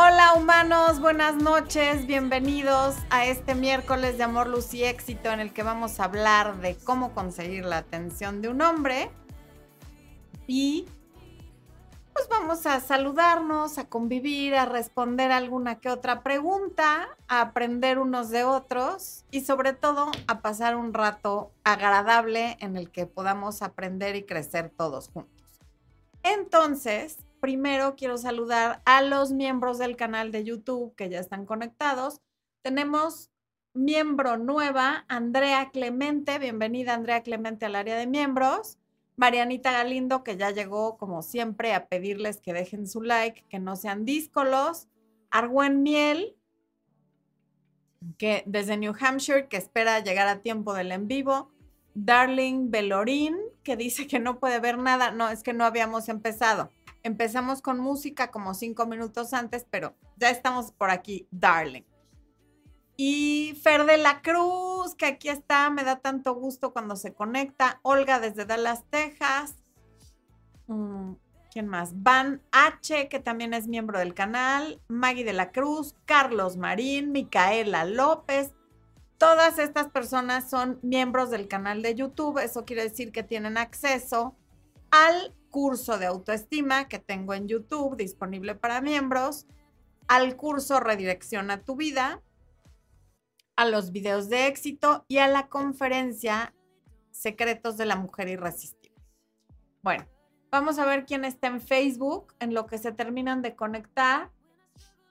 Hola 0.00 0.34
humanos, 0.34 1.00
buenas 1.00 1.34
noches, 1.34 2.06
bienvenidos 2.06 2.94
a 3.10 3.26
este 3.26 3.56
miércoles 3.56 4.16
de 4.16 4.22
amor, 4.22 4.46
luz 4.46 4.72
y 4.72 4.84
éxito 4.84 5.28
en 5.32 5.40
el 5.40 5.52
que 5.52 5.64
vamos 5.64 5.98
a 5.98 6.04
hablar 6.04 6.60
de 6.60 6.76
cómo 6.76 7.12
conseguir 7.14 7.64
la 7.64 7.78
atención 7.78 8.40
de 8.40 8.48
un 8.48 8.62
hombre 8.62 9.10
y 10.46 10.86
pues 12.12 12.28
vamos 12.28 12.64
a 12.66 12.78
saludarnos, 12.78 13.76
a 13.78 13.88
convivir, 13.88 14.54
a 14.54 14.66
responder 14.66 15.32
alguna 15.32 15.80
que 15.80 15.90
otra 15.90 16.22
pregunta, 16.22 17.08
a 17.26 17.40
aprender 17.40 17.98
unos 17.98 18.30
de 18.30 18.44
otros 18.44 19.24
y 19.32 19.40
sobre 19.40 19.72
todo 19.72 20.12
a 20.28 20.42
pasar 20.42 20.76
un 20.76 20.94
rato 20.94 21.50
agradable 21.64 22.56
en 22.60 22.76
el 22.76 22.92
que 22.92 23.06
podamos 23.06 23.62
aprender 23.62 24.14
y 24.14 24.22
crecer 24.22 24.70
todos 24.70 25.08
juntos. 25.08 25.58
Entonces, 26.22 27.18
primero 27.40 27.94
quiero 27.96 28.18
saludar 28.18 28.82
a 28.84 29.02
los 29.02 29.32
miembros 29.32 29.78
del 29.78 29.96
canal 29.96 30.32
de 30.32 30.44
YouTube 30.44 30.94
que 30.94 31.08
ya 31.08 31.20
están 31.20 31.46
conectados. 31.46 32.20
Tenemos 32.62 33.30
miembro 33.74 34.36
nueva, 34.36 35.04
Andrea 35.08 35.70
Clemente. 35.70 36.38
Bienvenida, 36.38 36.94
Andrea 36.94 37.22
Clemente, 37.22 37.66
al 37.66 37.76
área 37.76 37.96
de 37.96 38.06
miembros. 38.06 38.78
Marianita 39.16 39.72
Galindo, 39.72 40.22
que 40.22 40.36
ya 40.36 40.50
llegó, 40.50 40.96
como 40.96 41.22
siempre, 41.22 41.74
a 41.74 41.88
pedirles 41.88 42.40
que 42.40 42.52
dejen 42.52 42.86
su 42.86 43.02
like, 43.02 43.44
que 43.48 43.58
no 43.58 43.74
sean 43.74 44.04
díscolos. 44.04 44.86
Argüen 45.30 45.82
Miel, 45.82 46.36
que 48.16 48.44
desde 48.46 48.76
New 48.76 48.94
Hampshire, 48.98 49.48
que 49.48 49.56
espera 49.56 50.00
llegar 50.00 50.28
a 50.28 50.40
tiempo 50.40 50.72
del 50.74 50.92
en 50.92 51.08
vivo. 51.08 51.50
Darling 51.94 52.70
Belorín, 52.70 53.36
que 53.64 53.76
dice 53.76 54.06
que 54.06 54.20
no 54.20 54.38
puede 54.38 54.60
ver 54.60 54.78
nada. 54.78 55.10
No, 55.10 55.28
es 55.30 55.42
que 55.42 55.52
no 55.52 55.64
habíamos 55.64 56.08
empezado. 56.08 56.70
Empezamos 57.08 57.62
con 57.62 57.80
música 57.80 58.30
como 58.30 58.52
cinco 58.52 58.84
minutos 58.84 59.32
antes, 59.32 59.66
pero 59.70 59.96
ya 60.18 60.28
estamos 60.28 60.72
por 60.72 60.90
aquí, 60.90 61.26
darling. 61.30 61.84
Y 62.98 63.58
Fer 63.62 63.86
de 63.86 63.96
la 63.96 64.20
Cruz, 64.20 64.94
que 64.94 65.06
aquí 65.06 65.30
está, 65.30 65.70
me 65.70 65.84
da 65.84 66.00
tanto 66.00 66.34
gusto 66.34 66.74
cuando 66.74 66.96
se 66.96 67.14
conecta. 67.14 67.80
Olga 67.80 68.20
desde 68.20 68.44
Dallas, 68.44 68.84
Texas. 68.90 69.56
Mm, 70.66 71.14
¿Quién 71.50 71.66
más? 71.66 71.92
Van 71.94 72.42
H, 72.52 73.08
que 73.08 73.20
también 73.20 73.54
es 73.54 73.68
miembro 73.68 73.98
del 73.98 74.12
canal. 74.12 74.78
Maggie 74.88 75.24
de 75.24 75.32
la 75.32 75.50
Cruz, 75.50 75.96
Carlos 76.04 76.58
Marín, 76.58 77.10
Micaela 77.10 77.86
López. 77.86 78.52
Todas 79.16 79.58
estas 79.58 79.88
personas 79.88 80.50
son 80.50 80.78
miembros 80.82 81.30
del 81.30 81.48
canal 81.48 81.80
de 81.80 81.94
YouTube. 81.94 82.36
Eso 82.38 82.66
quiere 82.66 82.82
decir 82.82 83.12
que 83.12 83.22
tienen 83.22 83.56
acceso 83.56 84.36
al 84.90 85.34
curso 85.48 85.98
de 85.98 86.06
autoestima 86.06 86.88
que 86.88 86.98
tengo 86.98 87.34
en 87.34 87.48
YouTube 87.48 87.96
disponible 87.96 88.54
para 88.54 88.80
miembros, 88.80 89.46
al 90.06 90.36
curso 90.36 90.80
Redirecciona 90.80 91.62
tu 91.62 91.76
vida, 91.76 92.22
a 93.56 93.64
los 93.64 93.90
videos 93.92 94.28
de 94.28 94.46
éxito 94.46 95.04
y 95.08 95.18
a 95.18 95.28
la 95.28 95.48
conferencia 95.48 96.54
Secretos 97.10 97.76
de 97.76 97.86
la 97.86 97.96
Mujer 97.96 98.28
Irresistible. 98.28 99.02
Bueno, 99.82 100.06
vamos 100.50 100.78
a 100.78 100.84
ver 100.84 101.04
quién 101.04 101.24
está 101.24 101.48
en 101.48 101.60
Facebook 101.60 102.34
en 102.38 102.54
lo 102.54 102.66
que 102.66 102.78
se 102.78 102.92
terminan 102.92 103.42
de 103.42 103.56
conectar. 103.56 104.30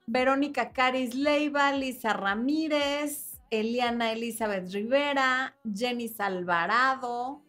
Verónica 0.05 0.72
Caris 0.72 1.16
Leiva, 1.16 1.73
Lisa 1.73 2.13
Ramírez, 2.13 3.41
Eliana 3.49 4.13
Elizabeth 4.13 4.72
Rivera, 4.72 5.55
Jenny 5.75 6.13
Alvarado, 6.17 7.44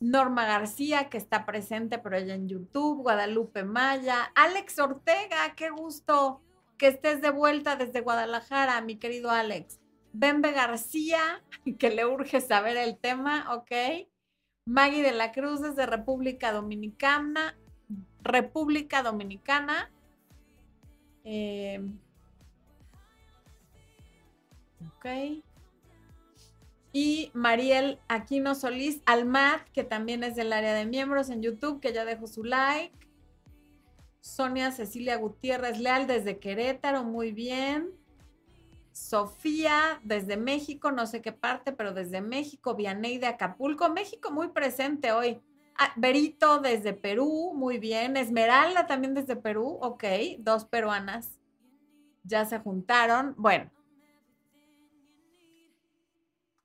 Norma 0.00 0.46
García, 0.46 1.08
que 1.08 1.18
está 1.18 1.44
presente, 1.44 1.98
pero 1.98 2.16
ella 2.16 2.34
en 2.34 2.48
YouTube, 2.48 3.02
Guadalupe 3.02 3.64
Maya, 3.64 4.30
Alex 4.34 4.78
Ortega, 4.78 5.54
qué 5.56 5.70
gusto 5.70 6.40
que 6.76 6.88
estés 6.88 7.20
de 7.20 7.30
vuelta 7.30 7.76
desde 7.76 8.00
Guadalajara, 8.00 8.80
mi 8.80 8.96
querido 8.96 9.30
Alex. 9.30 9.80
Bembe 10.12 10.52
García, 10.52 11.42
que 11.78 11.90
le 11.90 12.06
urge 12.06 12.40
saber 12.40 12.76
el 12.76 12.96
tema, 12.98 13.52
ok. 13.54 14.06
Maggie 14.64 15.02
de 15.02 15.12
la 15.12 15.32
Cruz 15.32 15.60
desde 15.60 15.86
República 15.86 16.52
Dominicana, 16.52 17.58
República 18.22 19.02
Dominicana. 19.02 19.90
Eh, 21.24 21.80
ok 24.86 25.42
y 26.98 27.30
Mariel 27.32 28.00
Aquino 28.08 28.56
Solís 28.56 29.02
Almat, 29.06 29.60
que 29.68 29.84
también 29.84 30.24
es 30.24 30.34
del 30.34 30.52
área 30.52 30.74
de 30.74 30.84
miembros 30.84 31.30
en 31.30 31.42
YouTube, 31.42 31.78
que 31.78 31.92
ya 31.92 32.04
dejó 32.04 32.26
su 32.26 32.42
like. 32.42 32.90
Sonia 34.20 34.72
Cecilia 34.72 35.14
Gutiérrez 35.14 35.78
Leal 35.78 36.08
desde 36.08 36.40
Querétaro, 36.40 37.04
muy 37.04 37.30
bien. 37.30 37.92
Sofía 38.90 40.00
desde 40.02 40.36
México, 40.36 40.90
no 40.90 41.06
sé 41.06 41.22
qué 41.22 41.30
parte, 41.30 41.70
pero 41.70 41.92
desde 41.94 42.20
México. 42.20 42.74
Vianey 42.74 43.18
de 43.18 43.28
Acapulco, 43.28 43.88
México 43.90 44.32
muy 44.32 44.48
presente 44.48 45.12
hoy. 45.12 45.40
Ah, 45.78 45.92
Berito 45.94 46.58
desde 46.58 46.94
Perú, 46.94 47.52
muy 47.54 47.78
bien. 47.78 48.16
Esmeralda 48.16 48.88
también 48.88 49.14
desde 49.14 49.36
Perú, 49.36 49.78
ok. 49.80 50.02
Dos 50.40 50.64
peruanas 50.64 51.38
ya 52.24 52.44
se 52.44 52.58
juntaron. 52.58 53.36
Bueno, 53.38 53.70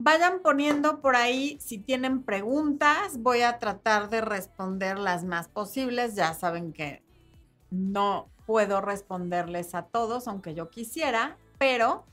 Vayan 0.06 0.42
poniendo 0.42 1.00
por 1.00 1.16
ahí 1.16 1.58
si 1.62 1.78
tienen 1.78 2.24
preguntas. 2.24 3.20
Voy 3.20 3.42
a 3.42 3.58
tratar 3.58 4.10
de 4.10 4.20
responder 4.20 5.00
las 5.00 5.24
más 5.24 5.48
posibles. 5.48 6.14
Ya 6.16 6.34
saben 6.34 6.74
que 6.74 7.02
no 7.72 8.28
puedo 8.46 8.82
responderles 8.82 9.74
a 9.76 9.84
todos, 9.84 10.28
aunque 10.28 10.56
yo 10.56 10.70
quisiera, 10.70 11.38
pero 11.58 12.04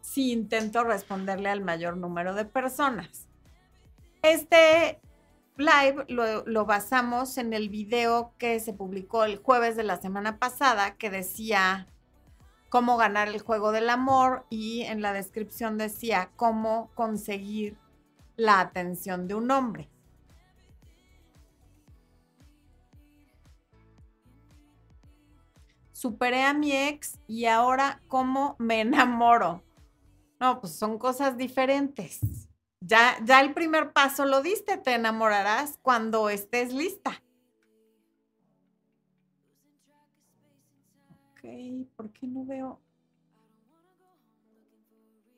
sí 0.00 0.32
intento 0.32 0.82
responderle 0.82 1.50
al 1.50 1.60
mayor 1.60 1.98
número 1.98 2.32
de 2.32 2.46
personas. 2.46 3.28
Este 4.22 4.98
live 5.58 6.06
lo, 6.08 6.46
lo, 6.46 6.64
basamos 6.64 7.36
en 7.36 7.52
el 7.52 7.68
video 7.68 8.32
que 8.38 8.60
se 8.60 8.72
publicó 8.72 9.24
el 9.24 9.36
jueves 9.36 9.76
de 9.76 9.84
la 9.84 10.00
semana 10.00 10.38
pasada 10.38 10.94
que 10.94 11.10
decía 11.10 11.86
cómo 12.70 12.96
ganar 12.96 13.28
el 13.28 13.40
juego 13.40 13.72
del 13.72 13.90
amor 13.90 14.46
y 14.48 14.82
en 14.82 15.02
la 15.02 15.12
descripción 15.12 15.76
decía 15.76 16.30
cómo 16.36 16.90
conseguir 16.94 17.76
la 18.36 18.60
atención 18.60 19.28
de 19.28 19.34
un 19.34 19.50
hombre. 19.50 19.90
Superé 25.92 26.44
a 26.44 26.54
mi 26.54 26.72
ex 26.72 27.18
y 27.26 27.44
ahora 27.44 28.00
cómo 28.08 28.56
me 28.58 28.80
enamoro. 28.80 29.62
No, 30.38 30.60
pues 30.60 30.74
son 30.74 30.96
cosas 30.96 31.36
diferentes. 31.36 32.20
Ya, 32.80 33.18
ya 33.22 33.42
el 33.42 33.52
primer 33.52 33.92
paso 33.92 34.24
lo 34.24 34.40
diste, 34.40 34.78
te 34.78 34.94
enamorarás 34.94 35.78
cuando 35.82 36.30
estés 36.30 36.72
lista. 36.72 37.22
¿Por 41.96 42.12
qué 42.12 42.26
no 42.26 42.44
veo? 42.44 42.80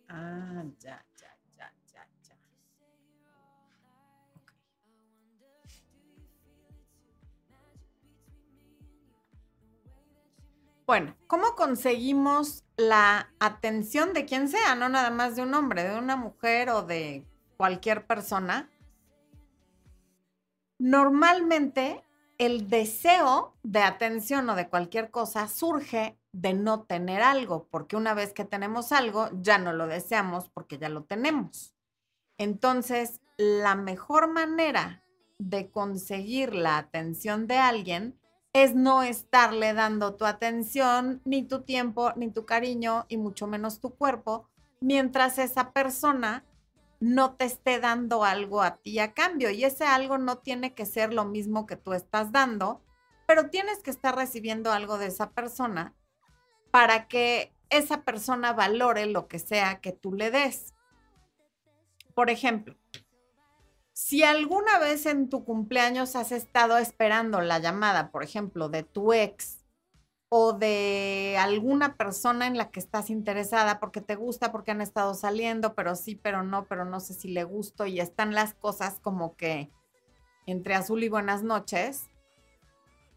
Ah, 0.08 0.64
ya, 0.78 1.04
ya, 1.16 1.38
ya, 1.56 1.72
ya, 1.92 2.06
ya. 2.22 2.36
Bueno, 10.86 11.16
¿cómo 11.26 11.54
conseguimos 11.54 12.64
la 12.76 13.32
atención 13.38 14.12
de 14.12 14.26
quien 14.26 14.48
sea? 14.48 14.74
No 14.74 14.88
nada 14.88 15.10
más 15.10 15.36
de 15.36 15.42
un 15.42 15.54
hombre, 15.54 15.84
de 15.84 15.98
una 15.98 16.16
mujer 16.16 16.68
o 16.70 16.82
de 16.82 17.26
cualquier 17.56 18.06
persona. 18.06 18.68
Normalmente 20.78 22.04
el 22.46 22.68
deseo 22.68 23.54
de 23.62 23.82
atención 23.82 24.50
o 24.50 24.56
de 24.56 24.68
cualquier 24.68 25.12
cosa 25.12 25.46
surge 25.46 26.18
de 26.32 26.54
no 26.54 26.82
tener 26.82 27.22
algo, 27.22 27.68
porque 27.70 27.94
una 27.94 28.14
vez 28.14 28.32
que 28.32 28.44
tenemos 28.44 28.90
algo, 28.90 29.28
ya 29.32 29.58
no 29.58 29.72
lo 29.72 29.86
deseamos 29.86 30.48
porque 30.48 30.76
ya 30.76 30.88
lo 30.88 31.04
tenemos. 31.04 31.76
Entonces, 32.38 33.20
la 33.36 33.76
mejor 33.76 34.26
manera 34.26 35.04
de 35.38 35.70
conseguir 35.70 36.52
la 36.52 36.78
atención 36.78 37.46
de 37.46 37.58
alguien 37.58 38.18
es 38.52 38.74
no 38.74 39.04
estarle 39.04 39.72
dando 39.72 40.16
tu 40.16 40.24
atención, 40.24 41.22
ni 41.24 41.44
tu 41.44 41.62
tiempo, 41.62 42.12
ni 42.16 42.32
tu 42.32 42.44
cariño, 42.44 43.06
y 43.08 43.18
mucho 43.18 43.46
menos 43.46 43.78
tu 43.78 43.94
cuerpo, 43.94 44.48
mientras 44.80 45.38
esa 45.38 45.72
persona 45.72 46.44
no 47.02 47.34
te 47.34 47.46
esté 47.46 47.80
dando 47.80 48.22
algo 48.22 48.62
a 48.62 48.76
ti 48.76 49.00
a 49.00 49.12
cambio. 49.12 49.50
Y 49.50 49.64
ese 49.64 49.84
algo 49.84 50.18
no 50.18 50.38
tiene 50.38 50.72
que 50.72 50.86
ser 50.86 51.12
lo 51.12 51.24
mismo 51.24 51.66
que 51.66 51.74
tú 51.74 51.94
estás 51.94 52.30
dando, 52.30 52.80
pero 53.26 53.50
tienes 53.50 53.80
que 53.80 53.90
estar 53.90 54.14
recibiendo 54.14 54.70
algo 54.70 54.98
de 54.98 55.06
esa 55.06 55.32
persona 55.32 55.96
para 56.70 57.08
que 57.08 57.52
esa 57.70 58.04
persona 58.04 58.52
valore 58.52 59.06
lo 59.06 59.26
que 59.26 59.40
sea 59.40 59.80
que 59.80 59.90
tú 59.90 60.12
le 60.12 60.30
des. 60.30 60.74
Por 62.14 62.30
ejemplo, 62.30 62.76
si 63.92 64.22
alguna 64.22 64.78
vez 64.78 65.04
en 65.06 65.28
tu 65.28 65.44
cumpleaños 65.44 66.14
has 66.14 66.30
estado 66.30 66.78
esperando 66.78 67.40
la 67.40 67.58
llamada, 67.58 68.12
por 68.12 68.22
ejemplo, 68.22 68.68
de 68.68 68.84
tu 68.84 69.12
ex 69.12 69.61
o 70.34 70.54
de 70.54 71.36
alguna 71.38 71.98
persona 71.98 72.46
en 72.46 72.56
la 72.56 72.70
que 72.70 72.80
estás 72.80 73.10
interesada 73.10 73.78
porque 73.78 74.00
te 74.00 74.16
gusta, 74.16 74.50
porque 74.50 74.70
han 74.70 74.80
estado 74.80 75.12
saliendo, 75.12 75.74
pero 75.74 75.94
sí, 75.94 76.14
pero 76.14 76.42
no, 76.42 76.64
pero 76.64 76.86
no 76.86 77.00
sé 77.00 77.12
si 77.12 77.28
le 77.28 77.44
gusto 77.44 77.84
y 77.84 78.00
están 78.00 78.32
las 78.32 78.54
cosas 78.54 78.98
como 78.98 79.36
que 79.36 79.70
entre 80.46 80.74
azul 80.74 81.04
y 81.04 81.10
buenas 81.10 81.42
noches, 81.42 82.08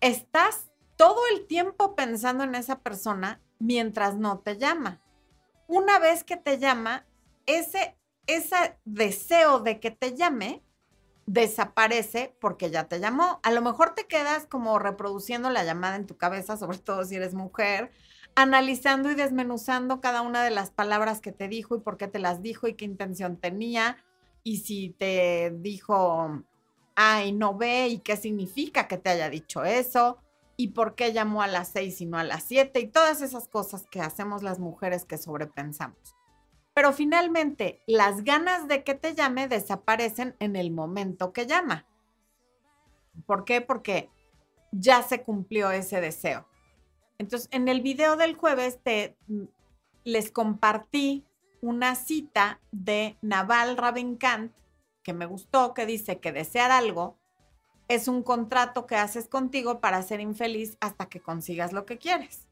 estás 0.02 0.70
todo 0.98 1.22
el 1.32 1.48
tiempo 1.48 1.96
pensando 1.96 2.44
en 2.44 2.54
esa 2.54 2.80
persona 2.82 3.42
mientras 3.60 4.18
no 4.18 4.40
te 4.40 4.58
llama. 4.58 5.02
Una 5.68 6.00
vez 6.00 6.26
que 6.26 6.36
te 6.36 6.60
llama, 6.60 7.08
ese, 7.46 7.98
ese 8.28 8.78
deseo 8.84 9.62
de 9.62 9.80
que 9.80 9.92
te 9.92 10.18
llame 10.18 10.65
desaparece 11.26 12.36
porque 12.40 12.70
ya 12.70 12.88
te 12.88 13.00
llamó. 13.00 13.40
A 13.44 13.52
lo 13.52 13.62
mejor 13.62 13.96
te 13.96 14.08
quedas 14.08 14.46
como 14.46 14.80
reproduciendo 14.80 15.50
la 15.50 15.64
llamada 15.64 15.96
en 15.96 16.06
tu 16.06 16.18
cabeza, 16.18 16.58
sobre 16.58 16.78
todo 16.78 17.04
si 17.06 17.16
eres 17.16 17.34
mujer, 17.34 17.92
analizando 18.36 19.12
y 19.12 19.16
desmenuzando 19.16 20.02
cada 20.02 20.22
una 20.22 20.44
de 20.44 20.52
las 20.52 20.72
palabras 20.72 21.22
que 21.22 21.32
te 21.32 21.48
dijo 21.48 21.76
y 21.76 21.80
por 21.82 21.98
qué 21.98 22.08
te 22.08 22.20
las 22.20 22.42
dijo 22.42 22.68
y 22.68 22.76
qué 22.76 22.86
intención 22.86 23.38
tenía. 23.38 23.98
Y 24.44 24.58
si 24.58 24.96
te 24.98 25.52
dijo 25.58 26.44
ay, 26.96 27.34
no 27.34 27.56
ve 27.56 27.90
y 27.90 28.00
qué 28.00 28.18
significa 28.18 28.88
que 28.88 28.98
te 28.98 29.10
haya 29.10 29.30
dicho 29.30 29.64
eso 29.64 30.18
y 30.58 30.70
por 30.70 30.96
qué 30.96 31.12
llamó 31.12 31.42
a 31.42 31.48
las 31.48 31.68
seis 31.68 32.00
y 32.00 32.06
no 32.06 32.18
a 32.18 32.24
las 32.24 32.44
siete 32.44 32.80
y 32.80 32.88
todas 32.88 33.22
esas 33.22 33.50
cosas 33.50 33.86
que 33.92 34.00
hacemos 34.00 34.42
las 34.42 34.60
mujeres 34.60 35.06
que 35.06 35.18
sobrepensamos. 35.18 36.15
Pero 36.76 36.92
finalmente, 36.92 37.82
las 37.88 38.26
ganas 38.26 38.68
de 38.68 38.84
que 38.84 38.96
te 38.96 39.16
llame 39.16 39.48
desaparecen 39.48 40.36
en 40.40 40.58
el 40.58 40.72
momento 40.72 41.32
que 41.32 41.48
llama. 41.48 41.88
¿Por 43.26 43.46
qué? 43.46 43.62
Porque 43.62 44.10
ya 44.74 45.02
se 45.02 45.24
cumplió 45.24 45.72
ese 45.72 46.02
deseo. 46.02 46.46
Entonces, 47.18 47.48
en 47.54 47.70
el 47.70 47.82
video 47.82 48.18
del 48.18 48.36
jueves 48.36 48.84
te 48.84 49.16
mm, 49.28 49.46
les 50.04 50.32
compartí 50.32 51.26
una 51.62 51.96
cita 51.96 52.60
de 52.74 53.18
Naval 53.22 53.78
Ravikant 53.78 54.54
que 55.02 55.14
me 55.14 55.26
gustó, 55.26 55.74
que 55.74 55.86
dice 55.86 56.20
que 56.20 56.34
desear 56.34 56.72
algo 56.72 57.18
es 57.88 58.10
un 58.10 58.22
contrato 58.22 58.86
que 58.86 58.98
haces 58.98 59.30
contigo 59.30 59.80
para 59.80 60.02
ser 60.02 60.20
infeliz 60.20 60.78
hasta 60.82 61.08
que 61.08 61.22
consigas 61.22 61.72
lo 61.72 61.86
que 61.86 61.98
quieres. 61.98 62.50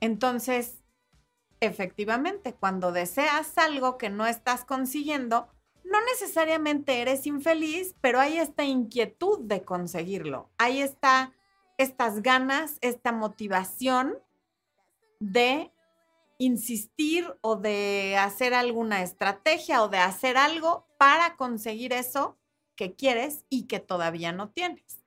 Entonces, 0.00 0.82
efectivamente, 1.60 2.54
cuando 2.54 2.92
deseas 2.92 3.56
algo 3.58 3.98
que 3.98 4.10
no 4.10 4.26
estás 4.26 4.64
consiguiendo, 4.64 5.48
no 5.84 6.04
necesariamente 6.04 7.00
eres 7.00 7.26
infeliz, 7.26 7.94
pero 8.00 8.20
hay 8.20 8.38
esta 8.38 8.64
inquietud 8.64 9.40
de 9.40 9.64
conseguirlo. 9.64 10.50
Hay 10.58 10.80
está 10.80 11.32
estas 11.78 12.22
ganas, 12.22 12.78
esta 12.80 13.12
motivación 13.12 14.18
de 15.20 15.70
insistir 16.38 17.34
o 17.40 17.56
de 17.56 18.16
hacer 18.18 18.54
alguna 18.54 19.02
estrategia 19.02 19.82
o 19.82 19.88
de 19.88 19.98
hacer 19.98 20.36
algo 20.36 20.86
para 20.98 21.36
conseguir 21.36 21.92
eso 21.92 22.36
que 22.74 22.94
quieres 22.94 23.44
y 23.48 23.66
que 23.66 23.80
todavía 23.80 24.32
no 24.32 24.50
tienes. 24.50 25.02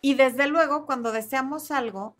Y 0.00 0.14
desde 0.14 0.46
luego, 0.46 0.86
cuando 0.86 1.12
deseamos 1.12 1.70
algo, 1.70 2.16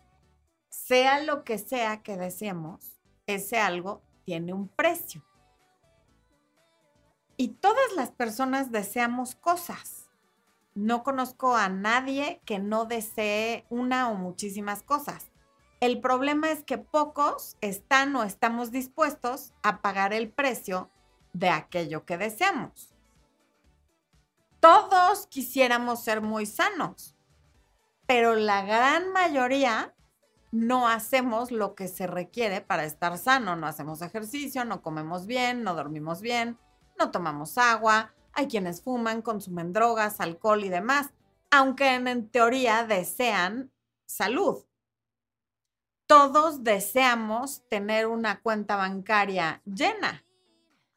sea 0.69 1.21
lo 1.23 1.45
que 1.45 1.59
sea 1.59 2.03
que 2.03 2.17
deseemos, 2.17 3.01
ese 3.27 3.59
algo 3.59 4.03
tiene 4.25 4.53
un 4.53 4.69
precio. 4.69 5.25
Y 7.37 7.49
todas 7.49 7.93
las 7.95 8.11
personas 8.11 8.73
deseamos 8.73 9.35
cosas. 9.37 10.11
No 10.75 11.03
conozco 11.03 11.57
a 11.57 11.69
nadie 11.69 12.41
que 12.45 12.59
no 12.59 12.85
desee 12.85 13.67
una 13.71 14.11
o 14.11 14.15
muchísimas 14.15 14.83
cosas. 14.83 15.31
El 15.81 16.01
problema 16.01 16.51
es 16.51 16.65
que 16.65 16.79
pocos 16.79 17.57
están 17.61 18.15
o 18.17 18.25
estamos 18.25 18.73
dispuestos 18.73 19.53
a 19.63 19.81
pagar 19.81 20.13
el 20.13 20.31
precio 20.31 20.91
de 21.33 21.51
aquello 21.51 22.05
que 22.05 22.19
deseamos. 22.19 22.95
Todos 24.61 25.29
quisiéramos 25.29 26.03
ser 26.03 26.21
muy 26.21 26.45
sanos, 26.47 27.17
pero 28.07 28.35
la 28.35 28.63
gran 28.63 29.13
mayoría 29.13 29.95
no 30.51 30.89
hacemos 30.89 31.51
lo 31.51 31.75
que 31.75 31.89
se 31.89 32.07
requiere 32.07 32.61
para 32.61 32.85
estar 32.85 33.19
sano. 33.19 33.57
No 33.57 33.67
hacemos 33.67 34.03
ejercicio, 34.03 34.65
no 34.65 34.83
comemos 34.83 35.27
bien, 35.27 35.63
no 35.63 35.75
dormimos 35.75 36.21
bien, 36.21 36.59
no 36.99 37.11
tomamos 37.11 37.59
agua. 37.59 38.15
Hay 38.33 38.49
quienes 38.49 38.83
fuman, 38.83 39.23
consumen 39.23 39.73
drogas, 39.73 40.21
alcohol 40.21 40.65
y 40.65 40.69
demás, 40.69 41.11
aunque 41.51 41.95
en, 41.95 42.29
teoría 42.31 42.87
desean 42.87 43.73
salud. 44.07 44.65
Todos 46.07 46.65
deseamos 46.65 47.69
tener 47.69 48.07
una 48.07 48.41
cuenta 48.41 48.77
bancaria 48.77 49.61
llena, 49.67 50.25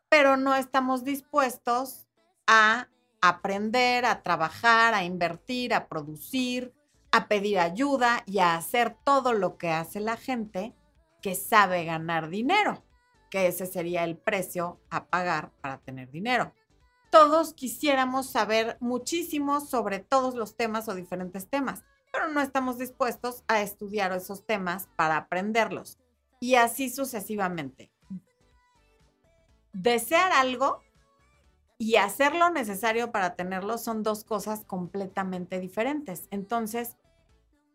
pero 0.08 0.38
no 0.38 0.56
estamos 0.56 1.04
dispuestos 1.04 2.08
a 2.48 2.88
aprender, 3.22 4.06
a 4.06 4.24
trabajar, 4.24 4.94
a 4.94 5.04
invertir, 5.04 5.74
a 5.74 5.88
producir, 5.88 6.74
a 7.12 7.28
pedir 7.28 7.60
ayuda 7.60 8.24
y 8.26 8.40
a 8.40 8.56
hacer 8.56 8.96
todo 9.04 9.34
lo 9.34 9.58
que 9.58 9.70
hace 9.70 10.00
la 10.00 10.18
gente 10.18 10.74
que 11.22 11.36
sabe 11.36 11.86
ganar 11.86 12.30
dinero, 12.30 12.84
que 13.30 13.48
ese 13.48 13.66
sería 13.66 14.04
el 14.04 14.18
precio 14.18 14.80
a 14.90 15.06
pagar 15.06 15.52
para 15.62 15.80
tener 15.80 16.10
dinero. 16.10 16.54
Todos 17.12 17.54
quisiéramos 17.54 18.30
saber 18.30 18.78
muchísimo 18.80 19.60
sobre 19.60 20.00
todos 20.00 20.34
los 20.36 20.56
temas 20.56 20.88
o 20.88 20.96
diferentes 20.96 21.50
temas, 21.50 21.84
pero 22.12 22.30
no 22.30 22.42
estamos 22.42 22.78
dispuestos 22.78 23.44
a 23.48 23.62
estudiar 23.62 24.14
esos 24.14 24.46
temas 24.46 24.88
para 24.96 25.18
aprenderlos. 25.18 26.00
Y 26.40 26.56
así 26.56 26.90
sucesivamente. 26.90 27.92
Desear 29.74 30.32
algo 30.32 30.82
y 31.78 31.96
hacer 31.96 32.36
lo 32.36 32.50
necesario 32.50 33.12
para 33.12 33.36
tenerlo 33.36 33.78
son 33.78 34.04
dos 34.04 34.24
cosas 34.24 34.66
completamente 34.66 35.60
diferentes. 35.60 36.28
Entonces, 36.32 36.98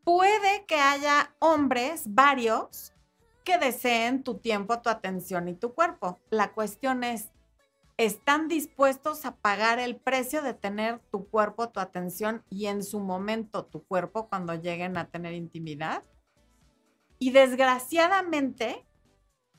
puede 0.07 0.65
que 0.67 0.77
haya 0.77 1.35
hombres, 1.41 2.05
varios, 2.07 2.93
que 3.45 3.59
deseen 3.59 4.23
tu 4.23 4.39
tiempo, 4.39 4.81
tu 4.81 4.89
atención 4.89 5.49
y 5.49 5.55
tu 5.55 5.75
cuerpo. 5.75 6.21
La 6.31 6.53
cuestión 6.53 7.03
es, 7.03 7.33
¿están 7.97 8.47
dispuestos 8.47 9.27
a 9.27 9.35
pagar 9.35 9.81
el 9.81 9.97
precio 9.97 10.43
de 10.43 10.55
tener 10.55 11.01
tu 11.11 11.29
cuerpo, 11.29 11.71
tu 11.71 11.81
atención 11.81 12.45
y 12.51 12.67
en 12.67 12.85
su 12.85 13.01
momento 13.01 13.65
tu 13.65 13.85
cuerpo 13.85 14.29
cuando 14.29 14.55
lleguen 14.55 14.97
a 14.97 15.11
tener 15.11 15.33
intimidad? 15.33 16.05
Y 17.19 17.33
desgraciadamente, 17.33 18.87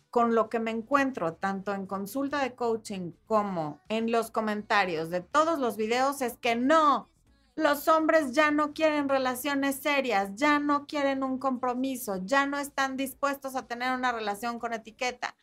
con 0.10 0.34
lo 0.34 0.48
que 0.48 0.62
me 0.62 0.72
encuentro 0.72 1.34
tanto 1.34 1.74
en 1.74 1.88
consulta 1.88 2.42
de 2.42 2.56
coaching 2.56 3.12
como 3.25 3.82
en 3.89 4.12
los 4.12 4.32
comentarios 4.32 5.10
de 5.10 5.20
todos 5.20 5.60
los 5.60 5.75
videos 5.75 6.22
es 6.22 6.38
que 6.38 6.56
no, 6.56 7.10
los 7.58 7.88
hombres 7.88 8.34
ya 8.34 8.52
no 8.52 8.72
quieren 8.72 9.10
relaciones 9.10 9.78
serias, 9.78 10.30
ya 10.36 10.60
no 10.60 10.86
quieren 10.86 11.24
un 11.24 11.40
compromiso, 11.40 12.18
ya 12.24 12.46
no 12.46 12.60
están 12.60 12.98
dispuestos 12.98 13.56
a 13.56 13.66
tener 13.66 13.94
una 13.94 14.12
relación 14.12 14.60
con 14.60 14.74
etiqueta. 14.74 15.36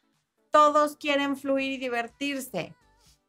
Todos 0.52 0.96
quieren 0.96 1.36
fluir 1.36 1.72
y 1.72 1.78
divertirse. 1.78 2.76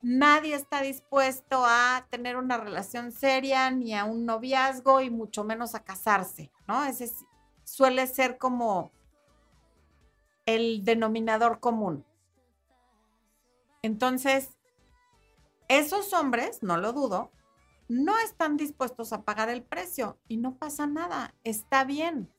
Nadie 0.04 0.54
está 0.54 0.84
dispuesto 0.84 1.64
a 1.66 2.06
tener 2.12 2.38
una 2.38 2.58
relación 2.58 3.12
seria 3.12 3.72
ni 3.72 3.96
a 3.96 4.06
un 4.06 4.24
noviazgo 4.24 5.02
y 5.02 5.10
mucho 5.10 5.44
menos 5.44 5.74
a 5.74 5.84
casarse, 5.84 6.52
¿no? 6.68 6.86
Ese 6.86 7.12
suele 7.64 8.06
ser 8.06 8.38
como 8.38 8.92
el 10.46 10.86
denominador 10.86 11.60
común. 11.60 12.06
Entonces, 13.82 14.52
esos 15.68 16.14
hombres, 16.14 16.62
no 16.62 16.78
lo 16.78 16.94
dudo, 16.94 17.32
no 17.88 18.18
están 18.20 18.58
dispuestos 18.58 19.14
a 19.14 19.24
pagar 19.24 19.50
el 19.50 19.64
precio 19.64 20.20
y 20.28 20.38
no 20.38 20.58
pasa 20.58 20.88
nada, 20.88 21.34
está 21.44 21.84
bien, 21.84 22.34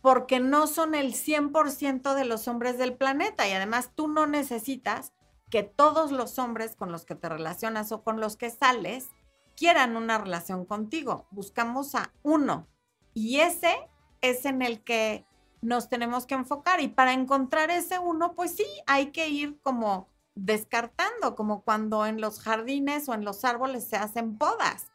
porque 0.00 0.40
no 0.40 0.66
son 0.66 0.94
el 0.94 1.14
100% 1.14 2.14
de 2.14 2.24
los 2.24 2.48
hombres 2.48 2.78
del 2.78 2.94
planeta 2.94 3.48
y 3.48 3.52
además 3.52 3.92
tú 3.94 4.08
no 4.08 4.26
necesitas 4.26 5.12
que 5.50 5.62
todos 5.62 6.12
los 6.12 6.38
hombres 6.38 6.76
con 6.76 6.90
los 6.90 7.04
que 7.04 7.14
te 7.14 7.28
relacionas 7.28 7.92
o 7.92 8.02
con 8.02 8.20
los 8.20 8.36
que 8.36 8.50
sales 8.50 9.10
quieran 9.56 9.96
una 9.96 10.18
relación 10.18 10.64
contigo. 10.64 11.26
Buscamos 11.30 11.94
a 11.94 12.12
uno 12.22 12.68
y 13.14 13.40
ese 13.40 13.74
es 14.22 14.44
en 14.44 14.62
el 14.62 14.82
que 14.82 15.26
nos 15.60 15.88
tenemos 15.88 16.26
que 16.26 16.34
enfocar 16.34 16.80
y 16.80 16.88
para 16.88 17.12
encontrar 17.12 17.70
ese 17.70 17.98
uno, 17.98 18.34
pues 18.34 18.56
sí, 18.56 18.66
hay 18.86 19.12
que 19.12 19.28
ir 19.28 19.60
como 19.60 20.08
descartando, 20.34 21.34
como 21.36 21.62
cuando 21.62 22.06
en 22.06 22.20
los 22.20 22.40
jardines 22.40 23.08
o 23.08 23.14
en 23.14 23.24
los 23.24 23.44
árboles 23.44 23.88
se 23.88 23.96
hacen 23.96 24.38
podas 24.38 24.88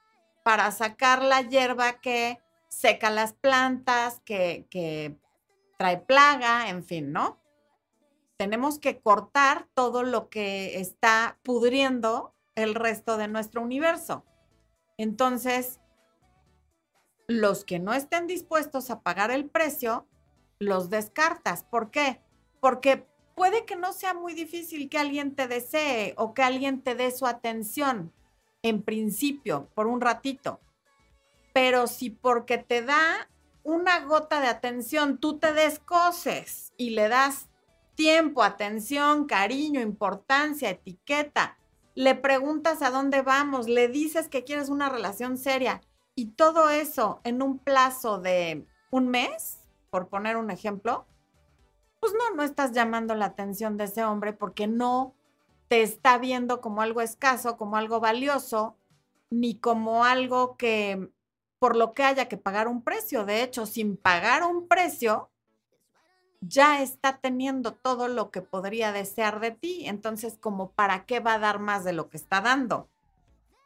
para 0.44 0.72
sacar 0.72 1.24
la 1.24 1.42
hierba 1.42 2.00
que 2.00 2.40
seca 2.70 3.10
las 3.10 3.34
plantas, 3.34 4.22
que, 4.26 4.68
que 4.70 5.18
trae 5.78 5.98
plaga, 5.98 6.70
en 6.70 6.84
fin, 6.84 7.12
¿no? 7.12 7.40
Tenemos 8.38 8.80
que 8.80 9.00
cortar 9.00 9.68
todo 9.74 10.04
lo 10.04 10.30
que 10.30 10.80
está 10.80 11.40
pudriendo 11.44 12.34
el 12.56 12.76
resto 12.76 13.18
de 13.18 13.28
nuestro 13.28 13.62
universo. 13.62 14.26
Entonces, 14.98 15.80
los 17.28 17.66
que 17.66 17.80
no 17.80 17.94
estén 17.94 18.26
dispuestos 18.26 18.90
a 18.90 19.02
pagar 19.02 19.32
el 19.32 19.50
precio, 19.50 20.08
los 20.60 20.90
descartas. 20.90 21.64
¿Por 21.64 21.92
qué? 21.92 22.22
Porque 22.60 23.08
puede 23.38 23.66
que 23.66 23.76
no 23.76 23.94
sea 23.94 24.16
muy 24.16 24.34
difícil 24.34 24.90
que 24.90 24.98
alguien 24.98 25.36
te 25.36 25.48
desee 25.48 26.16
o 26.18 26.34
que 26.34 26.42
alguien 26.42 26.82
te 26.82 26.96
dé 26.96 27.12
su 27.12 27.28
atención, 27.28 28.12
en 28.64 28.82
principio, 28.82 29.70
por 29.76 29.86
un 29.86 30.02
ratito. 30.02 30.60
Pero 31.54 31.86
si 31.86 32.10
porque 32.10 32.58
te 32.58 32.82
da 32.82 33.30
una 33.62 34.00
gota 34.00 34.42
de 34.42 34.48
atención, 34.48 35.20
tú 35.20 35.38
te 35.38 35.54
descoses 35.54 36.74
y 36.78 36.90
le 36.90 37.10
das 37.10 37.48
tiempo, 37.94 38.42
atención, 38.42 39.28
cariño, 39.28 39.82
importancia, 39.82 40.72
etiqueta, 40.72 41.60
le 41.94 42.16
preguntas 42.16 42.82
a 42.82 42.90
dónde 42.90 43.22
vamos, 43.22 43.70
le 43.70 43.88
dices 43.88 44.30
que 44.30 44.44
quieres 44.44 44.70
una 44.70 44.90
relación 44.90 45.38
seria 45.38 45.82
y 46.16 46.32
todo 46.32 46.72
eso 46.72 47.22
en 47.24 47.44
un 47.44 47.60
plazo 47.60 48.18
de 48.18 48.66
un 48.90 49.10
mes, 49.10 49.60
por 49.92 50.08
poner 50.08 50.38
un 50.38 50.50
ejemplo, 50.50 51.06
pues 52.00 52.14
no, 52.14 52.36
no 52.36 52.44
estás 52.44 52.72
llamando 52.72 53.16
la 53.16 53.26
atención 53.26 53.78
de 53.78 53.86
ese 53.86 54.04
hombre 54.04 54.34
porque 54.34 54.68
no 54.68 55.14
te 55.68 55.82
está 55.82 56.18
viendo 56.18 56.62
como 56.62 56.82
algo 56.82 57.02
escaso, 57.02 57.58
como 57.58 57.78
algo 57.78 58.00
valioso, 58.00 58.78
ni 59.30 59.60
como 59.60 60.06
algo 60.06 60.56
que 60.58 61.12
por 61.60 61.76
lo 61.76 61.94
que 61.94 62.04
haya 62.04 62.28
que 62.28 62.38
pagar 62.38 62.68
un 62.68 62.82
precio. 62.82 63.26
De 63.26 63.44
hecho, 63.44 63.66
sin 63.66 63.98
pagar 63.98 64.44
un 64.44 64.68
precio, 64.68 65.30
ya 66.42 66.82
está 66.82 67.18
teniendo 67.18 67.74
todo 67.74 68.08
lo 68.08 68.30
que 68.30 68.42
podría 68.42 68.92
desear 68.92 69.40
de 69.40 69.52
ti. 69.52 69.88
Entonces, 69.88 70.38
como 70.40 70.72
para 70.72 71.06
qué 71.06 71.20
va 71.20 71.34
a 71.34 71.40
dar 71.40 71.60
más 71.60 71.84
de 71.84 71.94
lo 71.94 72.10
que 72.10 72.18
está 72.18 72.42
dando? 72.42 72.90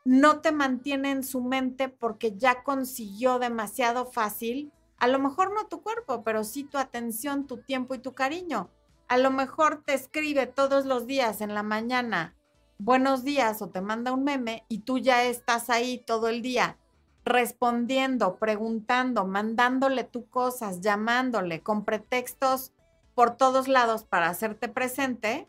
No 0.04 0.42
te 0.42 0.52
mantiene 0.52 1.12
en 1.12 1.24
su 1.24 1.42
mente 1.42 1.90
porque 1.90 2.38
ya 2.38 2.64
consiguió 2.64 3.38
demasiado 3.38 4.06
fácil, 4.06 4.72
a 5.02 5.08
lo 5.08 5.18
mejor 5.18 5.52
no 5.52 5.66
tu 5.66 5.82
cuerpo, 5.82 6.24
pero 6.24 6.44
sí 6.44 6.64
tu 6.64 6.78
atención, 6.78 7.48
tu 7.48 7.58
tiempo 7.58 7.96
y 7.96 8.00
tu 8.00 8.14
cariño. 8.14 8.70
A 9.08 9.18
lo 9.18 9.32
mejor 9.32 9.82
te 9.84 9.96
escribe 9.96 10.46
todos 10.46 10.86
los 10.86 11.08
días 11.08 11.42
en 11.42 11.56
la 11.56 11.64
mañana, 11.64 12.36
buenos 12.78 13.24
días 13.24 13.64
o 13.64 13.70
te 13.70 13.82
manda 13.82 14.12
un 14.12 14.24
meme 14.24 14.64
y 14.70 14.82
tú 14.82 15.00
ya 15.00 15.24
estás 15.24 15.72
ahí 15.72 15.98
todo 16.06 16.28
el 16.30 16.44
día 16.44 16.78
respondiendo, 17.26 18.38
preguntando, 18.38 19.26
mandándole 19.26 20.04
tú 20.04 20.30
cosas, 20.30 20.82
llamándole 20.82 21.64
con 21.64 21.84
pretextos 21.84 22.72
por 23.16 23.38
todos 23.38 23.68
lados 23.68 24.04
para 24.04 24.30
hacerte 24.30 24.70
presente, 24.70 25.48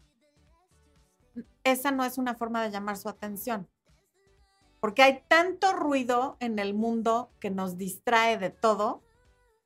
esa 1.62 1.90
no 1.90 2.04
es 2.04 2.16
una 2.16 2.34
forma 2.36 2.62
de 2.62 2.70
llamar 2.70 2.96
su 2.96 3.10
atención. 3.10 3.68
Porque 4.80 5.02
hay 5.02 5.22
tanto 5.28 5.74
ruido 5.74 6.38
en 6.40 6.58
el 6.58 6.72
mundo 6.72 7.30
que 7.38 7.50
nos 7.50 7.76
distrae 7.76 8.38
de 8.38 8.48
todo, 8.48 9.02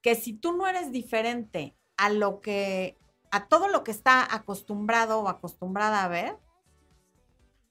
que 0.07 0.15
si 0.15 0.35
tú 0.35 0.53
no 0.53 0.69
eres 0.69 0.93
diferente 0.93 1.77
a 1.97 2.11
lo 2.11 2.41
que, 2.41 2.97
a 3.33 3.49
todo 3.49 3.67
lo 3.67 3.83
que 3.83 3.91
está 3.91 4.33
acostumbrado 4.33 5.19
o 5.19 5.29
acostumbrada 5.29 6.05
a 6.05 6.07
ver, 6.07 6.39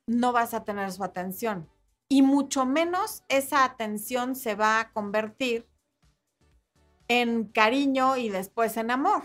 no 0.06 0.34
vas 0.34 0.54
a 0.54 0.66
tener 0.66 0.92
su 0.92 1.06
atención 1.06 1.70
y 2.10 2.24
mucho 2.24 2.66
menos 2.66 3.24
esa 3.30 3.64
atención 3.64 4.36
se 4.36 4.54
va 4.54 4.82
a 4.82 4.92
convertir 4.92 5.66
en 7.08 7.46
cariño 7.46 8.18
y 8.18 8.28
después 8.28 8.76
en 8.76 8.92
amor. 8.92 9.24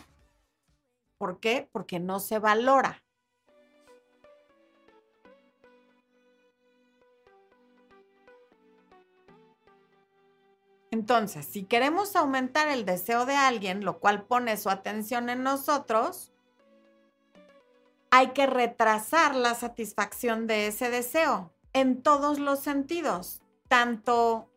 ¿Por 1.18 1.40
qué? 1.40 1.68
Porque 1.72 1.98
no 1.98 2.20
se 2.20 2.38
valora. 2.38 3.02
Entonces, 10.90 11.46
si 11.46 11.64
queremos 11.64 12.16
aumentar 12.16 12.68
el 12.68 12.84
deseo 12.84 13.24
de 13.26 13.36
alguien, 13.36 13.84
lo 13.84 14.00
cual 14.00 14.24
pone 14.24 14.56
su 14.56 14.70
atención 14.70 15.28
en 15.28 15.42
nosotros, 15.42 16.32
hay 18.10 18.30
que 18.30 18.46
retrasar 18.46 19.36
la 19.36 19.54
satisfacción 19.54 20.46
de 20.46 20.66
ese 20.66 20.90
deseo 20.90 21.52
en 21.72 22.02
todos 22.02 22.40
los 22.40 22.58
sentidos, 22.58 23.40
tanto 23.68 24.50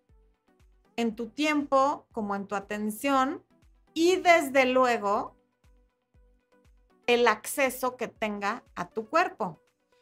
en 0.95 1.15
tu 1.15 1.29
tiempo 1.29 2.07
como 2.11 2.35
en 2.35 2.47
tu 2.47 2.55
atención 2.55 3.43
y 3.93 4.15
desde 4.15 4.65
luego 4.65 5.35
el 7.05 7.27
acceso 7.27 7.95
que 7.95 8.07
tenga 8.07 8.63
a 8.75 8.87
tu 8.89 9.07
cuerpo. 9.07 9.59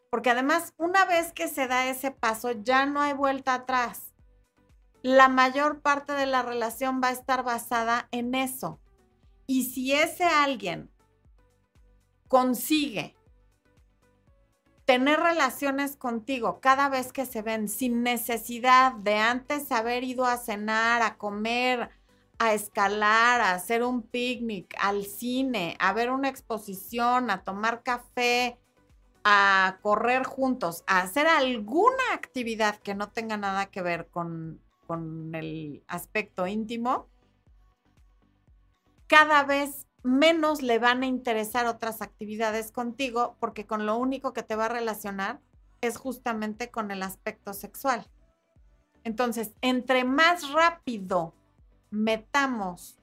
Porque 0.09 0.29
además, 0.29 0.73
una 0.77 1.05
vez 1.05 1.33
que 1.33 1.47
se 1.47 1.67
da 1.67 1.88
ese 1.88 2.11
paso, 2.11 2.51
ya 2.51 2.85
no 2.85 3.01
hay 3.01 3.13
vuelta 3.13 3.53
atrás. 3.53 4.10
La 5.03 5.29
mayor 5.29 5.81
parte 5.81 6.13
de 6.13 6.27
la 6.27 6.43
relación 6.43 7.01
va 7.03 7.08
a 7.08 7.13
estar 7.13 7.43
basada 7.43 8.08
en 8.12 8.36
eso. 8.36 8.79
Y 9.48 9.65
si 9.65 9.93
ese 9.93 10.25
alguien 10.25 10.91
consigue 12.27 13.15
tener 14.86 15.20
relaciones 15.20 15.96
contigo 15.96 16.60
cada 16.62 16.88
vez 16.89 17.12
que 17.12 17.25
se 17.25 17.41
ven 17.41 17.67
sin 17.67 18.03
necesidad 18.03 18.93
de 18.93 19.17
antes 19.17 19.72
haber 19.72 20.03
ido 20.03 20.25
a 20.25 20.38
cenar, 20.38 21.01
a 21.01 21.17
comer, 21.17 21.89
a 22.39 22.53
escalar, 22.53 23.41
a 23.41 23.53
hacer 23.53 23.84
un 23.84 24.03
picnic, 24.03 24.75
al 24.79 25.05
cine, 25.05 25.77
a 25.79 25.93
ver 25.93 26.12
una 26.12 26.29
exposición, 26.29 27.29
a 27.29 27.43
tomar 27.43 27.84
café, 27.84 28.60
a 29.24 29.77
correr 29.81 30.25
juntos, 30.25 30.84
a 30.88 31.01
hacer 31.01 31.27
alguna 31.27 32.13
actividad 32.13 32.77
que 32.77 32.96
no 32.96 33.10
tenga 33.10 33.38
nada 33.38 33.67
que 33.67 33.81
ver 33.81 34.10
con, 34.10 34.60
con 34.91 35.33
el 35.36 35.86
aspecto 35.88 36.48
íntimo, 36.48 37.07
cada 39.07 39.45
vez 39.45 39.88
menos 40.03 40.62
le 40.62 40.79
van 40.79 41.03
a 41.03 41.05
interesar 41.05 41.65
otras 41.65 42.01
actividades 42.01 42.74
contigo 42.74 43.38
porque 43.39 43.65
con 43.65 43.86
lo 43.86 43.95
único 43.95 44.33
que 44.33 44.43
te 44.43 44.57
va 44.57 44.65
a 44.65 44.75
relacionar 44.79 45.39
es 45.79 45.95
justamente 45.95 46.71
con 46.71 46.91
el 46.91 47.03
aspecto 47.03 47.53
sexual. 47.53 48.05
Entonces, 49.05 49.53
entre 49.62 50.03
más 50.03 50.51
rápido 50.51 51.36
metamos 51.89 53.00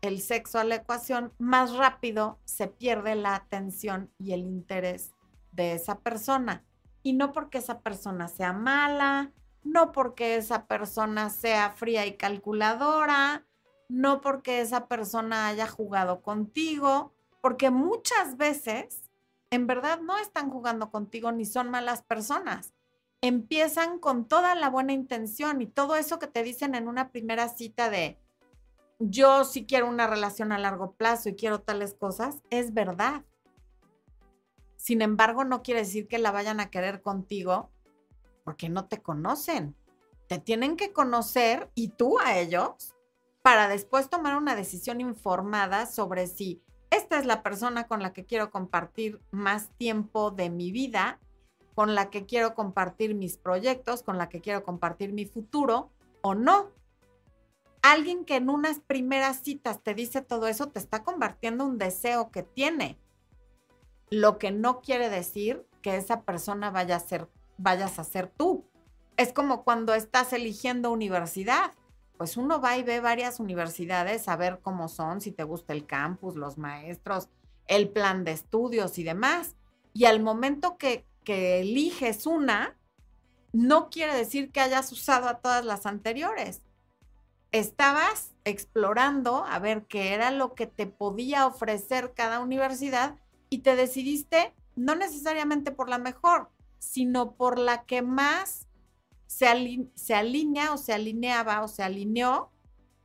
el 0.00 0.20
sexo 0.20 0.60
a 0.60 0.64
la 0.64 0.76
ecuación, 0.76 1.32
más 1.38 1.74
rápido 1.74 2.38
se 2.44 2.68
pierde 2.68 3.16
la 3.16 3.34
atención 3.34 4.12
y 4.16 4.30
el 4.30 4.42
interés 4.42 5.12
de 5.50 5.72
esa 5.72 5.98
persona. 5.98 6.64
Y 7.02 7.14
no 7.14 7.32
porque 7.32 7.58
esa 7.58 7.80
persona 7.80 8.28
sea 8.28 8.52
mala, 8.52 9.32
no 9.62 9.92
porque 9.92 10.36
esa 10.36 10.66
persona 10.66 11.30
sea 11.30 11.70
fría 11.70 12.06
y 12.06 12.16
calculadora, 12.16 13.46
no 13.88 14.20
porque 14.20 14.60
esa 14.60 14.86
persona 14.86 15.48
haya 15.48 15.66
jugado 15.66 16.22
contigo, 16.22 17.12
porque 17.40 17.70
muchas 17.70 18.36
veces 18.36 19.10
en 19.50 19.66
verdad 19.66 20.00
no 20.00 20.16
están 20.18 20.50
jugando 20.50 20.90
contigo 20.90 21.32
ni 21.32 21.44
son 21.44 21.70
malas 21.70 22.02
personas. 22.02 22.72
Empiezan 23.20 23.98
con 23.98 24.26
toda 24.26 24.54
la 24.54 24.70
buena 24.70 24.92
intención 24.92 25.60
y 25.60 25.66
todo 25.66 25.96
eso 25.96 26.18
que 26.18 26.26
te 26.26 26.42
dicen 26.42 26.74
en 26.74 26.88
una 26.88 27.10
primera 27.10 27.48
cita 27.48 27.90
de 27.90 28.18
yo 28.98 29.44
sí 29.44 29.66
quiero 29.66 29.88
una 29.88 30.06
relación 30.06 30.52
a 30.52 30.58
largo 30.58 30.92
plazo 30.92 31.30
y 31.30 31.34
quiero 31.34 31.60
tales 31.60 31.94
cosas, 31.94 32.42
es 32.50 32.72
verdad. 32.72 33.24
Sin 34.76 35.02
embargo, 35.02 35.44
no 35.44 35.62
quiere 35.62 35.80
decir 35.80 36.06
que 36.06 36.18
la 36.18 36.30
vayan 36.30 36.60
a 36.60 36.70
querer 36.70 37.02
contigo 37.02 37.70
porque 38.44 38.68
no 38.68 38.86
te 38.86 39.02
conocen. 39.02 39.74
Te 40.28 40.38
tienen 40.38 40.76
que 40.76 40.92
conocer 40.92 41.70
y 41.74 41.88
tú 41.88 42.18
a 42.18 42.38
ellos 42.38 42.94
para 43.42 43.68
después 43.68 44.10
tomar 44.10 44.36
una 44.36 44.54
decisión 44.54 45.00
informada 45.00 45.86
sobre 45.86 46.26
si 46.26 46.62
esta 46.90 47.18
es 47.18 47.24
la 47.24 47.42
persona 47.42 47.86
con 47.86 48.02
la 48.02 48.12
que 48.12 48.26
quiero 48.26 48.50
compartir 48.50 49.20
más 49.30 49.70
tiempo 49.78 50.30
de 50.32 50.50
mi 50.50 50.72
vida, 50.72 51.20
con 51.74 51.94
la 51.94 52.10
que 52.10 52.26
quiero 52.26 52.54
compartir 52.54 53.14
mis 53.14 53.36
proyectos, 53.36 54.02
con 54.02 54.18
la 54.18 54.28
que 54.28 54.40
quiero 54.40 54.64
compartir 54.64 55.12
mi 55.12 55.24
futuro 55.24 55.90
o 56.20 56.34
no. 56.34 56.70
Alguien 57.82 58.24
que 58.24 58.36
en 58.36 58.50
unas 58.50 58.80
primeras 58.80 59.40
citas 59.40 59.80
te 59.82 59.94
dice 59.94 60.20
todo 60.20 60.48
eso 60.48 60.68
te 60.68 60.80
está 60.80 61.02
convirtiendo 61.04 61.64
un 61.64 61.78
deseo 61.78 62.30
que 62.30 62.42
tiene. 62.42 62.98
Lo 64.10 64.38
que 64.38 64.50
no 64.50 64.80
quiere 64.80 65.08
decir 65.08 65.64
que 65.80 65.96
esa 65.96 66.22
persona 66.22 66.70
vaya 66.70 66.96
a 66.96 67.00
ser, 67.00 67.28
vayas 67.60 67.98
a 67.98 68.04
ser 68.04 68.28
tú. 68.28 68.64
Es 69.16 69.32
como 69.32 69.64
cuando 69.64 69.94
estás 69.94 70.32
eligiendo 70.32 70.90
universidad 70.90 71.72
pues 72.20 72.36
uno 72.36 72.60
va 72.60 72.76
y 72.76 72.82
ve 72.82 73.00
varias 73.00 73.40
universidades 73.40 74.28
a 74.28 74.36
ver 74.36 74.60
cómo 74.60 74.88
son, 74.88 75.22
si 75.22 75.32
te 75.32 75.42
gusta 75.42 75.72
el 75.72 75.86
campus, 75.86 76.36
los 76.36 76.58
maestros, 76.58 77.30
el 77.66 77.88
plan 77.88 78.24
de 78.24 78.32
estudios 78.32 78.98
y 78.98 79.04
demás. 79.04 79.56
Y 79.94 80.04
al 80.04 80.20
momento 80.20 80.76
que, 80.76 81.06
que 81.24 81.60
eliges 81.60 82.26
una, 82.26 82.76
no 83.54 83.88
quiere 83.88 84.14
decir 84.14 84.52
que 84.52 84.60
hayas 84.60 84.92
usado 84.92 85.30
a 85.30 85.38
todas 85.38 85.64
las 85.64 85.86
anteriores. 85.86 86.60
Estabas 87.52 88.32
explorando 88.44 89.46
a 89.46 89.58
ver 89.58 89.86
qué 89.86 90.12
era 90.12 90.30
lo 90.30 90.54
que 90.54 90.66
te 90.66 90.86
podía 90.86 91.46
ofrecer 91.46 92.12
cada 92.14 92.40
universidad 92.40 93.16
y 93.48 93.60
te 93.60 93.76
decidiste 93.76 94.52
no 94.76 94.94
necesariamente 94.94 95.72
por 95.72 95.88
la 95.88 95.96
mejor, 95.96 96.50
sino 96.80 97.36
por 97.36 97.58
la 97.58 97.84
que 97.84 98.02
más 98.02 98.66
se, 99.26 99.46
alinea 99.46 100.72
o 100.72 100.76
se 100.76 100.92
alineaba 100.92 101.62
o 101.62 101.68
se 101.68 101.84
alineó 101.84 102.50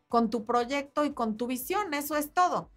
con 0.08 0.32
tu 0.32 0.46
proyecto 0.46 1.06
y 1.06 1.14
con 1.14 1.38
tu 1.38 1.46
visión, 1.46 1.94
eso 1.94 2.16
es 2.16 2.34
todo. 2.34 2.72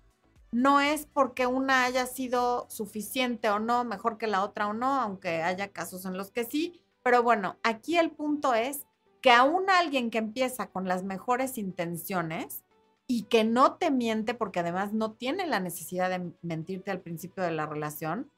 No 0.53 0.81
es 0.81 1.07
porque 1.07 1.47
una 1.47 1.85
haya 1.85 2.07
sido 2.07 2.67
suficiente 2.69 3.49
o 3.49 3.59
no, 3.59 3.85
mejor 3.85 4.19
que 4.19 4.27
la 4.27 4.45
otra 4.45 4.67
o 4.67 4.75
no, 4.75 5.01
aunque 5.01 5.43
haya 5.43 5.73
casos 5.73 6.05
en 6.05 6.17
los 6.17 6.31
que 6.31 6.45
sí, 6.45 6.83
pero 7.03 7.23
bueno, 7.23 7.57
aquí 7.63 7.97
el 7.97 8.11
punto 8.11 8.55
es 8.55 8.87
que 9.23 9.31
aún 9.31 9.71
alguien 9.71 10.11
que 10.11 10.19
empieza 10.19 10.71
con 10.71 10.89
las 10.89 11.05
mejores 11.05 11.59
intenciones 11.59 12.65
y 13.07 13.25
que 13.25 13.45
no 13.45 13.77
te 13.77 13.91
miente, 13.91 14.35
porque 14.35 14.61
además 14.61 14.93
no 14.93 15.13
tiene 15.13 15.47
la 15.47 15.61
necesidad 15.61 16.11
de 16.11 16.33
mentirte 16.43 16.91
al 16.91 17.01
principio 17.01 17.43
de 17.43 17.53
la 17.53 17.67
relación, 17.67 18.31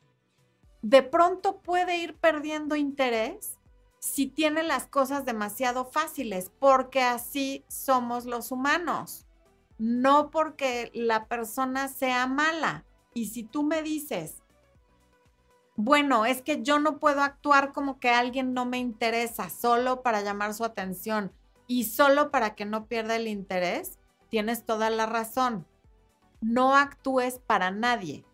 de 0.83 1.03
pronto 1.03 1.61
puede 1.61 1.99
ir 1.99 2.17
perdiendo 2.17 2.77
interés 2.77 3.59
si 3.99 4.27
tiene 4.27 4.63
las 4.63 4.87
cosas 4.87 5.27
demasiado 5.27 5.85
fáciles, 5.85 6.51
porque 6.59 7.03
así 7.03 7.65
somos 7.69 8.25
los 8.25 8.51
humanos, 8.51 9.27
no 9.79 10.31
porque 10.31 10.91
la 10.95 11.27
persona 11.27 11.89
sea 11.89 12.27
mala. 12.27 12.87
Y 13.13 13.27
si 13.27 13.43
tú 13.43 13.63
me 13.63 13.83
dices, 13.83 14.37
bueno, 15.77 16.25
es 16.25 16.41
que 16.41 16.63
yo 16.63 16.79
no 16.79 16.99
puedo 16.99 17.23
actuar 17.23 17.73
como 17.73 18.01
que 18.01 18.09
alguien 18.11 18.55
no 18.55 18.65
me 18.65 18.79
interesa 18.79 19.51
solo 19.51 20.03
para 20.03 20.23
llamar 20.23 20.55
su 20.55 20.65
atención 20.65 21.33
y 21.67 21.85
solo 21.85 22.31
para 22.31 22.55
que 22.55 22.65
no 22.65 22.87
pierda 22.87 23.17
el 23.17 23.29
interés, 23.29 23.99
tienes 24.31 24.65
toda 24.65 24.89
la 24.89 25.05
razón. 25.05 25.67
No 26.41 26.75
actúes 26.75 27.39
para 27.39 27.71
nadie. 27.71 28.25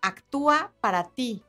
Actúa 0.00 0.72
para 0.80 1.04
ti 1.10 1.44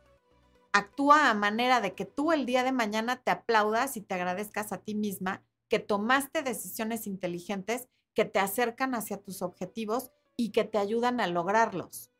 actúa 0.71 1.29
a 1.29 1.33
manera 1.33 1.81
de 1.81 1.95
que 1.95 2.05
tú 2.05 2.31
el 2.31 2.45
día 2.45 2.63
de 2.63 2.71
mañana 2.71 3.21
te 3.23 3.31
aplaudas 3.31 3.97
y 3.97 4.01
te 4.01 4.15
agradezcas 4.15 4.71
a 4.71 4.77
ti 4.79 4.95
misma 4.95 5.43
que 5.67 5.79
tomaste 5.79 6.43
decisiones 6.43 7.07
inteligentes 7.07 7.87
que 8.13 8.25
te 8.25 8.39
acercan 8.39 8.95
hacia 8.95 9.21
tus 9.21 9.41
objetivos 9.41 10.11
y 10.35 10.51
que 10.51 10.63
te 10.63 10.77
ayudan 10.77 11.19
a 11.19 11.27
lograrlos. 11.27 12.11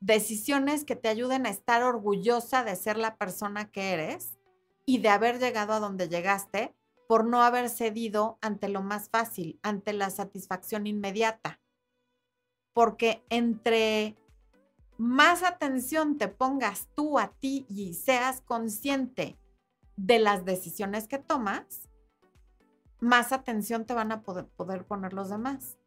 Decisiones 0.00 0.84
que 0.84 0.96
te 0.96 1.08
ayuden 1.08 1.46
a 1.46 1.50
estar 1.50 1.82
orgullosa 1.82 2.62
de 2.64 2.76
ser 2.76 2.98
la 2.98 3.16
persona 3.16 3.70
que 3.70 3.92
eres 3.92 4.38
y 4.86 4.98
de 4.98 5.08
haber 5.08 5.38
llegado 5.38 5.72
a 5.72 5.80
donde 5.80 6.08
llegaste 6.08 6.74
por 7.08 7.26
no 7.26 7.42
haber 7.42 7.70
cedido 7.70 8.38
ante 8.42 8.68
lo 8.68 8.82
más 8.82 9.08
fácil, 9.08 9.58
ante 9.62 9.92
la 9.92 10.10
satisfacción 10.10 10.86
inmediata. 10.86 11.60
Porque 12.74 13.24
entre 13.30 14.16
más 14.98 15.44
atención 15.44 16.18
te 16.18 16.28
pongas 16.28 16.88
tú 16.94 17.18
a 17.18 17.28
ti 17.28 17.64
y 17.68 17.94
seas 17.94 18.40
consciente 18.40 19.38
de 19.96 20.18
las 20.18 20.44
decisiones 20.44 21.08
que 21.08 21.18
tomas, 21.18 21.88
más 23.00 23.32
atención 23.32 23.86
te 23.86 23.94
van 23.94 24.12
a 24.12 24.22
poder, 24.22 24.84
poner 24.84 25.12
los 25.12 25.30
demás. 25.30 25.78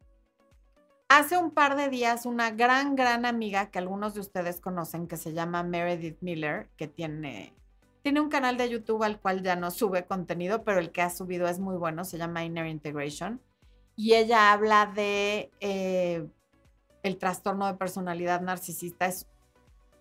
Hace 1.09 1.37
un 1.37 1.51
par 1.51 1.75
de 1.75 1.89
días, 1.89 2.25
una 2.25 2.51
gran, 2.51 2.95
gran 2.95 3.25
amiga 3.25 3.69
que 3.69 3.79
algunos 3.79 4.13
de 4.13 4.21
ustedes 4.21 4.61
conocen, 4.61 5.07
que 5.07 5.17
se 5.17 5.33
llama 5.33 5.61
Meredith 5.61 6.21
Miller, 6.21 6.69
que 6.77 6.87
tiene, 6.87 7.53
tiene 8.01 8.21
un 8.21 8.29
canal 8.29 8.55
de 8.55 8.69
YouTube 8.69 9.03
al 9.03 9.19
cual 9.19 9.43
ya 9.43 9.57
no 9.57 9.71
sube 9.71 10.05
contenido, 10.05 10.63
pero 10.63 10.79
el 10.79 10.91
que 10.91 11.01
ha 11.01 11.09
subido 11.09 11.49
es 11.49 11.59
muy 11.59 11.75
bueno, 11.75 12.05
se 12.05 12.17
llama 12.17 12.45
Inner 12.45 12.67
Integration. 12.67 13.41
Y 13.97 14.13
ella 14.13 14.53
habla 14.53 14.85
de 14.85 15.51
eh, 15.59 16.29
el 17.03 17.17
trastorno 17.17 17.67
de 17.67 17.75
personalidad 17.75 18.41
narcisista 18.41 19.05
es, 19.05 19.27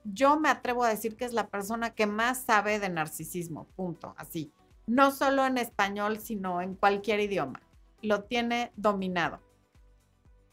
yo 0.04 0.38
me 0.38 0.49
atrevo 0.49 0.85
a 0.85 0.88
decir 0.88 1.16
que 1.16 1.25
es 1.25 1.33
la 1.33 1.49
persona 1.49 1.90
que 1.95 2.07
más 2.07 2.42
sabe 2.42 2.78
de 2.78 2.88
narcisismo, 2.88 3.66
punto, 3.76 4.14
así. 4.16 4.52
No 4.87 5.11
solo 5.11 5.47
en 5.47 5.59
español, 5.59 6.19
sino 6.19 6.62
en 6.62 6.75
cualquier 6.75 7.21
idioma. 7.21 7.61
Lo 8.02 8.25
tiene 8.25 8.73
dominado. 8.76 9.40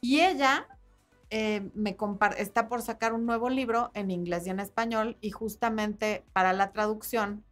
Y 0.02 0.20
ella 0.20 0.68
eh, 1.30 1.70
me 1.74 1.98
está 2.38 2.70
por 2.70 2.82
sacar 2.82 3.14
un 3.14 3.26
nuevo 3.26 3.50
libro 3.50 3.92
en 3.94 4.12
inglés 4.12 4.48
y 4.48 4.50
en 4.50 4.62
español 4.62 5.18
y 5.20 5.32
justamente 5.32 6.24
para 6.32 6.54
la 6.54 6.72
traducción 6.72 7.44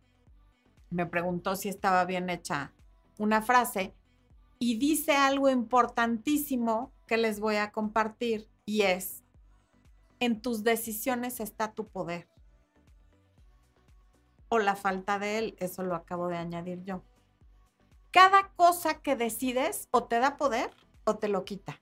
me 0.89 1.05
preguntó 1.05 1.57
si 1.57 1.67
estaba 1.67 2.05
bien 2.05 2.29
hecha 2.29 2.71
una 3.17 3.41
frase 3.41 3.93
y 4.59 4.77
dice 4.77 5.17
algo 5.17 5.49
importantísimo 5.49 6.93
que 7.05 7.17
les 7.17 7.41
voy 7.41 7.57
a 7.57 7.71
compartir 7.71 8.47
y 8.65 8.81
es, 8.81 9.23
en 10.19 10.41
tus 10.41 10.63
decisiones 10.63 11.39
está 11.39 11.73
tu 11.73 11.87
poder. 11.87 12.27
O 14.49 14.59
la 14.59 14.75
falta 14.75 15.19
de 15.19 15.37
él, 15.37 15.55
eso 15.59 15.83
lo 15.83 15.95
acabo 15.95 16.27
de 16.27 16.37
añadir 16.37 16.83
yo. 16.83 17.03
Cada 18.11 18.49
cosa 18.55 19.01
que 19.01 19.15
decides 19.15 19.87
o 19.91 20.05
te 20.05 20.19
da 20.19 20.37
poder 20.37 20.71
o 21.03 21.17
te 21.17 21.27
lo 21.27 21.45
quita. 21.45 21.79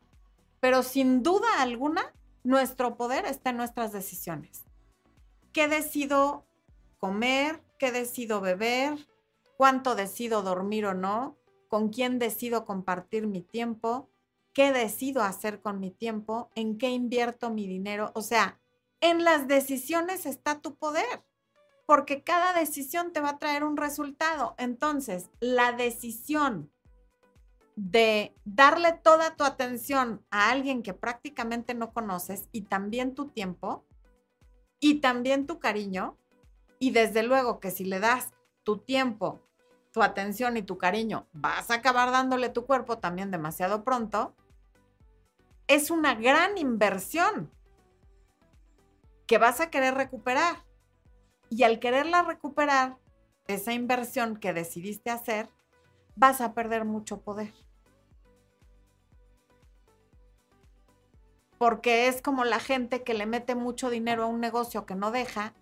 Pero 0.59 0.81
sin 0.81 1.23
duda 1.23 1.61
alguna, 1.61 2.13
nuestro 2.43 2.95
poder 2.97 3.25
está 3.25 3.51
en 3.51 3.57
nuestras 3.57 3.91
decisiones. 3.91 4.63
¿Qué 5.51 5.67
decido 5.67 6.45
comer? 6.97 7.61
¿Qué 7.77 7.91
decido 7.91 8.41
beber? 8.41 9.07
¿Cuánto 9.57 9.95
decido 9.95 10.41
dormir 10.41 10.85
o 10.85 10.93
no? 10.93 11.37
¿Con 11.67 11.89
quién 11.89 12.17
decido 12.17 12.65
compartir 12.65 13.27
mi 13.27 13.41
tiempo? 13.41 14.09
Qué 14.53 14.71
decido 14.71 15.21
hacer 15.23 15.61
con 15.61 15.79
mi 15.79 15.91
tiempo, 15.91 16.49
en 16.55 16.77
qué 16.77 16.89
invierto 16.89 17.49
mi 17.49 17.67
dinero. 17.67 18.11
O 18.15 18.21
sea, 18.21 18.59
en 19.01 19.23
las 19.23 19.47
decisiones 19.47 20.25
está 20.25 20.61
tu 20.61 20.75
poder, 20.75 21.25
porque 21.85 22.23
cada 22.23 22.53
decisión 22.53 23.11
te 23.11 23.19
va 23.19 23.31
a 23.31 23.39
traer 23.39 23.63
un 23.63 23.77
resultado. 23.77 24.55
Entonces, 24.57 25.29
la 25.39 25.71
decisión 25.71 26.71
de 27.75 28.35
darle 28.45 28.93
toda 28.93 29.35
tu 29.35 29.43
atención 29.43 30.23
a 30.29 30.51
alguien 30.51 30.83
que 30.83 30.93
prácticamente 30.93 31.73
no 31.73 31.91
conoces 31.91 32.47
y 32.51 32.61
también 32.61 33.15
tu 33.15 33.29
tiempo 33.29 33.83
y 34.79 34.99
también 34.99 35.47
tu 35.47 35.59
cariño, 35.59 36.17
y 36.77 36.91
desde 36.91 37.23
luego 37.23 37.59
que 37.59 37.71
si 37.71 37.85
le 37.85 37.99
das 37.99 38.33
tu 38.63 38.77
tiempo, 38.77 39.39
tu 39.91 40.03
atención 40.03 40.57
y 40.57 40.61
tu 40.61 40.77
cariño, 40.77 41.27
vas 41.31 41.71
a 41.71 41.75
acabar 41.75 42.11
dándole 42.11 42.49
tu 42.49 42.65
cuerpo 42.65 42.97
también 42.97 43.31
demasiado 43.31 43.83
pronto, 43.83 44.35
es 45.67 45.91
una 45.91 46.15
gran 46.15 46.58
inversión 46.58 47.52
que 49.28 49.38
vas 49.38 49.60
a 49.62 49.69
querer 49.69 49.95
recuperar. 49.95 50.63
Y 51.49 51.63
al 51.63 51.80
quererla 51.80 52.23
recuperar, 52.23 52.97
esa 53.47 53.73
inversión 53.73 54.38
que 54.38 54.54
decidiste 54.54 55.10
hacer, 55.10 55.49
vas 56.15 56.41
a 56.41 56.54
perder 56.54 56.86
mucho 56.86 57.21
poder. 57.21 57.54
Porque 61.58 62.08
es 62.08 62.21
como 62.21 62.43
la 62.43 62.60
gente 62.60 63.04
que 63.04 63.13
le 63.13 63.26
mete 63.26 63.56
mucho 63.56 63.89
dinero 63.89 64.23
a 64.23 64.28
un 64.28 64.39
negocio 64.39 64.86
que 64.86 64.95
no 64.95 65.12
deja 65.12 65.54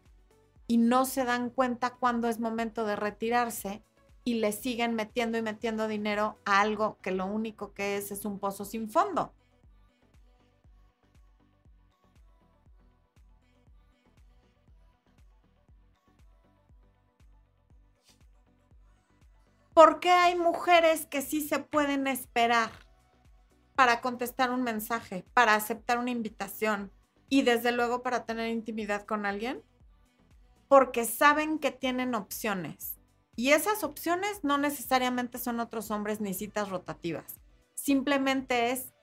y 0.68 0.78
no 0.78 1.06
se 1.06 1.26
dan 1.26 1.50
cuenta 1.50 1.92
cuando 1.92 2.28
es 2.28 2.40
momento 2.40 2.86
de 2.86 2.96
retirarse 2.96 3.84
y 4.24 4.36
le 4.36 4.52
siguen 4.52 4.96
metiendo 4.96 5.38
y 5.38 5.42
metiendo 5.42 5.88
dinero 5.88 6.38
a 6.46 6.62
algo 6.62 6.98
que 7.02 7.12
lo 7.12 7.26
único 7.26 7.74
que 7.74 7.98
es 7.98 8.12
es 8.12 8.26
un 8.26 8.40
pozo 8.40 8.66
sin 8.66 8.90
fondo. 8.90 9.34
¿Por 19.74 20.02
qué 20.02 20.10
hay 20.10 20.36
mujeres 20.36 21.06
que 21.06 21.22
sí 21.22 21.40
se 21.40 21.60
pueden 21.60 22.06
esperar 22.08 22.72
para 23.76 24.02
contestar 24.02 24.52
un 24.52 24.64
mensaje, 24.64 25.24
para 25.34 25.56
aceptar 25.56 25.98
una 25.98 26.12
invitación 26.12 26.92
y 27.30 27.44
desde 27.44 27.72
luego 27.72 28.04
para 28.04 28.26
tener 28.26 28.50
intimidad 28.50 29.06
con 29.06 29.26
alguien? 29.26 29.64
Porque 30.68 31.06
saben 31.06 31.58
que 31.58 31.72
tienen 31.72 32.16
opciones. 32.16 32.98
Y 33.38 33.52
esas 33.52 33.86
opciones 33.86 34.44
no 34.44 34.58
necesariamente 34.58 35.38
son 35.38 35.62
otros 35.62 35.90
hombres 35.90 36.20
ni 36.20 36.34
citas 36.34 36.70
rotativas. 36.70 37.40
Simplemente 37.74 38.72
es, 38.72 38.94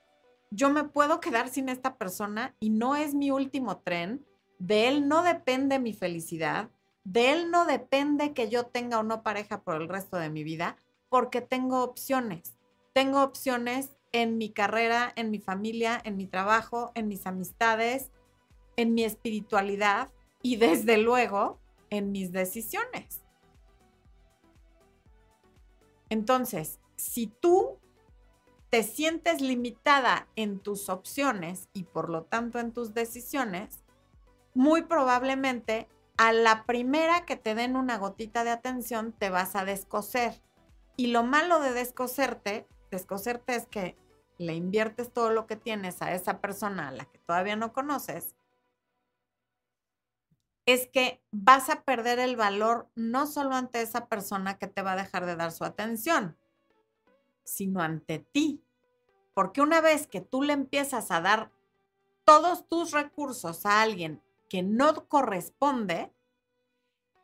yo 0.50 0.68
me 0.68 0.84
puedo 0.84 1.18
quedar 1.18 1.48
sin 1.48 1.70
esta 1.70 1.96
persona 1.96 2.54
y 2.60 2.68
no 2.68 2.94
es 2.94 3.14
mi 3.14 3.30
último 3.30 3.78
tren. 3.78 4.26
De 4.58 4.86
él 4.88 5.08
no 5.08 5.22
depende 5.22 5.78
mi 5.78 5.94
felicidad 5.94 6.70
de 7.08 7.32
él 7.32 7.50
no 7.50 7.64
depende 7.64 8.34
que 8.34 8.50
yo 8.50 8.66
tenga 8.66 8.98
o 8.98 9.02
no 9.02 9.22
pareja 9.22 9.62
por 9.62 9.76
el 9.80 9.88
resto 9.88 10.18
de 10.18 10.28
mi 10.28 10.44
vida, 10.44 10.76
porque 11.08 11.40
tengo 11.40 11.82
opciones. 11.82 12.58
Tengo 12.92 13.22
opciones 13.22 13.92
en 14.12 14.36
mi 14.36 14.50
carrera, 14.50 15.14
en 15.16 15.30
mi 15.30 15.38
familia, 15.38 15.98
en 16.04 16.18
mi 16.18 16.26
trabajo, 16.26 16.92
en 16.94 17.08
mis 17.08 17.26
amistades, 17.26 18.10
en 18.76 18.92
mi 18.92 19.04
espiritualidad 19.04 20.10
y 20.42 20.56
desde 20.56 20.98
luego 20.98 21.58
en 21.88 22.12
mis 22.12 22.30
decisiones. 22.30 23.22
Entonces, 26.10 26.78
si 26.96 27.28
tú 27.28 27.78
te 28.68 28.82
sientes 28.82 29.40
limitada 29.40 30.28
en 30.36 30.58
tus 30.58 30.90
opciones 30.90 31.70
y 31.72 31.84
por 31.84 32.10
lo 32.10 32.24
tanto 32.24 32.58
en 32.58 32.72
tus 32.72 32.92
decisiones, 32.92 33.82
muy 34.52 34.82
probablemente 34.82 35.88
a 36.18 36.32
la 36.32 36.64
primera 36.64 37.24
que 37.24 37.36
te 37.36 37.54
den 37.54 37.76
una 37.76 37.96
gotita 37.96 38.42
de 38.42 38.50
atención 38.50 39.12
te 39.12 39.30
vas 39.30 39.54
a 39.54 39.64
descoser. 39.64 40.42
Y 40.96 41.06
lo 41.06 41.22
malo 41.22 41.60
de 41.60 41.72
descoserte, 41.72 42.68
descoserte 42.90 43.54
es 43.54 43.66
que 43.66 43.96
le 44.36 44.54
inviertes 44.54 45.12
todo 45.12 45.30
lo 45.30 45.46
que 45.46 45.56
tienes 45.56 46.02
a 46.02 46.12
esa 46.12 46.40
persona 46.40 46.88
a 46.88 46.92
la 46.92 47.04
que 47.04 47.18
todavía 47.20 47.54
no 47.54 47.72
conoces, 47.72 48.34
es 50.66 50.88
que 50.88 51.22
vas 51.30 51.70
a 51.70 51.82
perder 51.82 52.18
el 52.18 52.36
valor 52.36 52.90
no 52.96 53.26
solo 53.26 53.54
ante 53.54 53.80
esa 53.80 54.06
persona 54.06 54.58
que 54.58 54.66
te 54.66 54.82
va 54.82 54.92
a 54.92 54.96
dejar 54.96 55.24
de 55.24 55.36
dar 55.36 55.52
su 55.52 55.64
atención, 55.64 56.36
sino 57.44 57.80
ante 57.80 58.18
ti. 58.18 58.62
Porque 59.34 59.60
una 59.60 59.80
vez 59.80 60.08
que 60.08 60.20
tú 60.20 60.42
le 60.42 60.52
empiezas 60.52 61.12
a 61.12 61.20
dar 61.20 61.52
todos 62.24 62.68
tus 62.68 62.90
recursos 62.90 63.64
a 63.64 63.80
alguien 63.80 64.20
que 64.48 64.62
no 64.62 65.08
corresponde, 65.08 66.12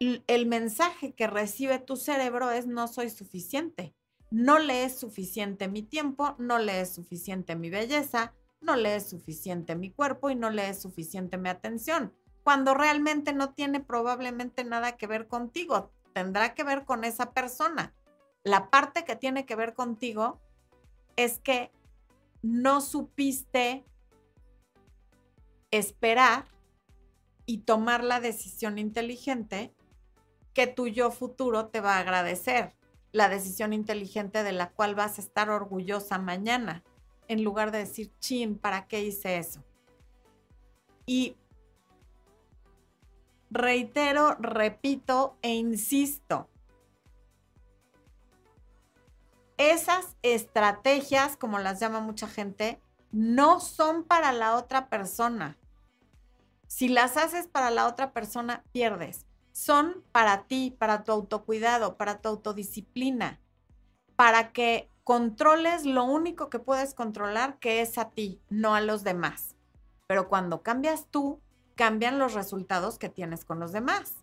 el 0.01 0.47
mensaje 0.47 1.15
que 1.15 1.27
recibe 1.27 1.79
tu 1.79 1.97
cerebro 1.97 2.51
es 2.51 2.67
no 2.67 2.89
soy 2.89 3.11
suficiente. 3.11 3.95
No 4.31 4.59
le 4.59 4.85
es 4.85 4.99
suficiente 4.99 5.69
mi 5.69 5.83
tiempo, 5.83 6.35
no 6.39 6.59
le 6.59 6.81
es 6.81 6.95
suficiente 6.95 7.57
mi 7.57 7.71
belleza, 7.71 8.35
no 8.61 8.77
le 8.77 8.97
es 8.97 9.09
suficiente 9.09 9.77
mi 9.77 9.93
cuerpo 9.93 10.31
y 10.31 10.35
no 10.35 10.51
le 10.51 10.69
es 10.69 10.83
suficiente 10.83 11.39
mi 11.39 11.49
atención 11.49 12.13
cuando 12.45 12.75
realmente 12.75 13.33
no 13.33 13.55
tiene 13.55 13.81
probablemente 13.81 14.65
nada 14.65 14.97
que 14.99 15.07
ver 15.07 15.27
contigo, 15.27 15.91
tendrá 16.13 16.55
que 16.55 16.63
ver 16.63 16.85
con 16.85 17.03
esa 17.03 17.33
persona. 17.33 17.95
La 18.45 18.69
parte 18.69 19.05
que 19.05 19.17
tiene 19.17 19.47
que 19.47 19.57
ver 19.57 19.73
contigo 19.73 20.39
es 21.17 21.41
que 21.41 21.73
no 22.43 22.83
supiste 22.83 23.87
esperar 25.71 26.45
y 27.47 27.59
tomar 27.59 28.03
la 28.05 28.21
decisión 28.21 28.79
inteligente 28.79 29.75
que 30.55 30.67
tu 30.67 30.87
yo 30.87 31.11
futuro 31.11 31.67
te 31.67 31.81
va 31.81 31.97
a 31.97 32.01
agradecer. 32.01 32.75
La 33.13 33.29
decisión 33.29 33.73
inteligente 33.73 34.43
de 34.43 34.53
la 34.53 34.71
cual 34.71 34.95
vas 34.95 35.19
a 35.19 35.23
estar 35.23 35.51
orgullosa 35.51 36.19
mañana, 36.19 36.83
en 37.29 37.45
lugar 37.45 37.71
de 37.71 37.79
decir, 37.79 38.13
chin, 38.19 38.59
¿para 38.59 38.87
qué 38.87 39.03
hice 39.03 39.39
eso? 39.39 39.63
Y 41.07 41.37
reitero, 43.51 44.37
repito 44.41 45.37
e 45.43 45.55
insisto. 45.55 46.49
Esas 49.57 50.17
estrategias, 50.23 51.37
como 51.37 51.59
las 51.59 51.79
llama 51.79 52.01
mucha 52.01 52.27
gente, 52.27 52.81
no 53.13 53.61
son 53.61 54.03
para 54.03 54.33
la 54.33 54.57
otra 54.57 54.89
persona. 54.89 55.57
Si 56.75 56.89
las 56.89 57.17
haces 57.17 57.47
para 57.47 57.71
la 57.71 57.87
otra 57.87 58.13
persona, 58.13 58.65
pierdes. 58.73 59.27
Son 59.53 60.03
para 60.11 60.49
ti, 60.49 60.75
para 60.77 61.05
tu 61.05 61.13
autocuidado, 61.13 61.97
para 61.97 62.21
tu 62.21 62.29
autodisciplina, 62.29 63.41
para 64.17 64.51
que 64.51 64.91
controles 65.05 65.87
lo 65.87 66.03
único 66.03 66.51
que 66.51 66.59
puedes 66.59 66.93
controlar, 66.93 67.61
que 67.61 67.81
es 67.81 67.97
a 67.97 68.11
ti, 68.11 68.41
no 68.51 68.75
a 68.75 68.81
los 68.81 69.05
demás. 69.05 69.55
Pero 70.09 70.29
cuando 70.29 70.65
cambias 70.65 71.07
tú, 71.13 71.41
cambian 71.77 72.19
los 72.19 72.35
resultados 72.35 72.99
que 72.99 73.09
tienes 73.09 73.45
con 73.45 73.61
los 73.61 73.71
demás. 73.71 74.17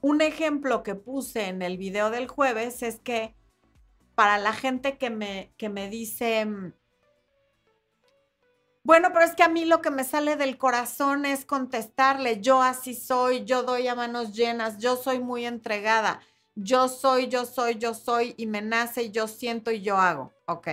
Un 0.00 0.20
ejemplo 0.20 0.84
que 0.84 0.94
puse 0.94 1.48
en 1.48 1.62
el 1.62 1.78
video 1.78 2.10
del 2.10 2.28
jueves 2.28 2.84
es 2.84 3.00
que 3.00 3.34
para 4.14 4.38
la 4.38 4.52
gente 4.52 4.98
que 4.98 5.10
me, 5.10 5.52
que 5.56 5.68
me 5.68 5.90
dice, 5.90 6.46
mm, 6.46 6.74
bueno, 8.84 9.10
pero 9.12 9.24
es 9.24 9.34
que 9.34 9.42
a 9.42 9.48
mí 9.48 9.64
lo 9.64 9.82
que 9.82 9.90
me 9.90 10.04
sale 10.04 10.36
del 10.36 10.56
corazón 10.56 11.26
es 11.26 11.44
contestarle, 11.44 12.40
yo 12.40 12.62
así 12.62 12.94
soy, 12.94 13.44
yo 13.44 13.64
doy 13.64 13.88
a 13.88 13.94
manos 13.94 14.32
llenas, 14.32 14.78
yo 14.78 14.96
soy 14.96 15.18
muy 15.18 15.44
entregada, 15.44 16.20
yo 16.54 16.88
soy, 16.88 17.26
yo 17.26 17.44
soy, 17.44 17.76
yo 17.76 17.94
soy, 17.94 18.34
y 18.36 18.46
me 18.46 18.62
nace, 18.62 19.04
y 19.04 19.10
yo 19.10 19.26
siento 19.26 19.72
y 19.72 19.82
yo 19.82 19.96
hago. 19.96 20.32
Ok 20.46 20.68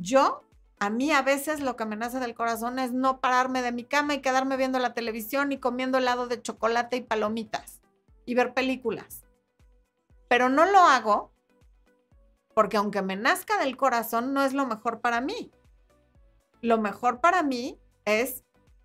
yo, 0.00 0.44
a 0.78 0.90
mí 0.90 1.12
a 1.12 1.22
veces 1.22 1.60
lo 1.60 1.76
que 1.76 1.84
me 1.84 1.96
nace 1.96 2.18
del 2.18 2.34
corazón 2.34 2.78
es 2.78 2.92
no 2.92 3.20
pararme 3.20 3.62
de 3.62 3.72
mi 3.72 3.84
cama 3.84 4.14
y 4.14 4.20
quedarme 4.20 4.56
viendo 4.56 4.78
la 4.78 4.94
televisión 4.94 5.52
y 5.52 5.58
comiendo 5.58 5.98
helado 5.98 6.26
de 6.26 6.42
chocolate 6.42 6.96
y 6.96 7.02
palomitas 7.02 7.80
y 8.26 8.34
ver 8.34 8.54
películas. 8.54 9.24
Pero 10.28 10.48
no 10.48 10.64
lo 10.66 10.78
hago 10.78 11.30
porque 12.54 12.76
aunque 12.76 13.02
me 13.02 13.16
nazca 13.16 13.58
del 13.58 13.76
corazón, 13.76 14.32
no 14.32 14.42
es 14.42 14.52
lo 14.52 14.66
mejor 14.66 15.00
para 15.00 15.20
mí. 15.20 15.50
Lo 16.60 16.78
mejor 16.78 17.20
para 17.20 17.42
mí 17.42 17.78
es 18.04 18.44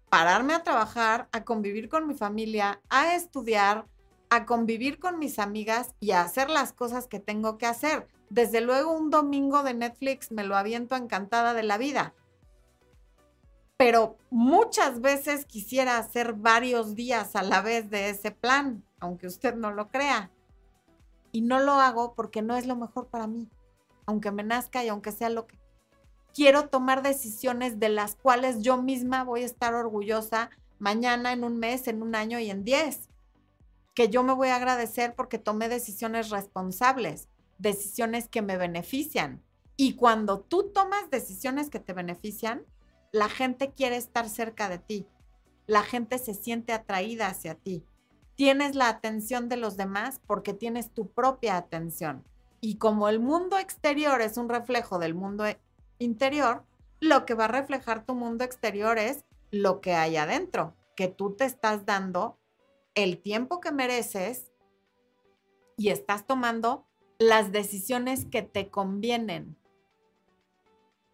pararme 0.10 0.54
a 0.54 0.64
trabajar, 0.64 1.30
a 1.32 1.44
convivir 1.44 1.88
con 1.88 2.08
mi 2.08 2.16
familia, 2.16 2.82
a 2.90 3.16
estudiar, 3.16 3.86
a 4.30 4.46
convivir 4.46 5.00
con 5.00 5.20
mis 5.20 5.40
amigas 5.40 5.94
y 6.00 6.12
a 6.12 6.22
hacer 6.22 6.50
las 6.50 6.74
cosas 6.74 7.08
que 7.08 7.20
tengo 7.20 7.58
que 7.58 7.68
hacer. 7.68 8.08
Desde 8.30 8.62
luego 8.62 8.92
un 8.92 9.10
domingo 9.10 9.64
de 9.64 9.74
Netflix 9.74 10.32
me 10.32 10.44
lo 10.44 10.56
aviento 10.56 10.96
encantada 10.96 11.54
de 11.54 11.64
la 11.64 11.78
vida. 11.78 12.14
Pero 13.78 14.18
muchas 14.30 15.00
veces 15.00 15.46
quisiera 15.46 15.98
hacer 15.98 16.34
varios 16.34 16.96
días 16.96 17.36
a 17.36 17.44
la 17.44 17.62
vez 17.62 17.90
de 17.90 18.10
ese 18.10 18.32
plan, 18.32 18.84
aunque 19.00 19.28
usted 19.28 19.56
no 19.56 19.72
lo 19.72 19.90
crea. 19.90 20.32
Y 21.32 21.42
no 21.42 21.60
lo 21.60 21.74
hago 21.74 22.14
porque 22.14 22.42
no 22.42 22.58
es 22.58 22.66
lo 22.68 22.76
mejor 22.76 23.08
para 23.08 23.28
mí, 23.28 23.48
aunque 24.10 24.32
me 24.32 24.44
nazca 24.44 24.84
y 24.84 24.90
aunque 24.90 25.12
sea 25.12 25.30
lo 25.30 25.48
que 25.48 25.58
quiero 26.34 26.70
tomar 26.70 27.02
decisiones 27.04 27.80
de 27.80 27.90
las 27.90 28.16
cuales 28.16 28.62
yo 28.62 28.82
misma 28.82 29.24
voy 29.24 29.44
a 29.44 29.46
estar 29.46 29.74
orgullosa 29.74 30.50
mañana, 30.80 31.34
en 31.34 31.44
un 31.44 31.58
mes, 31.58 31.88
en 31.88 32.02
un 32.02 32.16
año 32.16 32.40
y 32.40 32.50
en 32.50 32.64
diez. 32.64 33.10
Que 33.94 34.10
yo 34.10 34.24
me 34.24 34.34
voy 34.34 34.50
a 34.50 34.56
agradecer 34.56 35.14
porque 35.16 35.38
tomé 35.38 35.70
decisiones 35.70 36.30
responsables 36.30 37.28
decisiones 37.60 38.28
que 38.28 38.42
me 38.42 38.58
benefician. 38.58 39.44
Y 39.76 39.94
cuando 39.96 40.40
tú 40.40 40.72
tomas 40.74 41.10
decisiones 41.12 41.70
que 41.70 41.80
te 41.80 41.94
benefician, 41.94 42.66
la 43.12 43.30
gente 43.30 43.72
quiere 43.74 43.98
estar 43.98 44.28
cerca 44.28 44.70
de 44.70 44.80
ti. 44.80 45.08
La 45.68 45.84
gente 45.84 46.18
se 46.18 46.34
siente 46.34 46.74
atraída 46.74 47.28
hacia 47.28 47.56
ti. 47.56 47.86
Tienes 48.36 48.76
la 48.76 48.88
atención 48.88 49.50
de 49.50 49.58
los 49.58 49.78
demás 49.78 50.22
porque 50.26 50.54
tienes 50.54 50.94
tu 50.94 51.12
propia 51.12 51.58
atención. 51.58 52.24
Y 52.62 52.78
como 52.78 53.10
el 53.10 53.20
mundo 53.20 53.58
exterior 53.58 54.22
es 54.22 54.38
un 54.38 54.50
reflejo 54.50 55.00
del 55.00 55.14
mundo 55.14 55.46
e-, 55.46 55.60
interior, 55.98 56.64
lo 57.00 57.26
que 57.26 57.34
va 57.34 57.46
a 57.46 57.50
reflejar 57.50 58.06
tu 58.06 58.16
mundo 58.16 58.44
exterior 58.44 58.98
es 58.98 59.26
lo 59.52 59.82
que 59.82 59.94
hay 59.94 60.18
adentro, 60.18 60.76
que 60.96 61.08
tú 61.08 61.36
te 61.36 61.46
estás 61.46 61.86
dando 61.86 62.38
el 62.96 63.22
tiempo 63.22 63.62
que 63.62 63.72
mereces 63.72 64.52
y 65.78 65.90
estás 65.90 66.26
tomando 66.28 66.86
las 67.18 67.52
decisiones 67.52 68.26
que 68.26 68.42
te 68.42 68.70
convienen 68.70 69.58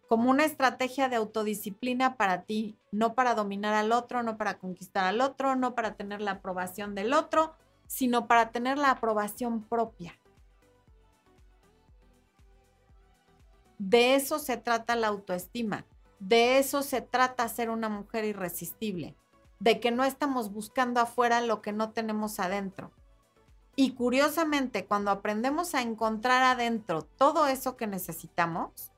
como 0.08 0.30
una 0.30 0.44
estrategia 0.44 1.08
de 1.08 1.16
autodisciplina 1.16 2.16
para 2.16 2.42
ti, 2.42 2.78
no 2.92 3.14
para 3.14 3.34
dominar 3.34 3.74
al 3.74 3.92
otro, 3.92 4.22
no 4.22 4.36
para 4.36 4.58
conquistar 4.58 5.04
al 5.04 5.20
otro, 5.20 5.56
no 5.56 5.74
para 5.74 5.94
tener 5.94 6.20
la 6.20 6.32
aprobación 6.32 6.94
del 6.94 7.12
otro, 7.12 7.54
sino 7.86 8.28
para 8.28 8.50
tener 8.50 8.78
la 8.78 8.92
aprobación 8.92 9.62
propia. 9.62 10.18
De 13.78 14.14
eso 14.14 14.38
se 14.38 14.56
trata 14.56 14.96
la 14.96 15.08
autoestima, 15.08 15.84
de 16.18 16.58
eso 16.58 16.82
se 16.82 17.02
trata 17.02 17.48
ser 17.48 17.70
una 17.70 17.88
mujer 17.88 18.24
irresistible, 18.24 19.14
de 19.60 19.80
que 19.80 19.90
no 19.90 20.04
estamos 20.04 20.52
buscando 20.52 21.00
afuera 21.00 21.40
lo 21.40 21.60
que 21.60 21.72
no 21.72 21.90
tenemos 21.90 22.40
adentro. 22.40 22.90
Y 23.74 23.92
curiosamente, 23.92 24.86
cuando 24.86 25.10
aprendemos 25.10 25.74
a 25.74 25.82
encontrar 25.82 26.42
adentro 26.42 27.02
todo 27.02 27.46
eso 27.46 27.76
que 27.76 27.86
necesitamos, 27.86 28.90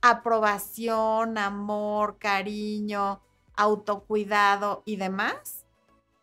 aprobación, 0.00 1.38
amor, 1.38 2.18
cariño, 2.18 3.20
autocuidado 3.56 4.82
y 4.84 4.96
demás, 4.96 5.64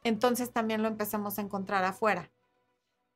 entonces 0.03 0.51
también 0.51 0.81
lo 0.81 0.89
empezamos 0.89 1.39
a 1.39 1.41
encontrar 1.41 1.85
afuera. 1.85 2.29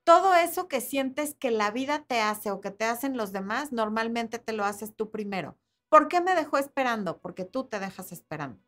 Todo 0.09 0.33
eso 0.33 0.67
que 0.67 0.81
sientes 0.81 1.35
que 1.35 1.51
la 1.51 1.69
vida 1.69 2.03
te 2.03 2.19
hace 2.19 2.49
o 2.49 2.61
que 2.61 2.71
te 2.71 2.83
hacen 2.83 3.15
los 3.15 3.31
demás, 3.31 3.71
normalmente 3.71 4.39
te 4.39 4.53
lo 4.53 4.65
haces 4.65 4.95
tú 4.95 5.11
primero. 5.11 5.55
¿Por 5.87 6.07
qué 6.07 6.19
me 6.19 6.33
dejó 6.33 6.57
esperando? 6.57 7.19
Porque 7.19 7.45
tú 7.45 7.65
te 7.65 7.79
dejas 7.79 8.11
esperando. 8.11 8.59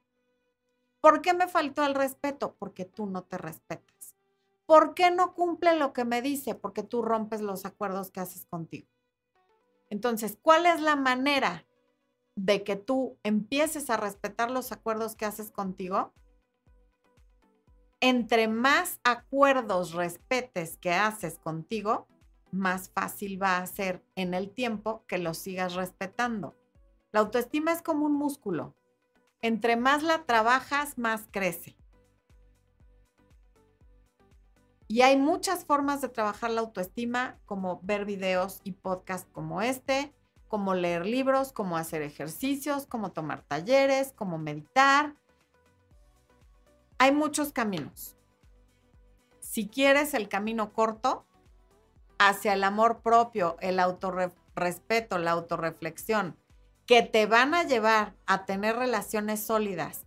¿Por 0.99 1.23
qué 1.23 1.33
me 1.33 1.47
faltó 1.47 1.83
el 1.83 1.95
respeto? 1.95 2.55
Porque 2.59 2.85
tú 2.85 3.07
no 3.07 3.23
te 3.23 3.39
respetas. 3.39 4.15
¿Por 4.67 4.93
qué 4.93 5.09
no 5.09 5.33
cumple 5.33 5.75
lo 5.77 5.93
que 5.93 6.05
me 6.05 6.21
dice? 6.21 6.53
Porque 6.53 6.83
tú 6.83 7.01
rompes 7.01 7.41
los 7.41 7.65
acuerdos 7.65 8.11
que 8.11 8.19
haces 8.19 8.45
contigo. 8.45 8.87
Entonces, 9.89 10.37
¿cuál 10.43 10.67
es 10.67 10.79
la 10.79 10.95
manera 10.95 11.65
de 12.35 12.63
que 12.63 12.75
tú 12.75 13.17
empieces 13.23 13.89
a 13.89 13.97
respetar 13.97 14.51
los 14.51 14.71
acuerdos 14.71 15.15
que 15.15 15.25
haces 15.25 15.49
contigo? 15.49 16.13
Entre 18.03 18.47
más 18.47 18.99
acuerdos 19.03 19.93
respetes 19.93 20.75
que 20.77 20.91
haces 20.91 21.37
contigo, 21.37 22.07
más 22.51 22.89
fácil 22.89 23.41
va 23.41 23.57
a 23.57 23.67
ser 23.67 24.03
en 24.15 24.33
el 24.33 24.49
tiempo 24.49 25.05
que 25.07 25.19
los 25.19 25.37
sigas 25.37 25.75
respetando. 25.75 26.55
La 27.11 27.19
autoestima 27.19 27.71
es 27.71 27.83
como 27.83 28.07
un 28.07 28.13
músculo. 28.13 28.75
Entre 29.43 29.75
más 29.75 30.01
la 30.01 30.25
trabajas, 30.25 30.97
más 30.97 31.27
crece. 31.29 31.77
Y 34.87 35.03
hay 35.03 35.15
muchas 35.15 35.63
formas 35.63 36.01
de 36.01 36.09
trabajar 36.09 36.49
la 36.49 36.61
autoestima, 36.61 37.39
como 37.45 37.81
ver 37.83 38.05
videos 38.05 38.61
y 38.63 38.71
podcasts 38.71 39.29
como 39.31 39.61
este, 39.61 40.11
como 40.47 40.73
leer 40.73 41.05
libros, 41.05 41.53
como 41.53 41.77
hacer 41.77 42.01
ejercicios, 42.01 42.87
como 42.87 43.11
tomar 43.11 43.43
talleres, 43.43 44.11
como 44.11 44.39
meditar. 44.39 45.15
Hay 47.01 47.11
muchos 47.11 47.51
caminos. 47.51 48.15
Si 49.39 49.67
quieres 49.67 50.13
el 50.13 50.29
camino 50.29 50.71
corto 50.71 51.25
hacia 52.19 52.53
el 52.53 52.63
amor 52.63 53.01
propio, 53.01 53.57
el 53.59 53.79
autorrespeto, 53.79 55.17
la 55.17 55.31
autorreflexión, 55.31 56.37
que 56.85 57.01
te 57.01 57.25
van 57.25 57.55
a 57.55 57.63
llevar 57.63 58.13
a 58.27 58.45
tener 58.45 58.75
relaciones 58.75 59.39
sólidas 59.41 60.05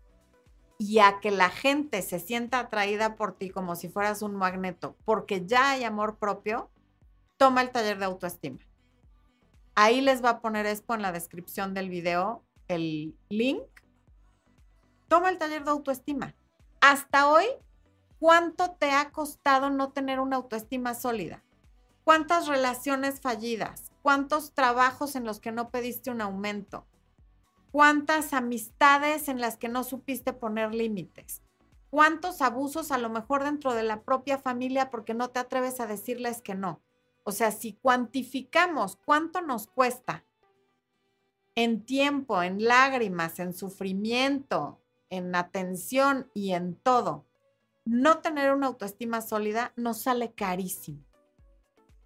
y 0.79 1.01
a 1.01 1.19
que 1.19 1.33
la 1.33 1.51
gente 1.51 2.01
se 2.01 2.21
sienta 2.21 2.61
atraída 2.61 3.17
por 3.17 3.37
ti 3.37 3.51
como 3.51 3.75
si 3.75 3.89
fueras 3.89 4.23
un 4.23 4.37
magneto, 4.37 4.97
porque 5.05 5.45
ya 5.45 5.71
hay 5.71 5.83
amor 5.83 6.21
propio, 6.21 6.71
toma 7.39 7.63
el 7.63 7.73
taller 7.73 7.99
de 7.99 8.05
autoestima. 8.05 8.61
Ahí 9.75 10.01
les 10.01 10.25
va 10.25 10.31
a 10.31 10.41
poner 10.41 10.65
Expo 10.65 10.95
en 10.95 11.03
la 11.03 11.11
descripción 11.11 11.75
del 11.75 11.91
video 11.91 12.45
el 12.69 13.17
link. 13.31 13.65
Toma 15.09 15.29
el 15.31 15.39
taller 15.39 15.65
de 15.65 15.73
autoestima. 15.73 16.37
Hasta 16.87 17.29
hoy, 17.31 17.47
¿cuánto 18.19 18.73
te 18.73 18.91
ha 18.91 19.11
costado 19.11 19.71
no 19.71 19.93
tener 19.93 20.21
una 20.21 20.37
autoestima 20.37 20.93
sólida? 20.93 21.43
¿Cuántas 22.05 22.47
relaciones 22.47 23.21
fallidas? 23.21 23.91
¿Cuántos 24.03 24.53
trabajos 24.53 25.17
en 25.17 25.25
los 25.25 25.41
que 25.41 25.51
no 25.51 25.71
pediste 25.71 26.11
un 26.11 26.21
aumento? 26.21 26.87
cuántas 27.75 28.33
amistades 28.33 29.27
en 29.27 29.41
las 29.41 29.57
que 29.57 29.67
no 29.67 29.83
supiste 29.83 30.33
poner 30.33 30.73
límites, 30.73 31.43
cuántos 31.91 32.41
abusos 32.41 32.93
a 32.93 32.99
lo 32.99 33.11
mejor 33.11 33.43
dentro 33.43 33.75
de 33.75 33.83
la 33.83 34.03
propia 34.03 34.39
familia 34.39 34.91
porque 34.91 35.13
no 35.13 35.31
te 35.31 35.41
atreves 35.41 35.81
a 35.81 35.89
decirles 35.89 36.41
que 36.41 36.55
no. 36.55 36.81
O 37.25 37.33
sea, 37.33 37.51
si 37.51 37.73
cuantificamos 37.73 38.95
cuánto 39.05 39.41
nos 39.41 39.67
cuesta 39.67 40.25
en 41.57 41.85
tiempo, 41.85 42.45
en 42.45 42.63
lágrimas, 42.63 43.41
en 43.41 43.53
sufrimiento, 43.53 44.79
en 45.17 45.35
atención 45.35 46.31
y 46.35 46.53
en 46.53 46.77
todo, 46.77 47.27
no 47.85 48.19
tener 48.19 48.53
una 48.53 48.69
autoestima 48.69 49.21
sólida 49.21 49.73
nos 49.77 50.03
sale 50.03 50.33
carísimo 50.33 51.05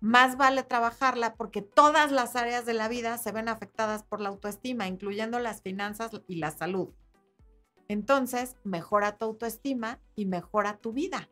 más 0.01 0.37
vale 0.37 0.62
trabajarla 0.62 1.35
porque 1.35 1.62
todas 1.62 2.12
las 2.12 2.37
áreas 2.37 2.64
de 2.64 2.75
la 2.75 2.88
vida 2.88 3.18
se 3.18 3.33
ven 3.33 3.49
afectadas 3.49 4.05
por 4.05 4.21
la 4.21 4.29
autoestima, 4.29 4.87
incluyendo 4.87 5.38
las 5.40 5.62
finanzas 5.62 6.12
y 6.29 6.37
la 6.37 6.51
salud. 6.53 6.90
Entonces, 7.88 8.57
mejora 8.64 9.16
tu 9.16 9.25
autoestima 9.25 9.99
y 10.14 10.27
mejora 10.27 10.77
tu 10.77 10.92
vida. 10.92 11.29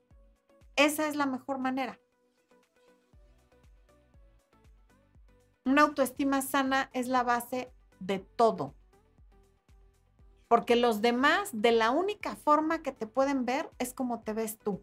Esa 0.75 1.07
es 1.07 1.15
la 1.15 1.27
mejor 1.27 1.59
manera. 1.59 2.01
Una 5.65 5.83
autoestima 5.83 6.43
sana 6.43 6.91
es 6.93 7.09
la 7.09 7.23
base 7.23 7.73
de 8.01 8.19
todo. 8.19 8.75
Porque 10.49 10.77
los 10.77 11.03
demás, 11.03 11.51
de 11.53 11.73
la 11.73 11.91
única 11.91 12.37
forma 12.37 12.83
que 12.83 12.93
te 12.93 13.07
pueden 13.07 13.45
ver 13.45 13.71
es 13.79 13.93
como 13.93 14.21
te 14.21 14.33
ves 14.33 14.59
tú 14.59 14.83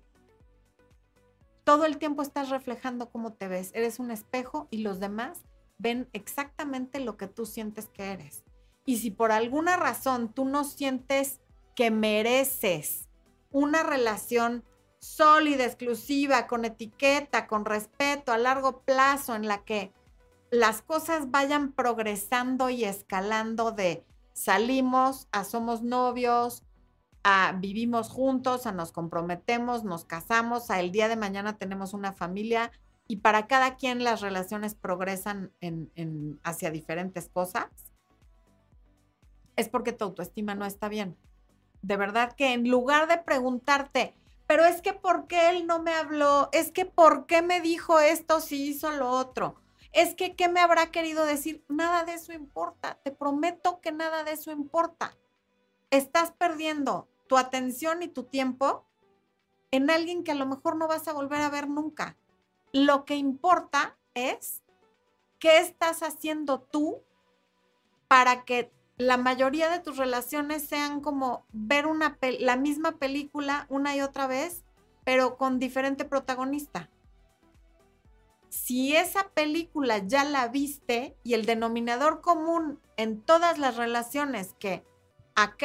todo 1.63 1.85
el 1.85 1.97
tiempo 1.97 2.21
estás 2.21 2.49
reflejando 2.49 3.09
cómo 3.09 3.33
te 3.33 3.47
ves. 3.47 3.71
Eres 3.73 3.99
un 3.99 4.11
espejo 4.11 4.67
y 4.69 4.79
los 4.79 4.99
demás 4.99 5.39
ven 5.77 6.09
exactamente 6.13 6.99
lo 6.99 7.17
que 7.17 7.27
tú 7.27 7.45
sientes 7.45 7.87
que 7.87 8.11
eres. 8.11 8.43
Y 8.85 8.97
si 8.97 9.11
por 9.11 9.31
alguna 9.31 9.77
razón 9.77 10.33
tú 10.33 10.45
no 10.45 10.65
sientes 10.65 11.39
que 11.75 11.89
mereces 11.89 13.07
una 13.51 13.83
relación 13.83 14.63
sólida, 14.99 15.65
exclusiva, 15.65 16.47
con 16.47 16.65
etiqueta, 16.65 17.47
con 17.47 17.65
respeto, 17.65 18.31
a 18.31 18.37
largo 18.37 18.81
plazo, 18.81 19.35
en 19.35 19.47
la 19.47 19.63
que 19.63 19.91
las 20.51 20.81
cosas 20.81 21.31
vayan 21.31 21.71
progresando 21.71 22.69
y 22.69 22.83
escalando 22.83 23.71
de 23.71 24.05
salimos 24.33 25.27
a 25.31 25.43
somos 25.43 25.81
novios, 25.81 26.63
a 27.23 27.53
vivimos 27.57 28.09
juntos, 28.09 28.65
a 28.65 28.71
nos 28.71 28.91
comprometemos, 28.91 29.83
nos 29.83 30.05
casamos, 30.05 30.69
a 30.69 30.79
el 30.79 30.91
día 30.91 31.07
de 31.07 31.15
mañana 31.15 31.57
tenemos 31.57 31.93
una 31.93 32.11
familia 32.11 32.71
y 33.07 33.17
para 33.17 33.47
cada 33.47 33.75
quien 33.75 34.03
las 34.03 34.21
relaciones 34.21 34.75
progresan 34.75 35.51
hacia 36.43 36.71
diferentes 36.71 37.29
cosas, 37.29 37.67
es 39.55 39.69
porque 39.69 39.93
tu 39.93 40.05
autoestima 40.05 40.55
no 40.55 40.65
está 40.65 40.89
bien. 40.89 41.15
De 41.81 41.97
verdad 41.97 42.33
que 42.33 42.53
en 42.53 42.69
lugar 42.69 43.07
de 43.07 43.17
preguntarte, 43.17 44.15
pero 44.47 44.65
es 44.65 44.81
que 44.81 44.93
¿por 44.93 45.27
qué 45.27 45.49
él 45.49 45.67
no 45.67 45.81
me 45.81 45.93
habló? 45.93 46.49
Es 46.51 46.71
que 46.71 46.85
¿por 46.85 47.25
qué 47.25 47.41
me 47.41 47.61
dijo 47.61 47.99
esto 47.99 48.39
si 48.39 48.67
hizo 48.67 48.91
lo 48.91 49.09
otro? 49.09 49.62
Es 49.93 50.15
que 50.15 50.35
¿qué 50.35 50.49
me 50.49 50.59
habrá 50.59 50.91
querido 50.91 51.23
decir? 51.23 51.63
Nada 51.69 52.03
de 52.03 52.15
eso 52.15 52.33
importa. 52.33 52.99
Te 53.03 53.11
prometo 53.11 53.79
que 53.79 53.91
nada 53.91 54.23
de 54.23 54.31
eso 54.31 54.51
importa. 54.51 55.15
Estás 55.91 56.31
perdiendo 56.31 57.07
tu 57.27 57.37
atención 57.37 58.01
y 58.01 58.07
tu 58.07 58.23
tiempo 58.23 58.87
en 59.69 59.91
alguien 59.91 60.23
que 60.23 60.31
a 60.31 60.35
lo 60.35 60.47
mejor 60.47 60.75
no 60.75 60.87
vas 60.87 61.07
a 61.07 61.13
volver 61.13 61.41
a 61.41 61.49
ver 61.49 61.69
nunca. 61.69 62.17
Lo 62.71 63.05
que 63.05 63.15
importa 63.15 63.95
es 64.15 64.63
qué 65.37 65.59
estás 65.59 66.01
haciendo 66.01 66.59
tú 66.59 67.03
para 68.07 68.45
que 68.45 68.71
la 68.97 69.17
mayoría 69.17 69.69
de 69.69 69.79
tus 69.79 69.97
relaciones 69.97 70.67
sean 70.67 71.01
como 71.01 71.45
ver 71.51 71.85
una 71.85 72.17
la 72.39 72.55
misma 72.55 72.93
película 72.93 73.67
una 73.69 73.95
y 73.95 74.01
otra 74.01 74.25
vez, 74.25 74.63
pero 75.03 75.37
con 75.37 75.59
diferente 75.59 76.05
protagonista. 76.05 76.89
Si 78.53 78.95
esa 78.95 79.29
película 79.29 79.97
ya 79.97 80.23
la 80.23 80.47
viste 80.47 81.17
y 81.23 81.33
el 81.33 81.47
denominador 81.47 82.21
común 82.21 82.79
en 82.97 83.19
todas 83.19 83.57
las 83.57 83.77
relaciones 83.77 84.53
que 84.59 84.85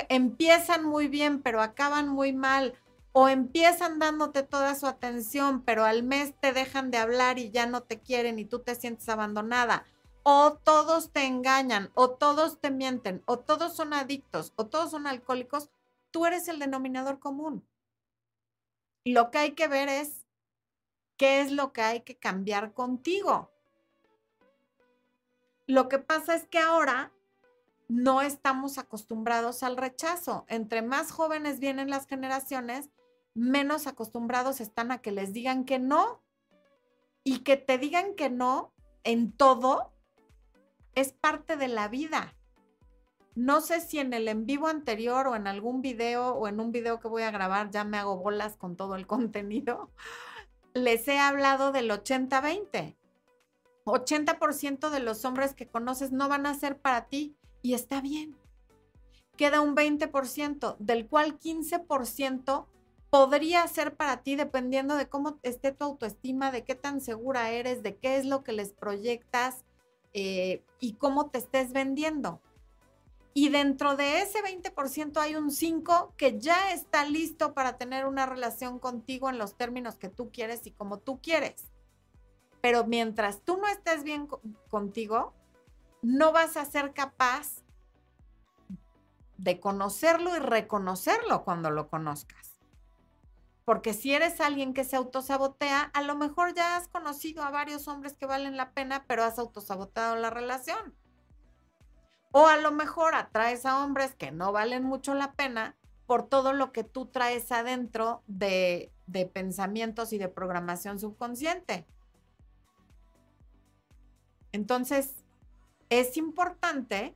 empiezan 0.08 0.86
muy 0.86 1.06
bien, 1.06 1.42
pero 1.42 1.60
acaban 1.60 2.08
muy 2.08 2.32
mal, 2.32 2.72
o 3.12 3.28
empiezan 3.28 3.98
dándote 3.98 4.42
toda 4.42 4.74
su 4.74 4.86
atención, 4.86 5.62
pero 5.64 5.84
al 5.84 6.02
mes 6.02 6.32
te 6.40 6.54
dejan 6.54 6.90
de 6.90 6.96
hablar 6.96 7.38
y 7.38 7.50
ya 7.50 7.66
no 7.66 7.82
te 7.82 8.00
quieren 8.00 8.38
y 8.38 8.46
tú 8.46 8.60
te 8.60 8.74
sientes 8.74 9.06
abandonada, 9.10 9.84
o 10.22 10.54
todos 10.54 11.12
te 11.12 11.26
engañan, 11.26 11.90
o 11.92 12.12
todos 12.12 12.58
te 12.58 12.70
mienten, 12.70 13.22
o 13.26 13.38
todos 13.38 13.76
son 13.76 13.92
adictos, 13.92 14.54
o 14.56 14.66
todos 14.66 14.92
son 14.92 15.06
alcohólicos, 15.06 15.68
tú 16.10 16.24
eres 16.24 16.48
el 16.48 16.58
denominador 16.58 17.18
común. 17.18 17.68
Lo 19.04 19.30
que 19.30 19.36
hay 19.36 19.52
que 19.52 19.68
ver 19.68 19.90
es 19.90 20.24
qué 21.18 21.42
es 21.42 21.52
lo 21.52 21.72
que 21.74 21.82
hay 21.82 22.00
que 22.00 22.16
cambiar 22.16 22.72
contigo. 22.72 23.50
Lo 25.66 25.88
que 25.88 25.98
pasa 25.98 26.34
es 26.34 26.46
que 26.46 26.58
ahora 26.58 27.12
no 27.88 28.22
estamos 28.22 28.78
acostumbrados 28.78 29.62
al 29.62 29.76
rechazo. 29.76 30.46
Entre 30.48 30.80
más 30.80 31.10
jóvenes 31.10 31.58
vienen 31.58 31.90
las 31.90 32.06
generaciones, 32.06 32.88
menos 33.34 33.86
acostumbrados 33.86 34.60
están 34.60 34.92
a 34.92 35.02
que 35.02 35.12
les 35.12 35.32
digan 35.34 35.64
que 35.64 35.78
no. 35.78 36.22
Y 37.24 37.40
que 37.40 37.56
te 37.58 37.76
digan 37.76 38.14
que 38.14 38.30
no 38.30 38.72
en 39.04 39.32
todo 39.32 39.92
es 40.94 41.12
parte 41.12 41.56
de 41.56 41.68
la 41.68 41.88
vida. 41.88 42.34
No 43.34 43.60
sé 43.60 43.80
si 43.80 43.98
en 43.98 44.12
el 44.14 44.26
en 44.28 44.46
vivo 44.46 44.66
anterior 44.66 45.28
o 45.28 45.36
en 45.36 45.46
algún 45.46 45.82
video 45.82 46.34
o 46.34 46.48
en 46.48 46.58
un 46.60 46.72
video 46.72 46.98
que 46.98 47.08
voy 47.08 47.22
a 47.22 47.30
grabar 47.30 47.70
ya 47.70 47.84
me 47.84 47.98
hago 47.98 48.16
bolas 48.16 48.56
con 48.56 48.76
todo 48.76 48.96
el 48.96 49.06
contenido. 49.06 49.90
Les 50.78 51.08
he 51.08 51.18
hablado 51.18 51.72
del 51.72 51.90
80-20. 51.90 52.94
80% 53.84 54.90
de 54.90 55.00
los 55.00 55.24
hombres 55.24 55.54
que 55.54 55.66
conoces 55.66 56.12
no 56.12 56.28
van 56.28 56.46
a 56.46 56.54
ser 56.54 56.78
para 56.78 57.06
ti 57.06 57.36
y 57.62 57.74
está 57.74 58.00
bien. 58.00 58.36
Queda 59.36 59.60
un 59.60 59.74
20%, 59.74 60.76
del 60.78 61.08
cual 61.08 61.38
15% 61.38 62.66
podría 63.10 63.66
ser 63.66 63.96
para 63.96 64.22
ti 64.22 64.36
dependiendo 64.36 64.94
de 64.96 65.08
cómo 65.08 65.38
esté 65.42 65.72
tu 65.72 65.84
autoestima, 65.84 66.52
de 66.52 66.62
qué 66.62 66.76
tan 66.76 67.00
segura 67.00 67.50
eres, 67.50 67.82
de 67.82 67.96
qué 67.96 68.16
es 68.16 68.24
lo 68.24 68.44
que 68.44 68.52
les 68.52 68.72
proyectas 68.72 69.64
eh, 70.12 70.62
y 70.78 70.94
cómo 70.94 71.30
te 71.30 71.38
estés 71.38 71.72
vendiendo. 71.72 72.40
Y 73.40 73.50
dentro 73.50 73.94
de 73.94 74.20
ese 74.20 74.42
20% 74.42 75.16
hay 75.18 75.36
un 75.36 75.52
5 75.52 76.14
que 76.16 76.40
ya 76.40 76.72
está 76.72 77.04
listo 77.04 77.54
para 77.54 77.78
tener 77.78 78.04
una 78.04 78.26
relación 78.26 78.80
contigo 78.80 79.30
en 79.30 79.38
los 79.38 79.56
términos 79.56 79.94
que 79.94 80.08
tú 80.08 80.32
quieres 80.32 80.66
y 80.66 80.72
como 80.72 80.98
tú 80.98 81.20
quieres. 81.22 81.68
Pero 82.60 82.84
mientras 82.84 83.42
tú 83.44 83.56
no 83.56 83.68
estés 83.68 84.02
bien 84.02 84.26
contigo, 84.68 85.34
no 86.02 86.32
vas 86.32 86.56
a 86.56 86.64
ser 86.64 86.92
capaz 86.94 87.62
de 89.36 89.60
conocerlo 89.60 90.34
y 90.34 90.40
reconocerlo 90.40 91.44
cuando 91.44 91.70
lo 91.70 91.88
conozcas. 91.88 92.58
Porque 93.64 93.94
si 93.94 94.14
eres 94.14 94.40
alguien 94.40 94.74
que 94.74 94.82
se 94.82 94.96
autosabotea, 94.96 95.92
a 95.94 96.02
lo 96.02 96.16
mejor 96.16 96.54
ya 96.54 96.76
has 96.76 96.88
conocido 96.88 97.44
a 97.44 97.52
varios 97.52 97.86
hombres 97.86 98.16
que 98.16 98.26
valen 98.26 98.56
la 98.56 98.72
pena, 98.72 99.04
pero 99.06 99.22
has 99.22 99.38
autosaboteado 99.38 100.16
la 100.16 100.30
relación. 100.30 100.96
O 102.30 102.46
a 102.46 102.56
lo 102.56 102.72
mejor 102.72 103.14
atraes 103.14 103.64
a 103.66 103.82
hombres 103.84 104.14
que 104.14 104.30
no 104.30 104.52
valen 104.52 104.84
mucho 104.84 105.14
la 105.14 105.32
pena, 105.32 105.76
por 106.06 106.26
todo 106.26 106.54
lo 106.54 106.72
que 106.72 106.84
tú 106.84 107.04
traes 107.04 107.52
adentro 107.52 108.22
de, 108.26 108.90
de 109.06 109.26
pensamientos 109.26 110.14
y 110.14 110.18
de 110.18 110.28
programación 110.28 110.98
subconsciente. 110.98 111.86
Entonces, 114.52 115.16
es 115.90 116.16
importante 116.16 117.14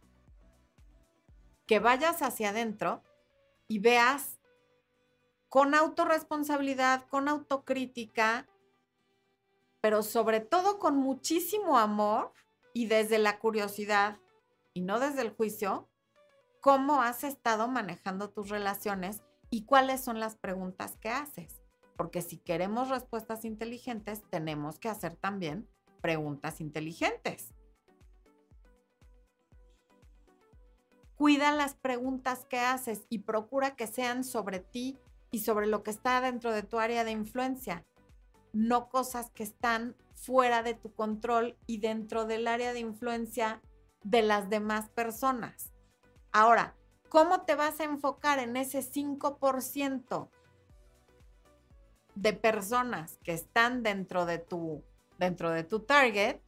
que 1.66 1.79
vayas 1.79 2.20
hacia 2.20 2.51
adentro 2.51 3.03
y 3.66 3.79
veas 3.79 4.38
con 5.48 5.75
autorresponsabilidad, 5.75 7.07
con 7.09 7.29
autocrítica, 7.29 8.46
pero 9.81 10.03
sobre 10.03 10.40
todo 10.40 10.79
con 10.79 10.96
muchísimo 10.96 11.79
amor 11.79 12.33
y 12.75 12.87
desde 12.87 13.18
la 13.18 13.38
curiosidad 13.38 14.18
y 14.74 14.82
no 14.82 15.00
desde 15.00 15.22
el 15.22 15.30
juicio, 15.30 15.88
cómo 16.61 17.02
has 17.02 17.24
estado 17.24 17.68
manejando 17.68 18.30
tus 18.30 18.48
relaciones 18.48 19.22
y 19.50 19.64
cuáles 19.64 20.02
son 20.02 20.20
las 20.20 20.37
preguntas 20.37 20.96
que 20.96 21.08
haces. 21.08 21.62
Porque 21.96 22.22
si 22.22 22.38
queremos 22.38 22.88
respuestas 22.88 23.44
inteligentes, 23.44 24.22
tenemos 24.30 24.78
que 24.78 24.88
hacer 24.88 25.16
también 25.16 25.68
preguntas 26.00 26.61
inteligentes. 26.61 27.54
Cuida 31.16 31.52
las 31.52 31.74
preguntas 31.74 32.44
que 32.46 32.58
haces 32.58 33.06
y 33.08 33.20
procura 33.20 33.76
que 33.76 33.87
sean 33.87 34.24
sobre 34.24 34.58
ti 34.58 34.98
y 35.30 35.40
sobre 35.40 35.66
lo 35.66 35.82
que 35.82 35.90
está 35.90 36.20
dentro 36.20 36.52
de 36.52 36.62
tu 36.62 36.78
área 36.78 37.04
de 37.04 37.12
influencia, 37.12 37.85
no 38.52 38.88
cosas 38.88 39.30
que 39.30 39.42
están 39.42 39.96
fuera 40.14 40.62
de 40.62 40.74
tu 40.74 40.92
control 40.94 41.56
y 41.66 41.78
dentro 41.78 42.26
del 42.26 42.46
área 42.46 42.72
de 42.72 42.80
influencia 42.80 43.62
de 44.05 44.23
las 44.23 44.51
demás 44.51 44.88
personas. 44.91 45.73
Ahora, 46.33 46.75
¿cómo 47.09 47.43
te 47.43 47.55
vas 47.55 47.81
a 47.81 47.85
enfocar 47.85 48.38
en 48.38 48.57
ese 48.57 48.81
5% 48.81 50.29
de 52.15 52.33
personas 52.33 53.19
que 53.23 53.33
están 53.33 53.83
dentro 53.83 54.27
de 54.27 54.38
tu 54.38 54.83
dentro 55.19 55.51
de 55.51 55.62
tu 55.62 55.81
target 55.81 56.41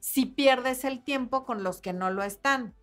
si 0.00 0.26
pierdes 0.26 0.84
el 0.84 1.02
tiempo 1.02 1.44
con 1.44 1.64
los 1.64 1.80
que 1.80 1.92
no 1.92 2.10
lo 2.10 2.22
están? 2.22 2.74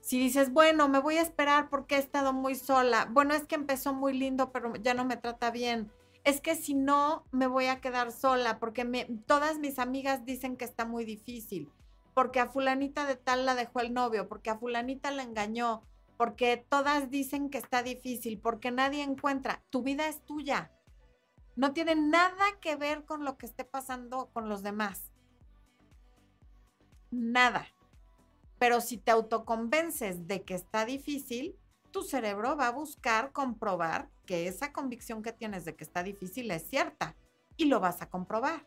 Si 0.00 0.18
dices, 0.18 0.52
bueno, 0.52 0.88
me 0.88 0.98
voy 0.98 1.16
a 1.16 1.22
esperar 1.22 1.70
porque 1.70 1.96
he 1.96 1.98
estado 1.98 2.34
muy 2.34 2.54
sola. 2.54 3.08
Bueno, 3.10 3.34
es 3.34 3.46
que 3.46 3.54
empezó 3.54 3.94
muy 3.94 4.12
lindo, 4.12 4.52
pero 4.52 4.74
ya 4.76 4.92
no 4.92 5.06
me 5.06 5.16
trata 5.16 5.50
bien. 5.50 5.90
Es 6.24 6.40
que 6.42 6.54
si 6.56 6.74
no, 6.74 7.24
me 7.32 7.46
voy 7.46 7.66
a 7.66 7.80
quedar 7.80 8.12
sola 8.12 8.58
porque 8.58 8.84
todas 9.26 9.58
mis 9.58 9.78
amigas 9.78 10.26
dicen 10.26 10.56
que 10.56 10.66
está 10.66 10.84
muy 10.84 11.04
difícil 11.04 11.72
porque 12.14 12.40
a 12.40 12.48
fulanita 12.48 13.06
de 13.06 13.16
tal 13.16 13.44
la 13.44 13.54
dejó 13.54 13.80
el 13.80 13.92
novio, 13.92 14.28
porque 14.28 14.50
a 14.50 14.58
fulanita 14.58 15.10
la 15.10 15.24
engañó, 15.24 15.82
porque 16.16 16.64
todas 16.68 17.10
dicen 17.10 17.50
que 17.50 17.58
está 17.58 17.82
difícil, 17.82 18.40
porque 18.40 18.70
nadie 18.70 19.02
encuentra. 19.02 19.62
Tu 19.70 19.82
vida 19.82 20.08
es 20.08 20.24
tuya. 20.24 20.70
No 21.56 21.72
tiene 21.72 21.96
nada 21.96 22.44
que 22.60 22.76
ver 22.76 23.04
con 23.04 23.24
lo 23.24 23.36
que 23.36 23.46
esté 23.46 23.64
pasando 23.64 24.30
con 24.32 24.48
los 24.48 24.62
demás. 24.62 25.12
Nada. 27.10 27.66
Pero 28.58 28.80
si 28.80 28.96
te 28.96 29.10
autoconvences 29.10 30.26
de 30.26 30.42
que 30.42 30.54
está 30.54 30.84
difícil, 30.84 31.56
tu 31.90 32.02
cerebro 32.02 32.56
va 32.56 32.68
a 32.68 32.72
buscar 32.72 33.32
comprobar 33.32 34.08
que 34.26 34.48
esa 34.48 34.72
convicción 34.72 35.22
que 35.22 35.32
tienes 35.32 35.64
de 35.64 35.76
que 35.76 35.84
está 35.84 36.02
difícil 36.02 36.50
es 36.50 36.68
cierta 36.68 37.16
y 37.56 37.66
lo 37.66 37.80
vas 37.80 38.02
a 38.02 38.08
comprobar. 38.08 38.66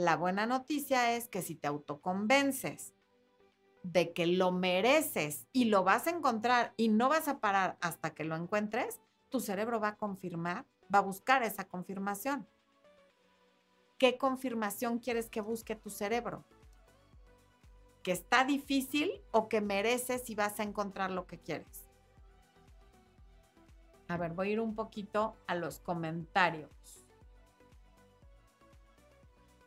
La 0.00 0.16
buena 0.16 0.46
noticia 0.46 1.14
es 1.14 1.28
que 1.28 1.42
si 1.42 1.54
te 1.54 1.68
autoconvences 1.68 2.94
de 3.82 4.14
que 4.14 4.26
lo 4.26 4.50
mereces 4.50 5.46
y 5.52 5.66
lo 5.66 5.84
vas 5.84 6.06
a 6.06 6.10
encontrar 6.10 6.72
y 6.78 6.88
no 6.88 7.10
vas 7.10 7.28
a 7.28 7.38
parar 7.38 7.76
hasta 7.82 8.14
que 8.14 8.24
lo 8.24 8.34
encuentres, 8.34 8.98
tu 9.28 9.40
cerebro 9.40 9.78
va 9.78 9.88
a 9.88 9.96
confirmar, 9.96 10.64
va 10.92 11.00
a 11.00 11.02
buscar 11.02 11.42
esa 11.42 11.68
confirmación. 11.68 12.48
¿Qué 13.98 14.16
confirmación 14.16 15.00
quieres 15.00 15.28
que 15.28 15.42
busque 15.42 15.76
tu 15.76 15.90
cerebro? 15.90 16.46
¿Que 18.02 18.12
está 18.12 18.46
difícil 18.46 19.20
o 19.32 19.50
que 19.50 19.60
mereces 19.60 20.30
y 20.30 20.34
vas 20.34 20.60
a 20.60 20.62
encontrar 20.62 21.10
lo 21.10 21.26
que 21.26 21.36
quieres? 21.36 21.90
A 24.08 24.16
ver, 24.16 24.32
voy 24.32 24.48
a 24.48 24.52
ir 24.52 24.60
un 24.60 24.74
poquito 24.74 25.36
a 25.46 25.54
los 25.56 25.78
comentarios. 25.78 26.99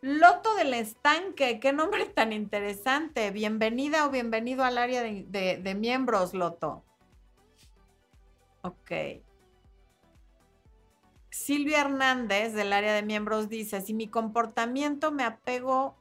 Loto 0.06 0.54
del 0.56 0.74
Estanque, 0.74 1.62
qué 1.62 1.72
nombre 1.72 2.04
tan 2.04 2.34
interesante. 2.34 3.32
Bienvenida 3.32 4.06
o 4.06 4.10
bienvenido 4.10 4.66
al 4.66 4.78
área 4.78 5.02
de, 5.02 5.76
miembros, 5.80 6.34
Loto. 6.34 6.84
Ok. 8.64 8.92
Silvia 11.30 11.80
Hernández 11.80 12.52
del 12.52 12.74
área 12.74 12.94
de 12.94 13.04
miembros 13.04 13.48
dice, 13.48 13.80
si 13.80 13.94
mi 13.94 14.10
comportamiento 14.10 15.14
me 15.14 15.24
apego 15.24 15.96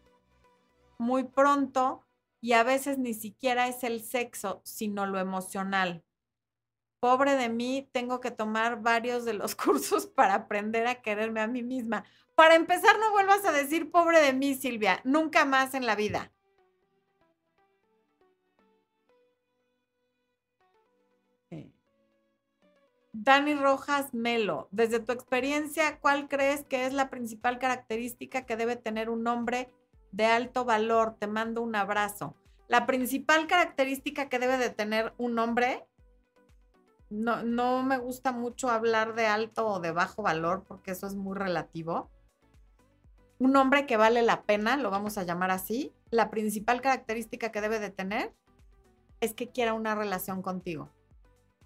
muy 0.98 1.22
pronto 1.22 2.04
y 2.40 2.54
a 2.54 2.64
veces 2.64 2.98
ni 2.98 3.14
siquiera 3.14 3.68
es 3.68 3.84
el 3.84 4.02
sexo, 4.02 4.62
sino 4.64 5.06
lo 5.06 5.20
emocional. 5.20 6.02
Pobre 7.02 7.34
de 7.34 7.48
mí, 7.48 7.88
tengo 7.90 8.20
que 8.20 8.30
tomar 8.30 8.80
varios 8.80 9.24
de 9.24 9.32
los 9.32 9.56
cursos 9.56 10.06
para 10.06 10.34
aprender 10.34 10.86
a 10.86 11.02
quererme 11.02 11.40
a 11.40 11.48
mí 11.48 11.60
misma. 11.60 12.04
Para 12.36 12.54
empezar, 12.54 12.96
no 13.00 13.10
vuelvas 13.10 13.44
a 13.44 13.50
decir 13.50 13.90
pobre 13.90 14.20
de 14.20 14.32
mí, 14.32 14.54
Silvia, 14.54 15.00
nunca 15.02 15.44
más 15.44 15.74
en 15.74 15.84
la 15.84 15.96
vida. 15.96 16.30
Dani 23.12 23.54
Rojas 23.54 24.14
Melo, 24.14 24.68
desde 24.70 25.00
tu 25.00 25.10
experiencia, 25.10 25.98
¿cuál 25.98 26.28
crees 26.28 26.64
que 26.64 26.86
es 26.86 26.92
la 26.92 27.10
principal 27.10 27.58
característica 27.58 28.46
que 28.46 28.56
debe 28.56 28.76
tener 28.76 29.10
un 29.10 29.26
hombre 29.26 29.72
de 30.12 30.26
alto 30.26 30.64
valor? 30.64 31.16
Te 31.18 31.26
mando 31.26 31.62
un 31.62 31.74
abrazo. 31.74 32.36
La 32.68 32.86
principal 32.86 33.48
característica 33.48 34.28
que 34.28 34.38
debe 34.38 34.56
de 34.56 34.70
tener 34.70 35.14
un 35.18 35.36
hombre, 35.40 35.84
no, 37.12 37.82
me 37.82 37.98
gusta 37.98 38.32
mucho 38.32 38.70
hablar 38.70 39.14
de 39.14 39.26
alto 39.26 39.66
o 39.66 39.80
de 39.80 39.92
bajo 39.92 40.22
valor 40.22 40.64
porque 40.66 40.92
eso 40.92 41.06
es 41.06 41.14
muy 41.14 41.36
relativo 41.36 42.10
un 43.42 43.56
hombre 43.56 43.86
que 43.86 43.96
vale 43.96 44.22
la 44.22 44.42
pena, 44.42 44.76
lo 44.76 44.90
vamos 44.90 45.18
a 45.18 45.24
llamar 45.24 45.50
así, 45.50 45.92
la 46.10 46.30
principal 46.30 46.80
característica 46.80 47.50
que 47.50 47.60
debe 47.60 47.80
de 47.80 47.90
tener 47.90 48.32
es 49.20 49.34
que 49.34 49.50
quiera 49.50 49.74
una 49.74 49.96
relación 49.96 50.42
contigo. 50.42 50.90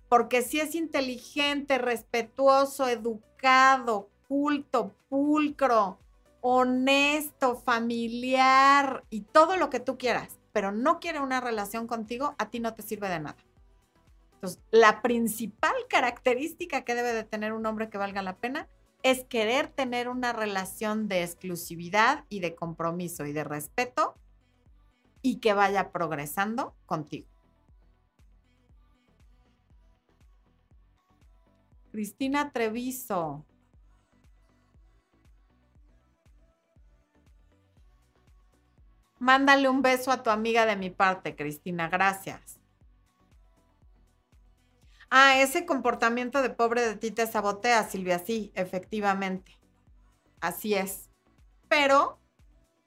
Porque 0.09 0.41
si 0.41 0.59
es 0.59 0.75
inteligente, 0.75 1.77
respetuoso, 1.77 2.89
educado, 2.89 4.09
culto, 4.27 4.95
pulcro, 5.09 5.99
honesto, 6.41 7.57
familiar 7.57 9.05
y 9.11 9.23
todo 9.23 9.59
lo 9.59 9.69
que 9.69 9.81
tú 9.81 9.99
quieras, 9.99 10.39
pero 10.53 10.73
no 10.73 10.99
quiere 10.99 11.21
una 11.21 11.43
relación 11.43 11.87
contigo, 11.87 12.35
a 12.39 12.49
ti 12.49 12.59
no 12.59 12.73
te 12.73 12.83
sirve 12.83 13.11
de 13.11 13.21
nada. 13.21 13.46
Entonces, 14.37 14.63
la 14.71 15.03
principal 15.03 15.75
característica 15.89 16.85
que 16.85 16.95
debe 16.95 17.13
de 17.13 17.25
tener 17.25 17.53
un 17.53 17.67
hombre 17.67 17.91
que 17.91 17.99
valga 17.99 18.23
la 18.23 18.37
pena 18.37 18.69
es 19.03 19.25
querer 19.25 19.69
tener 19.69 20.09
una 20.09 20.33
relación 20.33 21.09
de 21.09 21.23
exclusividad 21.23 22.25
y 22.29 22.41
de 22.41 22.55
compromiso 22.55 23.25
y 23.25 23.33
de 23.33 23.45
respeto 23.45 24.15
y 25.23 25.37
que 25.37 25.55
vaya 25.55 25.91
progresando 25.91 26.75
contigo. 26.87 27.29
Cristina 31.93 32.53
Treviso. 32.53 33.45
Mándale 39.19 39.69
un 39.69 39.81
beso 39.81 40.13
a 40.13 40.23
tu 40.23 40.29
amiga 40.29 40.67
de 40.67 40.77
mi 40.77 40.91
parte, 40.91 41.35
Cristina. 41.35 41.89
Gracias. 41.89 42.56
Ah, 45.11 45.41
ese 45.41 45.67
comportamiento 45.67 46.43
de 46.43 46.51
pobre 46.51 46.83
de 46.87 46.97
ti 46.97 47.11
te 47.11 47.27
sabotea, 47.27 47.85
Silvia, 47.89 48.19
sí, 48.19 48.53
efectivamente. 48.55 49.53
Así 50.41 50.75
es. 50.75 51.11
Pero 51.69 52.21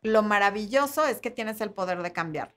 lo 0.03 0.24
maravilloso 0.24 1.05
es 1.07 1.22
que 1.22 1.32
tienes 1.32 1.61
el 1.61 1.74
poder 1.74 2.03
de 2.03 2.13
cambiar. 2.13 2.55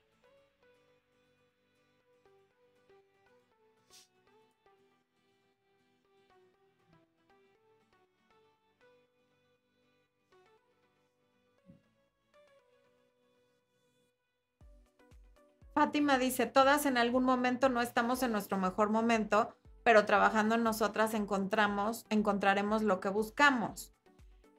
Fátima 15.73 16.19
dice, 16.19 16.45
todas 16.45 16.85
en 16.85 16.97
algún 16.97 17.23
momento 17.23 17.67
no 17.67 17.81
estamos 17.81 18.21
en 18.21 18.31
nuestro 18.31 18.57
mejor 18.57 18.91
momento, 18.91 19.55
pero 19.83 20.05
trabajando 20.05 20.55
en 20.55 20.63
nosotras 20.63 21.15
encontramos, 21.15 22.05
encontraremos 22.09 22.83
lo 22.83 22.99
que 22.99 23.09
buscamos. 23.09 23.91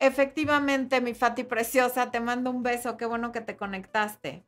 Efectivamente, 0.00 1.00
mi 1.00 1.14
Fati 1.14 1.44
preciosa, 1.44 2.10
te 2.10 2.20
mando 2.20 2.50
un 2.50 2.62
beso, 2.62 2.96
qué 2.96 3.06
bueno 3.06 3.30
que 3.30 3.40
te 3.40 3.56
conectaste. 3.56 4.44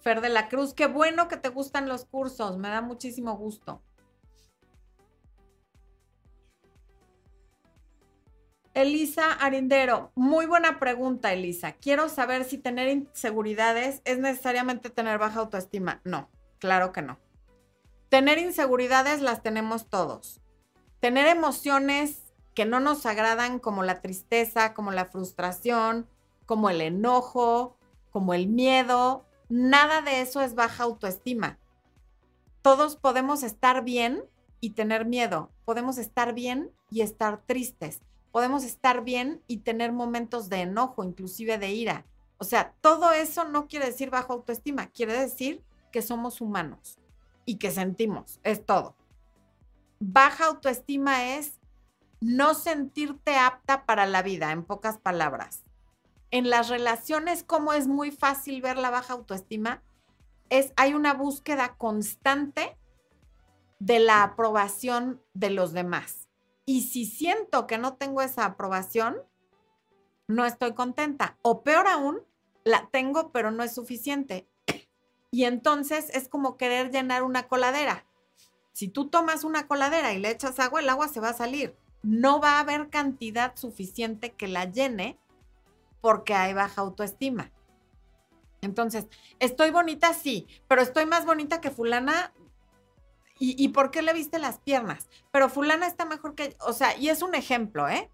Fer 0.00 0.20
de 0.20 0.28
la 0.28 0.48
Cruz, 0.48 0.74
qué 0.74 0.86
bueno 0.86 1.28
que 1.28 1.36
te 1.36 1.48
gustan 1.48 1.88
los 1.88 2.04
cursos, 2.04 2.58
me 2.58 2.68
da 2.68 2.82
muchísimo 2.82 3.36
gusto. 3.36 3.82
Elisa 8.78 9.32
Arindero, 9.32 10.12
muy 10.14 10.46
buena 10.46 10.78
pregunta, 10.78 11.32
Elisa. 11.32 11.72
Quiero 11.72 12.08
saber 12.08 12.44
si 12.44 12.58
tener 12.58 12.88
inseguridades 12.88 14.02
es 14.04 14.20
necesariamente 14.20 14.88
tener 14.88 15.18
baja 15.18 15.40
autoestima. 15.40 16.00
No, 16.04 16.30
claro 16.60 16.92
que 16.92 17.02
no. 17.02 17.18
Tener 18.08 18.38
inseguridades 18.38 19.20
las 19.20 19.42
tenemos 19.42 19.90
todos. 19.90 20.40
Tener 21.00 21.26
emociones 21.26 22.32
que 22.54 22.66
no 22.66 22.78
nos 22.78 23.04
agradan 23.04 23.58
como 23.58 23.82
la 23.82 24.00
tristeza, 24.00 24.74
como 24.74 24.92
la 24.92 25.06
frustración, 25.06 26.06
como 26.46 26.70
el 26.70 26.80
enojo, 26.80 27.76
como 28.10 28.32
el 28.32 28.46
miedo, 28.46 29.26
nada 29.48 30.02
de 30.02 30.20
eso 30.20 30.40
es 30.40 30.54
baja 30.54 30.84
autoestima. 30.84 31.58
Todos 32.62 32.94
podemos 32.94 33.42
estar 33.42 33.82
bien 33.82 34.22
y 34.60 34.70
tener 34.70 35.04
miedo, 35.04 35.50
podemos 35.64 35.98
estar 35.98 36.32
bien 36.32 36.70
y 36.92 37.00
estar 37.00 37.42
tristes, 37.44 38.02
podemos 38.38 38.62
estar 38.62 39.02
bien 39.02 39.42
y 39.48 39.56
tener 39.56 39.90
momentos 39.90 40.48
de 40.48 40.60
enojo, 40.60 41.02
inclusive 41.02 41.58
de 41.58 41.72
ira. 41.72 42.06
O 42.36 42.44
sea, 42.44 42.72
todo 42.80 43.10
eso 43.10 43.42
no 43.42 43.66
quiere 43.66 43.86
decir 43.86 44.10
bajo 44.10 44.32
autoestima, 44.32 44.86
quiere 44.86 45.12
decir 45.12 45.64
que 45.90 46.02
somos 46.02 46.40
humanos 46.40 47.00
y 47.46 47.56
que 47.56 47.72
sentimos, 47.72 48.38
es 48.44 48.64
todo. 48.64 48.94
Baja 49.98 50.44
autoestima 50.44 51.34
es 51.34 51.58
no 52.20 52.54
sentirte 52.54 53.34
apta 53.34 53.84
para 53.86 54.06
la 54.06 54.22
vida, 54.22 54.52
en 54.52 54.62
pocas 54.62 54.98
palabras. 54.98 55.64
En 56.30 56.48
las 56.48 56.68
relaciones, 56.68 57.42
como 57.42 57.72
es 57.72 57.88
muy 57.88 58.12
fácil 58.12 58.62
ver 58.62 58.78
la 58.78 58.90
baja 58.90 59.14
autoestima, 59.14 59.82
es 60.48 60.72
hay 60.76 60.94
una 60.94 61.12
búsqueda 61.12 61.74
constante 61.76 62.78
de 63.80 63.98
la 63.98 64.22
aprobación 64.22 65.20
de 65.34 65.50
los 65.50 65.72
demás. 65.72 66.27
Y 66.68 66.82
si 66.82 67.06
siento 67.06 67.66
que 67.66 67.78
no 67.78 67.94
tengo 67.94 68.20
esa 68.20 68.44
aprobación, 68.44 69.16
no 70.26 70.44
estoy 70.44 70.74
contenta. 70.74 71.38
O 71.40 71.62
peor 71.62 71.88
aún, 71.88 72.20
la 72.62 72.90
tengo, 72.92 73.32
pero 73.32 73.50
no 73.50 73.62
es 73.62 73.74
suficiente. 73.74 74.46
Y 75.30 75.44
entonces 75.44 76.10
es 76.12 76.28
como 76.28 76.58
querer 76.58 76.90
llenar 76.90 77.22
una 77.22 77.48
coladera. 77.48 78.04
Si 78.74 78.88
tú 78.88 79.08
tomas 79.08 79.44
una 79.44 79.66
coladera 79.66 80.12
y 80.12 80.18
le 80.18 80.30
echas 80.30 80.58
agua, 80.58 80.80
el 80.80 80.90
agua 80.90 81.08
se 81.08 81.20
va 81.20 81.30
a 81.30 81.34
salir. 81.34 81.74
No 82.02 82.38
va 82.38 82.56
a 82.56 82.60
haber 82.60 82.90
cantidad 82.90 83.56
suficiente 83.56 84.34
que 84.34 84.46
la 84.46 84.66
llene 84.66 85.18
porque 86.02 86.34
hay 86.34 86.52
baja 86.52 86.82
autoestima. 86.82 87.50
Entonces, 88.60 89.06
estoy 89.38 89.70
bonita, 89.70 90.12
sí, 90.12 90.46
pero 90.66 90.82
estoy 90.82 91.06
más 91.06 91.24
bonita 91.24 91.62
que 91.62 91.70
fulana. 91.70 92.34
¿Y, 93.38 93.62
¿Y, 93.62 93.68
por 93.68 93.90
qué 93.90 94.02
le 94.02 94.12
viste 94.12 94.38
las 94.38 94.58
piernas? 94.58 95.08
Pero 95.30 95.48
fulana 95.48 95.86
está 95.86 96.04
mejor 96.04 96.34
que, 96.34 96.56
o 96.66 96.72
sea, 96.72 96.96
y 96.96 97.08
es 97.08 97.22
un 97.22 97.34
ejemplo, 97.34 97.88
¿eh? 97.88 98.10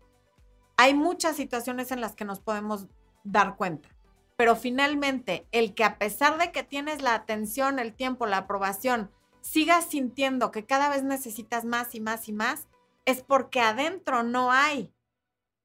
Hay 0.77 0.95
muchas 0.95 1.37
situaciones 1.37 1.93
en 1.93 2.01
las 2.01 2.15
que 2.15 2.25
nos 2.25 2.41
podemos 2.41 2.89
dar 3.25 3.57
cuenta 3.57 3.89
pero 4.37 4.57
finalmente 4.57 5.47
el 5.53 5.75
que 5.75 5.85
a 5.85 5.99
pesar 5.99 6.39
de 6.39 6.53
que 6.53 6.63
tienes 6.63 7.03
la 7.03 7.15
atención, 7.15 7.79
el 7.79 7.95
tiempo, 7.95 8.27
la 8.27 8.39
aprobación, 8.39 9.11
sigas 9.41 9.87
sintiendo 9.87 10.51
que 10.51 10.67
cada 10.67 10.89
vez 10.89 11.05
necesitas 11.05 11.65
más 11.65 11.95
y 11.95 12.01
más 12.01 12.29
y 12.29 12.33
más, 12.33 12.67
es 13.05 13.23
porque 13.23 13.61
adentro 13.61 14.23
no 14.23 14.51
hay 14.51 14.93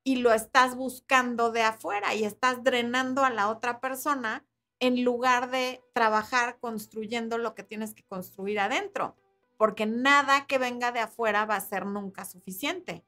y 0.03 0.17
lo 0.17 0.33
estás 0.33 0.75
buscando 0.75 1.51
de 1.51 1.63
afuera 1.63 2.13
y 2.13 2.25
estás 2.25 2.63
drenando 2.63 3.23
a 3.23 3.29
la 3.29 3.49
otra 3.49 3.79
persona 3.79 4.45
en 4.79 5.03
lugar 5.03 5.49
de 5.49 5.83
trabajar 5.93 6.57
construyendo 6.59 7.37
lo 7.37 7.53
que 7.53 7.63
tienes 7.63 7.93
que 7.93 8.03
construir 8.03 8.59
adentro, 8.59 9.15
porque 9.59 9.85
nada 9.85 10.47
que 10.47 10.57
venga 10.57 10.93
de 10.93 11.01
afuera 11.01 11.45
va 11.45 11.57
a 11.57 11.59
ser 11.59 11.85
nunca 11.85 12.23
suficiente. 12.23 13.03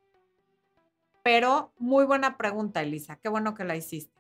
Pero 1.24 1.72
muy 1.80 2.04
buena 2.04 2.38
pregunta, 2.38 2.82
Elisa, 2.82 3.16
qué 3.16 3.30
bueno 3.30 3.56
que 3.56 3.64
la 3.64 3.78
hiciste. 3.78 4.20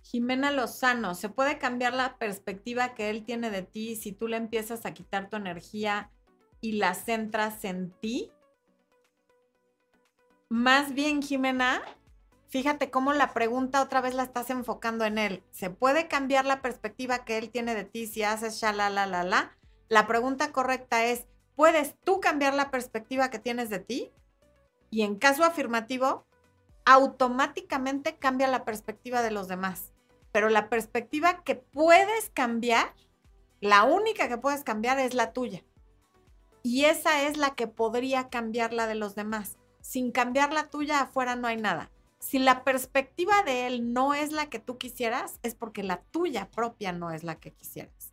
Jimena 0.00 0.50
Lozano, 0.50 1.14
¿se 1.14 1.28
puede 1.28 1.58
cambiar 1.58 1.92
la 1.92 2.16
perspectiva 2.16 2.94
que 2.94 3.10
él 3.10 3.26
tiene 3.26 3.50
de 3.50 3.60
ti 3.60 3.94
si 3.94 4.12
tú 4.12 4.26
le 4.26 4.38
empiezas 4.38 4.86
a 4.86 4.94
quitar 4.94 5.28
tu 5.28 5.36
energía 5.36 6.10
y 6.62 6.72
la 6.72 6.94
centras 6.94 7.62
en 7.66 7.90
ti? 8.00 8.32
Más 10.48 10.94
bien, 10.94 11.20
Jimena, 11.20 11.82
fíjate 12.48 12.90
cómo 12.90 13.12
la 13.12 13.32
pregunta 13.32 13.82
otra 13.82 14.00
vez 14.00 14.14
la 14.14 14.24
estás 14.24 14.50
enfocando 14.50 15.04
en 15.04 15.18
él. 15.18 15.42
¿Se 15.50 15.70
puede 15.70 16.08
cambiar 16.08 16.44
la 16.44 16.62
perspectiva 16.62 17.24
que 17.24 17.38
él 17.38 17.50
tiene 17.50 17.74
de 17.74 17.84
ti 17.84 18.06
si 18.06 18.22
haces 18.22 18.60
la 18.62 18.90
la 18.90 19.06
la 19.06 19.24
la? 19.24 19.56
La 19.88 20.06
pregunta 20.06 20.52
correcta 20.52 21.04
es, 21.04 21.26
¿puedes 21.56 21.96
tú 22.04 22.20
cambiar 22.20 22.54
la 22.54 22.70
perspectiva 22.70 23.30
que 23.30 23.38
tienes 23.38 23.70
de 23.70 23.78
ti? 23.78 24.12
Y 24.90 25.02
en 25.02 25.16
caso 25.16 25.44
afirmativo, 25.44 26.26
automáticamente 26.84 28.16
cambia 28.16 28.48
la 28.48 28.64
perspectiva 28.64 29.22
de 29.22 29.30
los 29.30 29.48
demás 29.48 29.92
pero 30.32 30.48
la 30.48 30.68
perspectiva 30.68 31.42
que 31.42 31.56
puedes 31.56 32.30
cambiar, 32.30 32.94
la 33.60 33.84
única 33.84 34.28
que 34.28 34.38
puedes 34.38 34.62
cambiar 34.62 34.98
es 34.98 35.14
la 35.14 35.32
tuya. 35.32 35.64
Y 36.62 36.84
esa 36.84 37.22
es 37.22 37.36
la 37.36 37.54
que 37.54 37.66
podría 37.66 38.28
cambiar 38.28 38.72
la 38.72 38.86
de 38.86 38.94
los 38.94 39.14
demás. 39.14 39.56
Sin 39.80 40.12
cambiar 40.12 40.52
la 40.52 40.68
tuya, 40.68 41.00
afuera 41.00 41.34
no 41.36 41.48
hay 41.48 41.56
nada. 41.56 41.90
Si 42.20 42.38
la 42.38 42.64
perspectiva 42.64 43.42
de 43.44 43.66
él 43.66 43.92
no 43.92 44.14
es 44.14 44.32
la 44.32 44.50
que 44.50 44.58
tú 44.58 44.76
quisieras, 44.76 45.38
es 45.42 45.54
porque 45.54 45.82
la 45.82 46.02
tuya 46.02 46.50
propia 46.50 46.92
no 46.92 47.10
es 47.10 47.22
la 47.22 47.36
que 47.36 47.52
quisieras. 47.52 48.12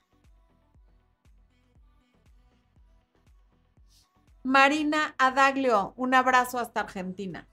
Marina 4.43 5.15
Adaglio, 5.17 5.93
un 5.97 6.13
abrazo 6.13 6.59
hasta 6.59 6.81
Argentina. 6.81 7.47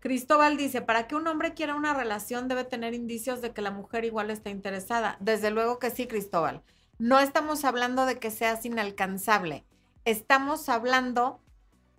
Cristóbal 0.00 0.56
dice, 0.56 0.82
para 0.82 1.08
que 1.08 1.16
un 1.16 1.26
hombre 1.26 1.54
quiera 1.54 1.74
una 1.74 1.94
relación 1.94 2.48
debe 2.48 2.64
tener 2.64 2.94
indicios 2.94 3.40
de 3.40 3.52
que 3.52 3.62
la 3.62 3.70
mujer 3.70 4.04
igual 4.04 4.30
está 4.30 4.50
interesada. 4.50 5.16
Desde 5.20 5.50
luego 5.50 5.78
que 5.78 5.90
sí, 5.90 6.06
Cristóbal. 6.06 6.62
No 6.98 7.18
estamos 7.18 7.64
hablando 7.64 8.06
de 8.06 8.18
que 8.18 8.30
seas 8.30 8.64
inalcanzable. 8.64 9.64
Estamos 10.04 10.68
hablando 10.68 11.40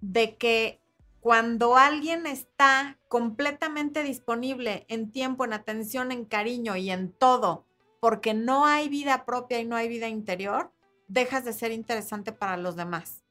de 0.01 0.37
que 0.37 0.81
cuando 1.19 1.75
alguien 1.75 2.25
está 2.25 2.97
completamente 3.07 4.03
disponible 4.03 4.85
en 4.87 5.11
tiempo, 5.11 5.45
en 5.45 5.53
atención, 5.53 6.11
en 6.11 6.25
cariño 6.25 6.75
y 6.75 6.89
en 6.89 7.11
todo, 7.11 7.65
porque 7.99 8.33
no 8.33 8.65
hay 8.65 8.89
vida 8.89 9.25
propia 9.25 9.59
y 9.59 9.65
no 9.65 9.75
hay 9.75 9.89
vida 9.89 10.07
interior, 10.07 10.71
dejas 11.07 11.43
de 11.43 11.53
ser 11.53 11.71
interesante 11.71 12.31
para 12.31 12.57
los 12.57 12.75
demás. 12.75 13.23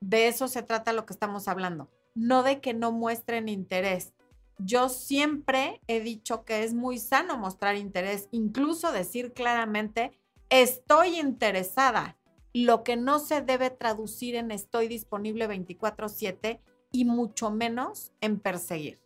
De 0.00 0.28
eso 0.28 0.46
se 0.46 0.62
trata 0.62 0.92
lo 0.92 1.06
que 1.06 1.12
estamos 1.12 1.48
hablando 1.48 1.90
no 2.16 2.42
de 2.42 2.60
que 2.60 2.74
no 2.74 2.90
muestren 2.90 3.48
interés. 3.48 4.14
Yo 4.58 4.88
siempre 4.88 5.82
he 5.86 6.00
dicho 6.00 6.44
que 6.44 6.64
es 6.64 6.72
muy 6.72 6.98
sano 6.98 7.36
mostrar 7.36 7.76
interés, 7.76 8.28
incluso 8.32 8.90
decir 8.90 9.34
claramente, 9.34 10.18
estoy 10.48 11.20
interesada, 11.20 12.16
lo 12.64 12.84
que 12.84 12.96
no 12.96 13.18
se 13.18 13.42
debe 13.42 13.68
traducir 13.68 14.34
en 14.34 14.50
estoy 14.50 14.88
disponible 14.88 15.46
24/7 15.46 16.62
y 16.90 17.04
mucho 17.04 17.50
menos 17.50 18.14
en 18.22 18.40
perseguir. 18.40 18.98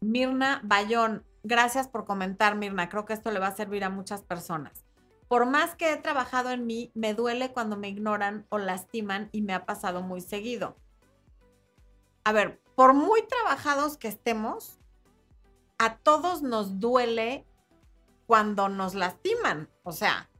Mirna 0.00 0.60
Bayón, 0.62 1.24
gracias 1.42 1.88
por 1.88 2.04
comentar, 2.04 2.54
Mirna. 2.54 2.88
Creo 2.88 3.04
que 3.04 3.14
esto 3.14 3.32
le 3.32 3.40
va 3.40 3.48
a 3.48 3.56
servir 3.56 3.82
a 3.82 3.90
muchas 3.90 4.22
personas. 4.22 4.84
Por 5.26 5.44
más 5.44 5.74
que 5.74 5.92
he 5.92 5.96
trabajado 5.96 6.50
en 6.50 6.66
mí, 6.68 6.92
me 6.94 7.14
duele 7.14 7.52
cuando 7.52 7.76
me 7.76 7.88
ignoran 7.88 8.46
o 8.48 8.58
lastiman 8.58 9.28
y 9.32 9.42
me 9.42 9.54
ha 9.54 9.66
pasado 9.66 10.02
muy 10.02 10.20
seguido. 10.20 10.76
A 12.22 12.30
ver, 12.30 12.62
por 12.76 12.94
muy 12.94 13.26
trabajados 13.26 13.96
que 13.96 14.06
estemos, 14.06 14.78
a 15.78 15.96
todos 15.96 16.42
nos 16.42 16.80
duele 16.80 17.44
cuando 18.26 18.68
nos 18.68 18.94
lastiman. 18.94 19.68
O 19.82 19.92
sea, 19.92 20.30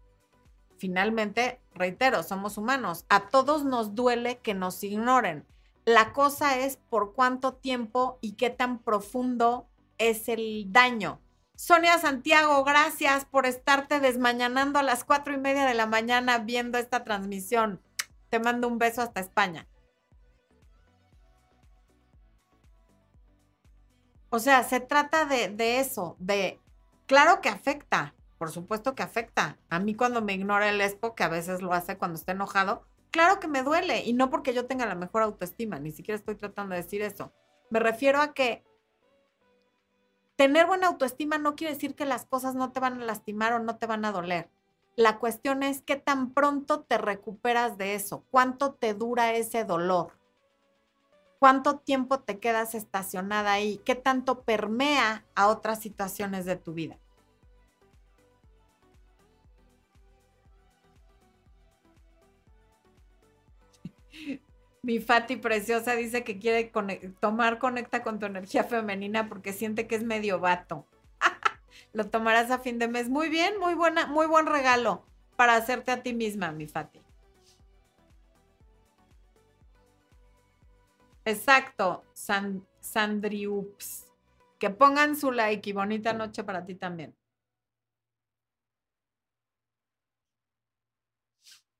finalmente, 0.78 1.60
reitero, 1.74 2.22
somos 2.22 2.58
humanos. 2.58 3.04
A 3.08 3.28
todos 3.28 3.64
nos 3.64 3.94
duele 3.94 4.38
que 4.38 4.54
nos 4.54 4.82
ignoren. 4.82 5.46
La 5.84 6.12
cosa 6.12 6.58
es 6.58 6.76
por 6.76 7.12
cuánto 7.12 7.54
tiempo 7.54 8.18
y 8.20 8.32
qué 8.32 8.50
tan 8.50 8.78
profundo 8.78 9.68
es 9.98 10.28
el 10.28 10.72
daño. 10.72 11.20
Sonia 11.56 11.98
Santiago, 11.98 12.64
gracias 12.64 13.26
por 13.26 13.46
estarte 13.46 14.00
desmañanando 14.00 14.78
a 14.78 14.82
las 14.82 15.04
cuatro 15.04 15.34
y 15.34 15.38
media 15.38 15.66
de 15.66 15.74
la 15.74 15.86
mañana 15.86 16.38
viendo 16.38 16.78
esta 16.78 17.04
transmisión. 17.04 17.80
Te 18.28 18.40
mando 18.40 18.66
un 18.66 18.78
beso 18.78 19.02
hasta 19.02 19.20
España. 19.20 19.68
O 24.34 24.40
sea, 24.40 24.64
se 24.64 24.80
trata 24.80 25.26
de, 25.26 25.78
eso, 25.78 26.16
de, 26.18 26.60
claro 27.06 27.40
que 27.40 27.48
afecta, 27.48 28.14
por 28.36 28.50
supuesto 28.50 28.96
que 28.96 29.04
afecta. 29.04 29.58
A 29.70 29.78
mí 29.78 29.94
cuando 29.94 30.22
me 30.22 30.34
ignora 30.34 30.68
el 30.68 30.80
espo, 30.80 31.14
que 31.14 31.22
a 31.22 31.28
veces 31.28 31.62
lo 31.62 31.72
hace 31.72 31.96
cuando 31.96 32.18
está 32.18 32.32
enojado, 32.32 32.84
Claro 33.12 33.38
que 33.38 33.46
me 33.46 33.62
duele 33.62 34.02
y 34.02 34.12
no 34.12 34.28
porque 34.28 34.52
yo 34.52 34.66
tenga 34.66 34.86
la 34.86 34.96
mejor 34.96 35.22
autoestima, 35.22 35.78
ni 35.78 35.92
siquiera 35.92 36.18
estoy 36.18 36.34
tratando 36.34 36.74
de 36.74 36.82
decir 36.82 37.00
eso. 37.00 37.32
Me 37.70 37.78
refiero 37.78 38.20
a 38.20 38.34
que 38.34 38.64
tener 40.34 40.66
buena 40.66 40.88
autoestima 40.88 41.38
no 41.38 41.54
quiere 41.54 41.74
decir 41.74 41.94
que 41.94 42.06
las 42.06 42.26
cosas 42.26 42.56
no 42.56 42.72
te 42.72 42.80
van 42.80 43.00
a 43.00 43.04
lastimar 43.04 43.52
o 43.52 43.60
no 43.60 43.76
te 43.76 43.86
van 43.86 44.04
a 44.04 44.10
doler. 44.10 44.50
La 44.96 45.20
cuestión 45.20 45.62
es 45.62 45.80
qué 45.80 45.94
tan 45.94 46.34
pronto 46.34 46.80
te 46.80 46.98
recuperas 46.98 47.78
de 47.78 47.94
eso, 47.94 48.24
cuánto 48.32 48.74
te 48.74 48.94
dura 48.94 49.32
ese 49.32 49.62
dolor, 49.62 50.18
cuánto 51.44 51.76
tiempo 51.76 52.20
te 52.20 52.38
quedas 52.38 52.74
estacionada 52.74 53.52
ahí, 53.52 53.78
qué 53.84 53.94
tanto 53.94 54.44
permea 54.44 55.26
a 55.34 55.48
otras 55.48 55.78
situaciones 55.78 56.46
de 56.46 56.56
tu 56.56 56.72
vida. 56.72 56.96
Mi 64.82 65.00
Fati 65.00 65.36
preciosa 65.36 65.94
dice 65.96 66.24
que 66.24 66.38
quiere 66.38 66.72
tomar 67.20 67.58
conecta 67.58 68.02
con 68.02 68.18
tu 68.18 68.24
energía 68.24 68.64
femenina 68.64 69.28
porque 69.28 69.52
siente 69.52 69.86
que 69.86 69.96
es 69.96 70.02
medio 70.02 70.40
vato. 70.40 70.86
Lo 71.92 72.08
tomarás 72.08 72.50
a 72.50 72.58
fin 72.58 72.78
de 72.78 72.88
mes. 72.88 73.10
Muy 73.10 73.28
bien, 73.28 73.58
muy 73.60 73.74
buena, 73.74 74.06
muy 74.06 74.26
buen 74.26 74.46
regalo 74.46 75.04
para 75.36 75.56
hacerte 75.56 75.90
a 75.90 76.02
ti 76.02 76.14
misma, 76.14 76.52
mi 76.52 76.66
Fati. 76.66 77.03
Exacto, 81.24 82.04
Sandriups. 82.80 84.06
Que 84.58 84.70
pongan 84.70 85.16
su 85.16 85.32
like 85.32 85.68
y 85.68 85.72
bonita 85.72 86.12
noche 86.12 86.44
para 86.44 86.64
ti 86.64 86.74
también. 86.76 87.14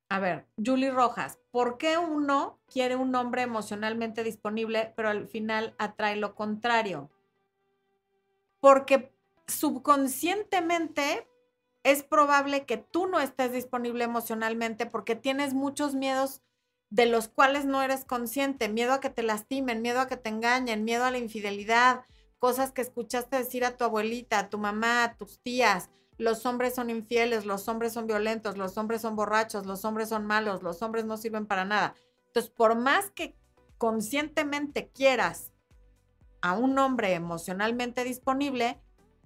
A 0.09 0.19
ver, 0.19 0.47
Julie 0.57 0.91
Rojas, 0.91 1.39
¿por 1.51 1.77
qué 1.77 1.99
uno 1.99 2.59
quiere 2.73 2.97
un 2.97 3.15
hombre 3.15 3.43
emocionalmente 3.43 4.25
disponible, 4.25 4.95
pero 4.97 5.11
al 5.11 5.27
final 5.29 5.75
atrae 5.77 6.17
lo 6.17 6.35
contrario? 6.35 7.11
Porque 8.61 9.13
subconscientemente 9.47 11.29
es 11.83 12.03
probable 12.03 12.65
que 12.65 12.79
tú 12.79 13.07
no 13.07 13.21
estés 13.21 13.53
disponible 13.53 14.05
emocionalmente 14.05 14.87
porque 14.87 15.17
tienes 15.17 15.53
muchos 15.53 15.95
miedos 15.95 16.41
de 16.91 17.07
los 17.07 17.29
cuales 17.29 17.65
no 17.65 17.83
eres 17.83 18.05
consciente, 18.05 18.69
miedo 18.69 18.93
a 18.93 19.01
que 19.01 19.11
te 19.11 19.23
lastimen, 19.23 19.83
miedo 19.83 20.01
a 20.01 20.07
que 20.07 20.17
te 20.17 20.29
engañen, 20.29 20.85
miedo 20.85 21.05
a 21.05 21.11
la 21.11 21.19
infidelidad, 21.19 22.03
cosas 22.39 22.73
que 22.73 22.83
escuchaste 22.83 23.37
decir 23.37 23.65
a 23.65 23.77
tu 23.77 23.85
abuelita, 23.85 24.39
a 24.39 24.49
tu 24.49 24.59
mamá, 24.59 25.05
a 25.05 25.17
tus 25.17 25.41
tías, 25.41 25.91
los 26.17 26.47
hombres 26.47 26.75
son 26.75 26.91
infieles, 26.91 27.45
los 27.45 27.67
hombres 27.69 27.93
son 27.93 28.07
violentos, 28.07 28.57
los 28.57 28.77
hombres 28.77 29.01
son 29.01 29.17
borrachos, 29.17 29.67
los 29.67 29.85
hombres 29.85 30.09
son 30.09 30.27
malos, 30.27 30.63
los 30.63 30.81
hombres 30.83 31.05
no 31.05 31.17
sirven 31.17 31.47
para 31.47 31.65
nada. 31.65 31.95
Entonces, 32.27 32.51
por 32.51 32.77
más 32.77 33.11
que 33.11 33.37
conscientemente 33.79 34.91
quieras 34.91 35.53
a 36.41 36.53
un 36.53 36.79
hombre 36.79 37.15
emocionalmente 37.15 38.05
disponible, 38.05 38.81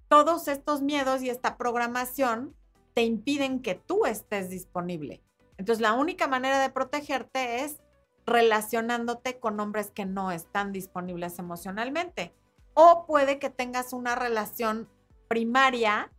todos 0.09 0.48
estos 0.48 0.80
miedos 0.80 1.22
y 1.22 1.28
esta 1.28 1.59
programación 1.59 2.54
te 2.94 3.02
impiden 3.02 3.61
que 3.61 3.74
tú 3.74 4.06
estés 4.06 4.48
disponible. 4.48 5.22
Entonces, 5.59 5.82
la 5.82 5.92
única 5.92 6.26
manera 6.26 6.61
de 6.61 6.70
protegerte 6.70 7.64
es 7.64 7.76
relacionándote 8.24 9.38
con 9.38 9.61
hombres 9.61 9.90
que 9.90 10.06
no 10.06 10.32
están 10.32 10.72
disponibles 10.72 11.38
emocionalmente. 11.38 12.34
O 12.74 13.04
puede 13.06 13.38
que 13.38 13.50
tengas 13.50 13.92
una 13.92 14.14
relación 14.14 14.88
primaria 15.28 16.11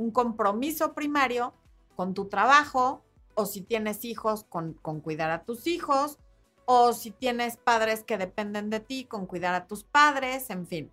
un 0.00 0.10
compromiso 0.10 0.94
primario 0.94 1.52
con 1.94 2.14
tu 2.14 2.28
trabajo 2.28 3.04
o 3.34 3.44
si 3.44 3.60
tienes 3.60 4.04
hijos 4.06 4.44
con, 4.48 4.72
con 4.72 5.00
cuidar 5.00 5.30
a 5.30 5.44
tus 5.44 5.66
hijos 5.66 6.18
o 6.64 6.94
si 6.94 7.10
tienes 7.10 7.58
padres 7.58 8.02
que 8.02 8.16
dependen 8.16 8.70
de 8.70 8.80
ti 8.80 9.04
con 9.04 9.26
cuidar 9.26 9.54
a 9.54 9.66
tus 9.66 9.84
padres, 9.84 10.48
en 10.48 10.66
fin. 10.66 10.90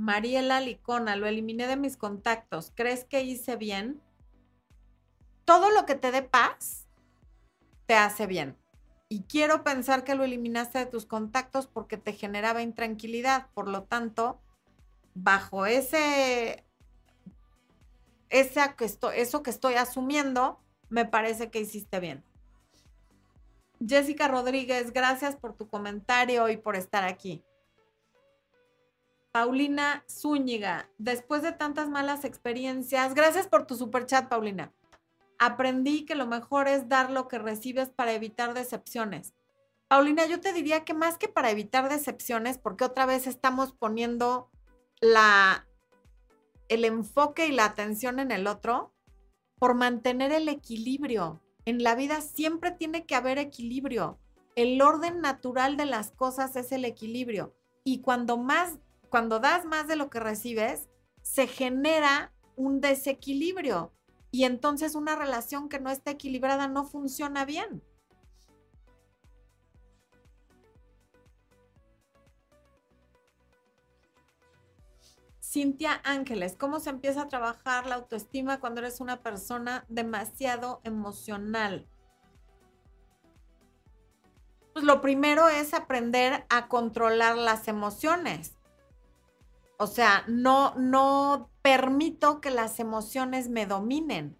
Mariela 0.00 0.62
Licona, 0.62 1.14
lo 1.14 1.26
eliminé 1.26 1.66
de 1.66 1.76
mis 1.76 1.98
contactos. 1.98 2.72
¿Crees 2.74 3.04
que 3.04 3.22
hice 3.22 3.56
bien? 3.56 4.00
Todo 5.44 5.70
lo 5.70 5.84
que 5.84 5.94
te 5.94 6.10
dé 6.10 6.22
paz 6.22 6.88
te 7.84 7.94
hace 7.94 8.26
bien. 8.26 8.56
Y 9.10 9.24
quiero 9.24 9.62
pensar 9.62 10.02
que 10.02 10.14
lo 10.14 10.24
eliminaste 10.24 10.78
de 10.78 10.86
tus 10.86 11.04
contactos 11.04 11.66
porque 11.66 11.98
te 11.98 12.14
generaba 12.14 12.62
intranquilidad. 12.62 13.48
Por 13.52 13.68
lo 13.68 13.82
tanto, 13.82 14.40
bajo 15.12 15.66
ese, 15.66 16.64
esa 18.30 18.76
que 18.76 18.86
eso 18.86 19.42
que 19.42 19.50
estoy 19.50 19.74
asumiendo, 19.74 20.62
me 20.88 21.04
parece 21.04 21.50
que 21.50 21.60
hiciste 21.60 22.00
bien. 22.00 22.24
Jessica 23.86 24.28
Rodríguez, 24.28 24.94
gracias 24.94 25.36
por 25.36 25.54
tu 25.54 25.68
comentario 25.68 26.48
y 26.48 26.56
por 26.56 26.74
estar 26.74 27.04
aquí. 27.04 27.44
Paulina 29.32 30.04
Zúñiga, 30.08 30.90
después 30.98 31.42
de 31.42 31.52
tantas 31.52 31.88
malas 31.88 32.24
experiencias, 32.24 33.14
gracias 33.14 33.46
por 33.46 33.66
tu 33.66 33.76
super 33.76 34.06
chat, 34.06 34.28
Paulina. 34.28 34.72
Aprendí 35.38 36.04
que 36.04 36.16
lo 36.16 36.26
mejor 36.26 36.66
es 36.66 36.88
dar 36.88 37.10
lo 37.10 37.28
que 37.28 37.38
recibes 37.38 37.90
para 37.90 38.12
evitar 38.12 38.54
decepciones. 38.54 39.34
Paulina, 39.86 40.26
yo 40.26 40.40
te 40.40 40.52
diría 40.52 40.84
que 40.84 40.94
más 40.94 41.16
que 41.16 41.28
para 41.28 41.50
evitar 41.50 41.88
decepciones, 41.88 42.58
porque 42.58 42.84
otra 42.84 43.06
vez 43.06 43.26
estamos 43.26 43.72
poniendo 43.72 44.50
la, 45.00 45.66
el 46.68 46.84
enfoque 46.84 47.46
y 47.46 47.52
la 47.52 47.66
atención 47.66 48.18
en 48.18 48.32
el 48.32 48.46
otro 48.46 48.92
por 49.58 49.74
mantener 49.74 50.32
el 50.32 50.48
equilibrio. 50.48 51.40
En 51.64 51.82
la 51.82 51.94
vida 51.94 52.20
siempre 52.20 52.72
tiene 52.72 53.06
que 53.06 53.14
haber 53.14 53.38
equilibrio. 53.38 54.18
El 54.56 54.82
orden 54.82 55.20
natural 55.20 55.76
de 55.76 55.86
las 55.86 56.10
cosas 56.10 56.56
es 56.56 56.72
el 56.72 56.84
equilibrio. 56.84 57.54
Y 57.84 58.00
cuando 58.00 58.36
más, 58.36 58.78
cuando 59.10 59.40
das 59.40 59.64
más 59.64 59.88
de 59.88 59.96
lo 59.96 60.08
que 60.08 60.20
recibes, 60.20 60.88
se 61.22 61.46
genera 61.46 62.32
un 62.56 62.80
desequilibrio. 62.80 63.92
Y 64.30 64.44
entonces 64.44 64.94
una 64.94 65.16
relación 65.16 65.68
que 65.68 65.80
no 65.80 65.90
está 65.90 66.12
equilibrada 66.12 66.68
no 66.68 66.84
funciona 66.84 67.44
bien. 67.44 67.82
Cintia 75.42 76.00
Ángeles, 76.04 76.54
¿cómo 76.56 76.78
se 76.78 76.90
empieza 76.90 77.22
a 77.22 77.28
trabajar 77.28 77.86
la 77.86 77.96
autoestima 77.96 78.60
cuando 78.60 78.80
eres 78.80 79.00
una 79.00 79.20
persona 79.20 79.84
demasiado 79.88 80.80
emocional? 80.84 81.88
Pues 84.72 84.84
lo 84.84 85.00
primero 85.00 85.48
es 85.48 85.74
aprender 85.74 86.46
a 86.50 86.68
controlar 86.68 87.36
las 87.36 87.66
emociones. 87.66 88.59
O 89.82 89.86
sea, 89.86 90.24
no, 90.28 90.74
no 90.76 91.48
permito 91.62 92.42
que 92.42 92.50
las 92.50 92.80
emociones 92.80 93.48
me 93.48 93.64
dominen. 93.64 94.36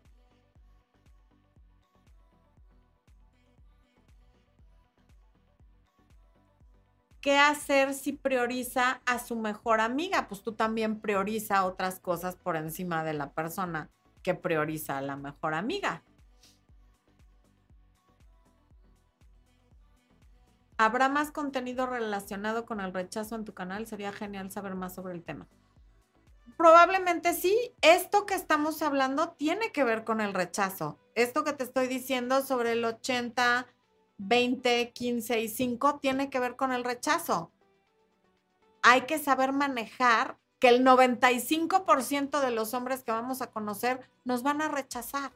¿qué 7.20 7.38
hacer 7.38 7.95
si 7.95 8.12
prioriza 8.12 9.01
a 9.07 9.18
su 9.18 9.36
mejor 9.36 9.80
amiga? 9.80 10.26
Pues 10.28 10.43
tú 10.43 10.53
también 10.53 11.01
prioriza 11.01 11.64
otras 11.64 12.01
cosas 12.01 12.36
por 12.36 12.57
encima 12.57 13.05
de 13.05 13.14
la 13.14 13.32
persona 13.32 13.91
que 14.22 14.34
prioriza 14.34 14.99
a 14.99 15.03
la 15.03 15.16
mejor 15.16 15.55
amiga. 15.55 16.03
¿Habrá 20.82 21.10
más 21.10 21.30
contenido 21.30 21.84
relacionado 21.84 22.64
con 22.64 22.80
el 22.80 22.94
rechazo 22.94 23.34
en 23.34 23.44
tu 23.44 23.52
canal? 23.52 23.86
Sería 23.86 24.12
genial 24.12 24.50
saber 24.50 24.74
más 24.76 24.94
sobre 24.94 25.12
el 25.12 25.22
tema. 25.22 25.46
Probablemente 26.56 27.34
sí. 27.34 27.74
Esto 27.82 28.24
que 28.24 28.32
estamos 28.32 28.80
hablando 28.80 29.28
tiene 29.32 29.72
que 29.72 29.84
ver 29.84 30.04
con 30.04 30.22
el 30.22 30.32
rechazo. 30.32 30.98
Esto 31.14 31.44
que 31.44 31.52
te 31.52 31.64
estoy 31.64 31.86
diciendo 31.86 32.40
sobre 32.40 32.72
el 32.72 32.82
80, 32.82 33.66
20, 34.16 34.92
15 34.92 35.40
y 35.40 35.48
5 35.48 35.98
tiene 35.98 36.30
que 36.30 36.40
ver 36.40 36.56
con 36.56 36.72
el 36.72 36.82
rechazo. 36.82 37.52
Hay 38.80 39.02
que 39.02 39.18
saber 39.18 39.52
manejar 39.52 40.38
que 40.60 40.70
el 40.70 40.82
95% 40.82 42.40
de 42.40 42.52
los 42.52 42.72
hombres 42.72 43.02
que 43.02 43.12
vamos 43.12 43.42
a 43.42 43.50
conocer 43.50 44.08
nos 44.24 44.42
van 44.42 44.62
a 44.62 44.68
rechazar 44.68 45.30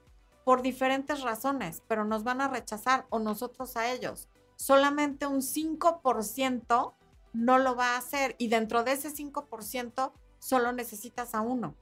por 0.47 0.63
diferentes 0.63 1.21
razones, 1.21 1.83
pero 1.87 2.07
nos 2.07 2.25
van 2.25 2.41
a 2.41 2.49
rechazar 2.49 3.05
o 3.11 3.19
nosotros 3.19 3.77
a 3.77 3.93
ellos. 3.93 4.31
Solamente 4.57 5.27
un 5.27 5.43
5% 5.43 6.95
no 7.33 7.59
lo 7.59 7.77
va 7.77 7.95
a 7.95 7.99
hacer 7.99 8.37
y 8.39 8.49
dentro 8.49 8.85
de 8.85 8.93
ese 8.93 9.11
5% 9.11 10.13
solo 10.39 10.73
necesitas 10.73 11.35
a 11.35 11.41
uno. 11.41 11.75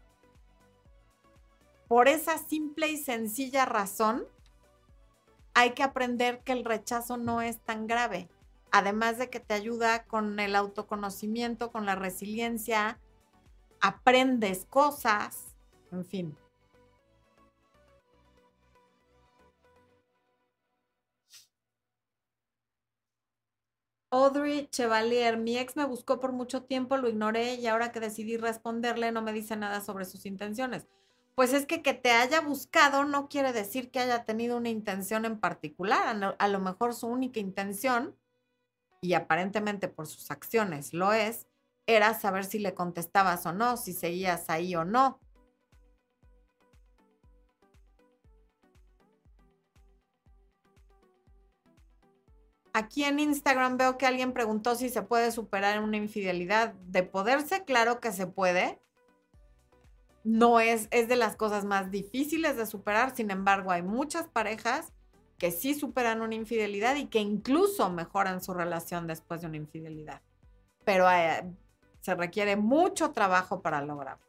Por 1.89 2.09
esa 2.09 2.39
simple 2.39 2.91
y 2.91 2.97
sencilla 2.97 3.67
razón, 3.67 4.25
hay 5.55 5.73
que 5.73 5.83
aprender 5.83 6.41
que 6.41 6.53
el 6.53 6.65
rechazo 6.65 7.19
no 7.19 7.43
es 7.43 7.61
tan 7.61 7.87
grave. 7.87 8.31
Además 8.71 9.19
de 9.19 9.29
que 9.29 9.41
te 9.41 9.53
ayuda 9.53 10.05
con 10.05 10.41
el 10.41 10.57
autoconocimiento, 10.57 11.71
con 11.71 11.85
la 11.85 11.95
resiliencia, 11.95 12.99
aprendes 13.81 14.65
cosas, 14.65 15.55
en 15.91 16.07
fin. 16.07 16.39
Audrey 24.13 24.69
Chevalier, 24.71 25.39
mi 25.39 25.57
ex 25.57 25.75
me 25.75 25.87
buscó 25.87 26.21
por 26.21 26.33
mucho 26.33 26.65
tiempo, 26.65 26.99
lo 26.99 27.09
ignoré 27.09 27.55
y 27.55 27.67
ahora 27.67 27.93
que 27.93 27.99
decidí 27.99 28.37
responderle 28.37 29.11
no 29.11 29.23
me 29.23 29.33
dice 29.33 29.57
nada 29.57 29.81
sobre 29.81 30.05
sus 30.05 30.27
intenciones. 30.27 30.87
Pues 31.35 31.55
es 31.55 31.65
que 31.65 31.81
que 31.81 31.95
te 31.95 32.11
haya 32.11 32.43
buscado 32.43 33.05
no 33.05 33.31
quiere 33.31 33.55
decir 33.55 33.91
que 33.91 34.01
haya 34.01 34.27
tenido 34.27 34.59
una 34.59 34.69
intención 34.69 35.25
en 35.25 35.41
particular. 35.41 36.35
A 36.39 36.49
lo 36.49 36.61
mejor 36.61 36.93
su 36.93 37.07
única 37.07 37.41
intención, 37.41 38.15
y 39.01 39.15
aparentemente 39.15 39.89
por 39.89 40.07
sus 40.07 40.31
acciones 40.31 40.93
lo 40.93 41.15
es, 41.15 41.47
era 41.87 42.13
saber 42.13 42.45
si 42.45 42.59
le 42.59 42.75
contestabas 42.75 43.47
o 43.47 43.55
no, 43.55 43.79
si 43.79 43.95
seguías 43.95 44.51
ahí 44.51 44.75
o 44.77 44.85
no. 44.85 45.21
Aquí 52.75 53.05
en 53.05 53.19
Instagram 53.19 53.77
veo 53.77 53.99
que 53.99 54.07
alguien 54.07 54.33
preguntó 54.33 54.75
si 54.75 54.89
se 54.89 55.03
puede 55.03 55.31
superar 55.31 55.83
una 55.83 55.99
infidelidad. 55.99 56.73
De 56.87 57.03
poderse, 57.03 57.65
claro 57.65 58.01
que 58.01 58.13
se 58.13 58.27
puede. 58.27 58.81
No 60.25 60.61
es, 60.61 60.89
es 60.91 61.09
de 61.09 61.17
las 61.17 61.37
cosas 61.37 61.65
más 61.65 61.91
difíciles 61.91 62.57
de 62.57 62.65
superar. 62.65 63.15
Sin 63.15 63.31
embargo, 63.31 63.73
hay 63.73 63.83
muchas 63.83 64.29
parejas 64.29 64.93
que 65.37 65.51
sí 65.51 65.75
superan 65.75 66.23
una 66.23 66.35
infidelidad 66.35 66.97
y 66.97 67.07
que 67.07 67.19
incluso 67.19 67.91
mejoran 67.91 68.41
su 68.41 68.55
relación 68.55 69.07
después 69.07 69.43
de 69.43 69.49
una 69.49 69.57
infidelidad. 69.57 70.23
Pero 70.85 71.11
eh, 71.11 71.45
se 72.01 72.15
requiere 72.15 72.57
mucho 72.57 73.11
trabajo 73.11 73.61
para 73.61 73.83
lograrlo. 73.83 74.25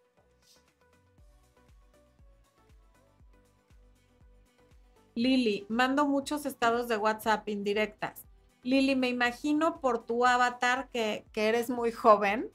Lili, 5.16 5.66
mando 5.70 6.08
muchos 6.08 6.46
estados 6.46 6.88
de 6.88 6.98
WhatsApp 6.98 7.48
indirectas. 7.48 8.22
Lili, 8.64 8.95
me 8.95 9.09
imagino 9.09 9.82
por 9.82 10.05
tu 10.05 10.26
avatar 10.26 10.89
que, 10.89 11.26
eres 11.36 11.70
muy 11.70 11.91
joven. 11.91 12.49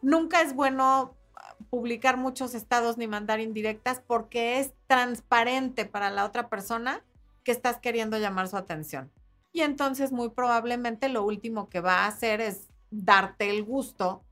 Nunca 0.00 0.40
es 0.40 0.54
bueno 0.54 1.14
ah, 1.36 1.54
publicar 1.68 2.16
muchos 2.16 2.54
estados 2.54 2.96
ni 2.96 3.06
mandar 3.06 3.40
indirectas 3.40 4.02
porque 4.06 4.58
es 4.58 4.72
transparente 4.86 5.84
para 5.84 6.10
la 6.10 6.24
otra 6.24 6.48
persona 6.48 7.04
que 7.44 7.52
estás 7.52 7.78
queriendo 7.78 8.18
llamar 8.18 8.48
su 8.48 8.56
atención. 8.56 9.12
Y 9.52 9.60
entonces 9.60 10.12
muy 10.12 10.30
probablemente 10.30 11.10
lo 11.10 11.24
último 11.24 11.68
que 11.68 11.80
va 11.80 12.00
a 12.00 12.06
hacer 12.06 12.40
es 12.40 12.68
darte 12.90 13.50
el 13.50 13.64
gusto 13.64 14.24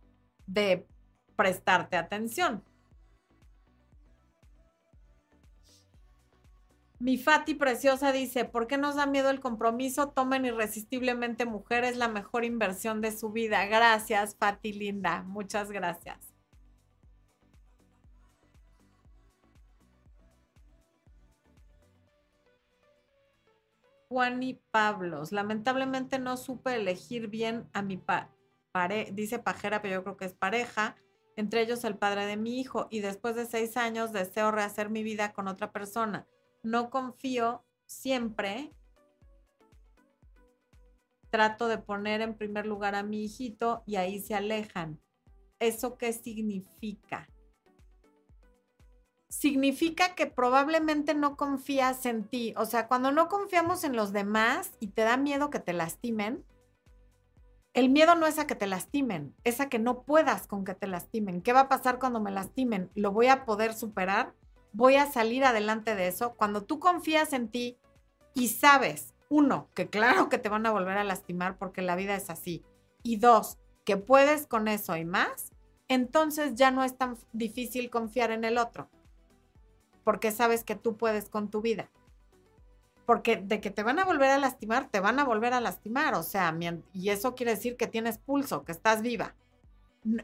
de 0.47 0.87
prestarte 1.37 1.97
atención. 1.97 2.65
Mi 7.03 7.19
Fati 7.19 7.55
preciosa 7.57 8.13
dice, 8.13 8.45
¿por 8.45 8.69
qué 8.69 8.79
nos 8.79 8.95
da 8.95 9.07
miedo 9.07 9.29
el 9.31 9.41
compromiso? 9.41 10.11
Tomen 10.11 10.45
irresistiblemente 10.45 11.45
mujer, 11.47 11.83
es 11.83 11.97
la 11.97 12.07
mejor 12.07 12.45
inversión 12.45 13.01
de 13.01 13.11
su 13.11 13.33
vida. 13.33 13.67
Gracias, 13.67 14.37
Fati 14.37 14.73
linda. 14.73 15.25
Muchas 15.25 15.73
gracias. 15.73 16.33
Juan 24.09 24.41
y 24.45 24.61
Pablos, 24.71 25.33
lamentablemente 25.33 26.21
no 26.21 26.37
supe 26.37 26.77
elegir 26.77 27.27
bien 27.27 27.69
a 27.73 27.83
mi 27.83 27.97
pa 27.97 28.31
dice 29.11 29.41
pajera, 29.41 29.83
pero 29.83 29.95
yo 29.95 30.05
creo 30.05 30.17
que 30.17 30.27
es 30.27 30.35
pareja, 30.35 30.95
entre 31.35 31.63
ellos 31.63 31.83
el 31.83 31.99
padre 31.99 32.27
de 32.27 32.37
mi 32.37 32.61
hijo, 32.61 32.87
y 32.93 33.01
después 33.01 33.35
de 33.35 33.47
seis 33.47 33.77
años 33.77 34.13
deseo 34.13 34.53
rehacer 34.53 34.89
mi 34.89 35.03
vida 35.03 35.33
con 35.33 35.49
otra 35.49 35.73
persona 35.73 36.29
no 36.63 36.91
confío 36.91 37.65
siempre. 37.87 38.73
Trato 41.31 41.69
de 41.69 41.79
poner 41.79 42.21
en 42.21 42.37
primer 42.37 42.67
lugar 42.67 42.95
a 42.95 43.03
mi 43.03 43.25
hijito 43.25 43.83
y 43.87 43.97
ahí 43.97 44.21
se 44.21 44.35
alejan. 44.35 45.01
¿Eso 45.59 45.97
qué 45.97 46.13
significa? 46.13 47.29
Significa 49.29 50.15
que 50.15 50.27
probablemente 50.27 51.15
no 51.15 51.37
confías 51.37 52.05
en 52.05 52.25
ti. 52.25 52.53
O 52.57 52.67
sea, 52.67 52.87
cuando 52.87 53.13
no 53.13 53.29
confiamos 53.29 53.83
en 53.85 53.97
los 53.97 54.13
demás 54.13 54.73
y 54.79 54.89
te 54.89 55.03
da 55.03 55.17
miedo 55.17 55.49
que 55.49 55.61
te 55.61 55.73
lastimen, 55.73 56.45
el 57.75 57.89
miedo 57.89 58.15
no 58.15 58.27
es 58.27 58.39
a 58.39 58.47
que 58.47 58.55
te 58.55 58.67
lastimen, 58.67 59.35
es 59.45 59.61
a 59.61 59.71
que 59.71 59.79
no 59.79 60.03
puedas 60.03 60.47
con 60.47 60.65
que 60.65 60.75
te 60.75 60.87
lastimen. 60.87 61.41
¿Qué 61.41 61.55
va 61.55 61.61
a 61.61 61.69
pasar 61.71 61.99
cuando 61.99 62.21
me 62.21 62.31
lastimen? 62.31 62.91
¿Lo 62.95 63.13
voy 63.13 63.29
a 63.29 63.47
poder 63.47 63.73
superar? 63.73 64.35
Voy 64.73 64.97
a 64.97 65.11
salir 65.11 65.45
adelante 65.45 65.95
de 65.95 66.09
eso. 66.09 66.35
Cuando 66.35 66.63
tú 66.65 66.79
confías 66.79 67.33
en 67.33 67.49
ti 67.49 67.79
y 68.35 68.49
sabes, 68.49 69.15
uno, 69.29 69.69
que 69.75 69.89
claro 69.89 70.29
que 70.29 70.39
te 70.39 70.49
van 70.49 70.67
a 70.67 70.73
volver 70.73 70.99
a 70.99 71.05
lastimar 71.05 71.57
porque 71.57 71.83
la 71.83 71.97
vida 71.97 72.15
es 72.17 72.31
así. 72.31 72.63
Y 73.03 73.17
dos, 73.17 73.59
que 73.85 73.97
puedes 73.97 74.47
con 74.47 74.69
eso 74.69 74.97
y 74.97 75.05
más, 75.05 75.53
entonces 75.89 76.55
ya 76.55 76.71
no 76.71 76.85
es 76.85 76.97
tan 76.97 77.17
difícil 77.33 77.91
confiar 77.91 78.31
en 78.31 78.45
el 78.45 78.59
otro. 78.59 78.89
Porque 80.05 80.31
sabes 80.31 80.65
que 80.65 80.75
tú 80.75 80.97
puedes 80.97 81.29
con 81.29 81.51
tu 81.51 81.61
vida. 81.61 81.91
Porque 83.07 83.37
de 83.37 83.61
que 83.61 83.71
te 83.71 83.83
van 83.83 83.99
a 83.99 84.05
volver 84.05 84.31
a 84.31 84.39
lastimar, 84.39 84.89
te 84.89 85.01
van 85.01 85.19
a 85.19 85.25
volver 85.25 85.53
a 85.53 85.61
lastimar. 85.61 86.15
O 86.15 86.23
sea, 86.23 86.57
y 86.93 87.11
eso 87.11 87.35
quiere 87.35 87.53
decir 87.53 87.77
que 87.77 87.87
tienes 87.87 88.19
pulso, 88.19 88.65
que 88.65 88.73
estás 88.73 89.03
viva. 89.03 89.35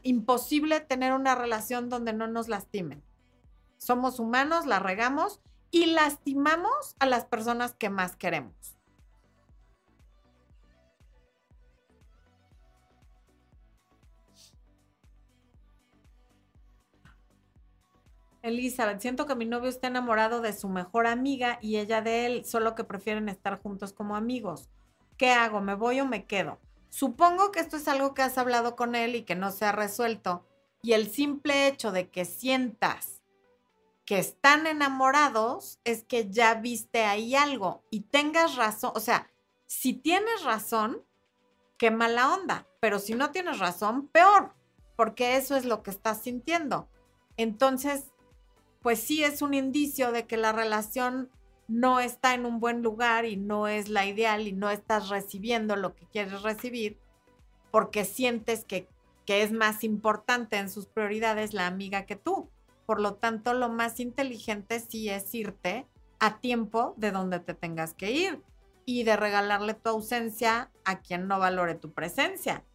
Imposible 0.03 0.79
tener 0.81 1.13
una 1.13 1.35
relación 1.35 1.89
donde 1.89 2.13
no 2.13 2.27
nos 2.27 2.47
lastimen. 2.47 3.03
Somos 3.79 4.19
humanos, 4.19 4.65
la 4.65 4.79
regamos 4.79 5.39
y 5.71 5.87
lastimamos 5.87 6.95
a 6.99 7.05
las 7.05 7.25
personas 7.25 7.73
que 7.73 7.89
más 7.89 8.15
queremos. 8.17 8.53
Elizabeth, 18.41 18.99
siento 18.99 19.25
que 19.25 19.35
mi 19.35 19.45
novio 19.45 19.69
está 19.69 19.87
enamorado 19.87 20.41
de 20.41 20.53
su 20.53 20.67
mejor 20.69 21.07
amiga 21.07 21.57
y 21.61 21.77
ella 21.77 22.01
de 22.01 22.25
él, 22.25 22.45
solo 22.45 22.75
que 22.75 22.83
prefieren 22.83 23.29
estar 23.29 23.61
juntos 23.61 23.93
como 23.93 24.15
amigos. 24.15 24.69
¿Qué 25.17 25.31
hago? 25.31 25.61
¿Me 25.61 25.75
voy 25.75 26.01
o 26.01 26.05
me 26.05 26.25
quedo? 26.25 26.59
Supongo 26.89 27.51
que 27.51 27.59
esto 27.59 27.77
es 27.77 27.87
algo 27.87 28.13
que 28.13 28.23
has 28.23 28.37
hablado 28.37 28.75
con 28.75 28.95
él 28.95 29.15
y 29.15 29.23
que 29.23 29.35
no 29.35 29.51
se 29.51 29.65
ha 29.65 29.71
resuelto. 29.71 30.45
Y 30.81 30.93
el 30.93 31.09
simple 31.09 31.67
hecho 31.67 31.91
de 31.91 32.09
que 32.09 32.25
sientas 32.25 33.18
que 34.09 34.17
están 34.17 34.65
enamorados 34.65 35.79
es 35.83 36.03
que 36.03 36.31
ya 36.31 36.55
viste 36.55 37.03
ahí 37.03 37.35
algo 37.35 37.83
y 37.91 38.01
tengas 38.01 38.55
razón, 38.55 38.91
o 38.95 38.99
sea, 38.99 39.29
si 39.67 39.93
tienes 39.93 40.43
razón, 40.43 41.03
qué 41.77 41.91
mala 41.91 42.33
onda, 42.33 42.67
pero 42.79 42.97
si 42.97 43.13
no 43.13 43.29
tienes 43.29 43.59
razón, 43.59 44.07
peor, 44.07 44.55
porque 44.95 45.37
eso 45.37 45.55
es 45.55 45.63
lo 45.63 45.83
que 45.83 45.91
estás 45.91 46.23
sintiendo. 46.23 46.89
Entonces, 47.37 48.05
pues 48.81 48.99
sí 48.99 49.23
es 49.23 49.43
un 49.43 49.53
indicio 49.53 50.11
de 50.11 50.25
que 50.25 50.37
la 50.37 50.53
relación 50.53 51.29
no 51.67 51.99
está 51.99 52.33
en 52.33 52.47
un 52.47 52.59
buen 52.59 52.81
lugar 52.81 53.25
y 53.25 53.37
no 53.37 53.67
es 53.67 53.89
la 53.89 54.07
ideal 54.07 54.47
y 54.47 54.53
no 54.53 54.71
estás 54.71 55.09
recibiendo 55.09 55.75
lo 55.75 55.93
que 55.93 56.07
quieres 56.07 56.41
recibir 56.41 56.97
porque 57.69 58.05
sientes 58.05 58.65
que, 58.65 58.89
que 59.27 59.43
es 59.43 59.51
más 59.51 59.83
importante 59.83 60.57
en 60.57 60.67
sus 60.67 60.87
prioridades 60.87 61.53
la 61.53 61.67
amiga 61.67 62.07
que 62.07 62.15
tú. 62.15 62.49
Por 62.89 63.01
lo 63.01 63.13
tanto, 63.13 63.53
lo 63.53 63.69
más 63.69 63.99
inteligente 63.99 64.79
sí 64.79 65.09
es 65.09 65.35
irte 65.35 65.87
a 66.19 66.39
tiempo 66.39 66.95
de 66.97 67.11
donde 67.11 67.39
te 67.39 67.53
tengas 67.53 67.93
que 67.93 68.09
ir 68.09 68.41
y 68.83 69.03
de 69.03 69.15
regalarle 69.15 69.75
tu 69.75 69.91
ausencia 69.91 70.71
a 70.85 70.99
quien 70.99 71.27
no 71.27 71.37
valore 71.37 71.75
tu 71.75 71.93
presencia. 71.93 72.65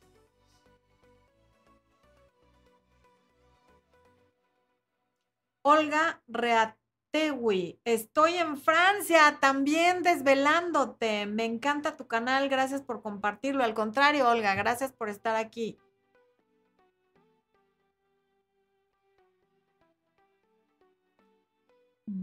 Olga 5.62 6.22
Reategui, 6.28 7.80
estoy 7.84 8.34
en 8.34 8.56
Francia 8.56 9.38
también 9.40 10.04
desvelándote. 10.04 11.26
Me 11.26 11.44
encanta 11.44 11.96
tu 11.96 12.06
canal, 12.06 12.48
gracias 12.48 12.82
por 12.82 13.02
compartirlo. 13.02 13.64
Al 13.64 13.74
contrario, 13.74 14.28
Olga, 14.28 14.54
gracias 14.54 14.92
por 14.92 15.08
estar 15.08 15.34
aquí. 15.34 15.76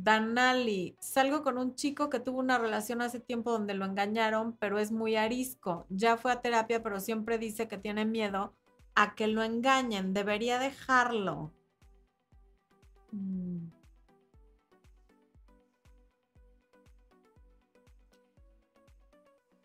Danali, 0.04 0.98
salgo 1.00 1.44
con 1.44 1.60
un 1.60 1.76
chico 1.76 2.10
que 2.10 2.20
tuvo 2.20 2.40
una 2.40 2.58
relación 2.58 3.04
hace 3.04 3.20
tiempo 3.20 3.52
donde 3.52 3.76
lo 3.76 3.86
engañaron, 3.86 4.58
pero 4.58 4.80
es 4.80 4.92
muy 4.92 5.16
arisco. 5.16 5.86
Ya 5.90 6.18
fue 6.18 6.32
a 6.32 6.42
terapia, 6.42 6.82
pero 6.82 7.00
siempre 7.00 7.38
dice 7.38 7.68
que 7.68 7.78
tiene 7.78 8.04
miedo 8.06 8.56
a 8.96 9.14
que 9.14 9.28
lo 9.28 9.44
engañen. 9.44 10.16
Debería 10.16 10.58
dejarlo. 10.58 11.54
Mm. 13.12 13.68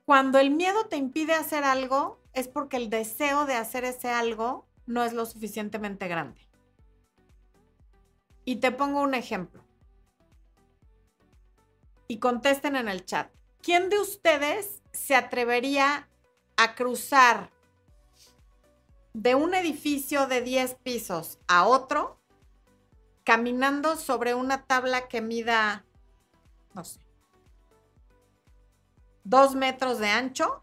Cuando 0.04 0.38
el 0.38 0.50
miedo 0.50 0.84
te 0.84 0.96
impide 0.96 1.32
hacer 1.32 1.64
algo, 1.64 2.20
es 2.34 2.46
porque 2.46 2.76
el 2.76 2.90
deseo 2.90 3.46
de 3.46 3.54
hacer 3.54 3.84
ese 3.84 4.10
algo 4.10 4.66
no 4.84 5.02
es 5.02 5.14
lo 5.14 5.24
suficientemente 5.24 6.08
grande. 6.08 6.42
Y 8.44 8.56
te 8.56 8.70
pongo 8.70 9.00
un 9.00 9.14
ejemplo 9.14 9.65
y 12.08 12.18
contesten 12.18 12.76
en 12.76 12.88
el 12.88 13.04
chat. 13.04 13.30
¿Quién 13.62 13.88
de 13.88 13.98
ustedes 13.98 14.82
se 14.92 15.14
atrevería 15.14 16.08
a 16.56 16.74
cruzar 16.74 17.50
de 19.12 19.34
un 19.34 19.54
edificio 19.54 20.26
de 20.26 20.42
10 20.42 20.74
pisos 20.82 21.38
a 21.48 21.66
otro 21.66 22.20
caminando 23.24 23.96
sobre 23.96 24.34
una 24.34 24.66
tabla 24.66 25.08
que 25.08 25.20
mida, 25.20 25.84
no 26.74 26.84
sé, 26.84 27.00
dos 29.24 29.56
metros 29.56 29.98
de 29.98 30.08
ancho, 30.08 30.62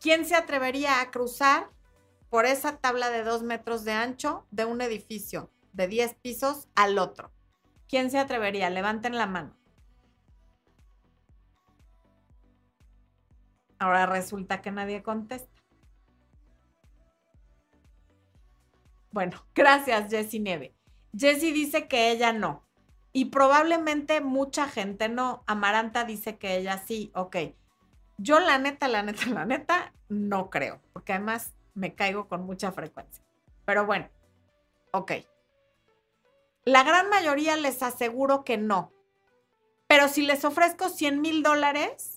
¿quién 0.00 0.24
se 0.24 0.34
atrevería 0.34 1.00
a 1.00 1.10
cruzar 1.12 1.70
por 2.30 2.46
esa 2.46 2.78
tabla 2.78 3.10
de 3.10 3.22
dos 3.22 3.44
metros 3.44 3.84
de 3.84 3.92
ancho 3.92 4.44
de 4.50 4.64
un 4.64 4.80
edificio 4.80 5.52
de 5.72 5.86
10 5.86 6.14
pisos 6.14 6.66
al 6.74 6.98
otro? 6.98 7.30
¿Quién 7.88 8.10
se 8.10 8.18
atrevería? 8.18 8.68
Levanten 8.68 9.16
la 9.16 9.26
mano. 9.26 9.56
Ahora 13.78 14.06
resulta 14.06 14.62
que 14.62 14.70
nadie 14.70 15.02
contesta. 15.02 15.56
Bueno, 19.10 19.46
gracias, 19.54 20.10
Jessie 20.10 20.40
Nieve. 20.40 20.74
Jessie 21.16 21.52
dice 21.52 21.88
que 21.88 22.10
ella 22.10 22.32
no. 22.32 22.62
Y 23.12 23.26
probablemente 23.26 24.20
mucha 24.20 24.68
gente 24.68 25.08
no. 25.08 25.42
Amaranta 25.46 26.04
dice 26.04 26.36
que 26.36 26.56
ella 26.56 26.78
sí. 26.78 27.10
Ok. 27.14 27.36
Yo 28.18 28.40
la 28.40 28.58
neta, 28.58 28.88
la 28.88 29.02
neta, 29.02 29.26
la 29.26 29.46
neta, 29.46 29.92
no 30.08 30.50
creo. 30.50 30.82
Porque 30.92 31.14
además 31.14 31.54
me 31.74 31.94
caigo 31.94 32.28
con 32.28 32.44
mucha 32.44 32.72
frecuencia. 32.72 33.24
Pero 33.64 33.86
bueno, 33.86 34.08
ok. 34.92 35.12
La 36.64 36.82
gran 36.82 37.08
mayoría 37.08 37.56
les 37.56 37.82
aseguro 37.82 38.44
que 38.44 38.58
no. 38.58 38.92
Pero 39.86 40.08
si 40.08 40.22
les 40.22 40.44
ofrezco 40.44 40.88
100 40.88 41.20
mil 41.20 41.42
dólares, 41.42 42.15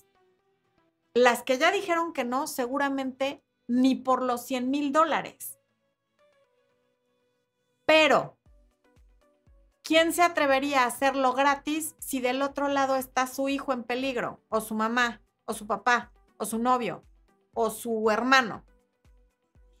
las 1.14 1.42
que 1.42 1.58
ya 1.58 1.70
dijeron 1.72 2.12
que 2.12 2.24
no, 2.24 2.46
seguramente 2.46 3.42
ni 3.66 3.94
por 3.94 4.22
los 4.22 4.44
100 4.46 4.70
mil 4.70 4.92
dólares. 4.92 5.58
Pero, 7.86 8.36
¿quién 9.82 10.12
se 10.12 10.22
atrevería 10.22 10.82
a 10.82 10.86
hacerlo 10.86 11.32
gratis 11.32 11.96
si 11.98 12.20
del 12.20 12.42
otro 12.42 12.68
lado 12.68 12.96
está 12.96 13.26
su 13.26 13.48
hijo 13.48 13.72
en 13.72 13.84
peligro, 13.84 14.40
o 14.48 14.60
su 14.60 14.74
mamá, 14.74 15.20
o 15.44 15.54
su 15.54 15.66
papá, 15.66 16.12
o 16.36 16.44
su 16.44 16.58
novio, 16.58 17.04
o 17.52 17.70
su 17.70 18.10
hermano? 18.10 18.64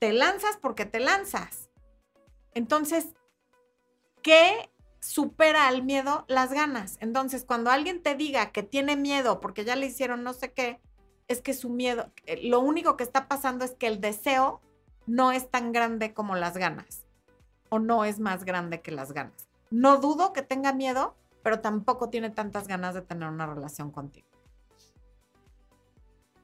Te 0.00 0.12
lanzas 0.12 0.56
porque 0.56 0.86
te 0.86 0.98
lanzas. 0.98 1.70
Entonces, 2.54 3.14
¿qué 4.22 4.70
supera 5.00 5.68
al 5.68 5.84
miedo? 5.84 6.24
Las 6.26 6.52
ganas. 6.52 6.96
Entonces, 7.00 7.44
cuando 7.44 7.70
alguien 7.70 8.02
te 8.02 8.16
diga 8.16 8.50
que 8.50 8.62
tiene 8.62 8.96
miedo 8.96 9.40
porque 9.40 9.64
ya 9.64 9.76
le 9.76 9.86
hicieron 9.86 10.24
no 10.24 10.32
sé 10.32 10.52
qué, 10.52 10.80
es 11.30 11.40
que 11.40 11.54
su 11.54 11.70
miedo, 11.70 12.10
eh, 12.26 12.40
lo 12.48 12.58
único 12.58 12.96
que 12.96 13.04
está 13.04 13.28
pasando 13.28 13.64
es 13.64 13.70
que 13.76 13.86
el 13.86 14.00
deseo 14.00 14.60
no 15.06 15.30
es 15.30 15.48
tan 15.48 15.70
grande 15.70 16.12
como 16.12 16.34
las 16.34 16.56
ganas 16.56 17.06
o 17.68 17.78
no 17.78 18.04
es 18.04 18.18
más 18.18 18.44
grande 18.44 18.80
que 18.80 18.90
las 18.90 19.12
ganas. 19.12 19.48
No 19.70 19.98
dudo 19.98 20.32
que 20.32 20.42
tenga 20.42 20.72
miedo, 20.72 21.14
pero 21.44 21.60
tampoco 21.60 22.10
tiene 22.10 22.30
tantas 22.30 22.66
ganas 22.66 22.94
de 22.94 23.02
tener 23.02 23.28
una 23.28 23.46
relación 23.46 23.92
contigo. 23.92 24.26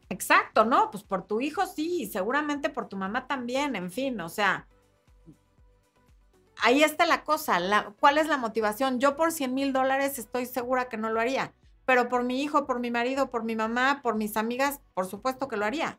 Exacto, 0.09 0.65
¿no? 0.65 0.89
Pues 0.93 1.03
por 1.03 1.27
tu 1.27 1.41
hijo 1.41 1.67
sí, 1.67 2.07
seguramente 2.07 2.71
por 2.71 2.89
tu 2.89 2.97
mamá 2.97 3.27
también, 3.27 3.75
en 3.75 3.91
fin, 3.91 4.21
o 4.21 4.29
sea, 4.29 4.69
ahí 6.63 6.85
está 6.85 7.07
la 7.07 7.25
cosa, 7.25 7.59
¿cuál 7.99 8.19
es 8.19 8.29
la 8.29 8.37
motivación? 8.37 9.01
Yo 9.01 9.17
por 9.17 9.33
100 9.33 9.53
mil 9.53 9.73
dólares 9.73 10.21
estoy 10.21 10.47
segura 10.47 10.89
que 10.89 10.97
no 10.97 11.11
lo 11.11 11.19
haría, 11.19 11.53
pero 11.87 12.09
por 12.09 12.25
mi 12.25 12.43
hijo, 12.43 12.67
por 12.67 12.81
mi 12.81 12.91
marido, 12.91 13.31
por 13.31 13.45
mi 13.45 13.57
mamá, 13.57 14.01
por 14.03 14.17
mis 14.17 14.37
amigas, 14.37 14.81
por 14.93 15.07
supuesto 15.07 15.49
que 15.49 15.57
lo 15.57 15.65
haría. 15.65 15.99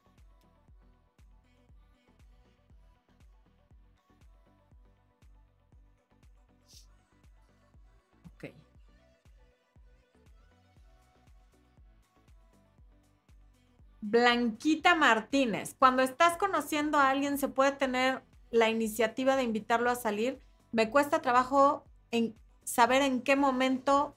Blanquita 14.09 14.95
Martínez, 14.95 15.75
cuando 15.77 16.01
estás 16.01 16.37
conociendo 16.37 16.97
a 16.97 17.09
alguien, 17.09 17.37
¿se 17.37 17.49
puede 17.49 17.73
tener 17.73 18.23
la 18.51 18.69
iniciativa 18.69 19.35
de 19.35 19.43
invitarlo 19.43 19.89
a 19.89 19.95
salir? 19.95 20.39
Me 20.71 20.89
cuesta 20.89 21.21
trabajo 21.21 21.83
en 22.11 22.33
saber 22.63 23.01
en 23.01 23.21
qué 23.21 23.35
momento 23.35 24.15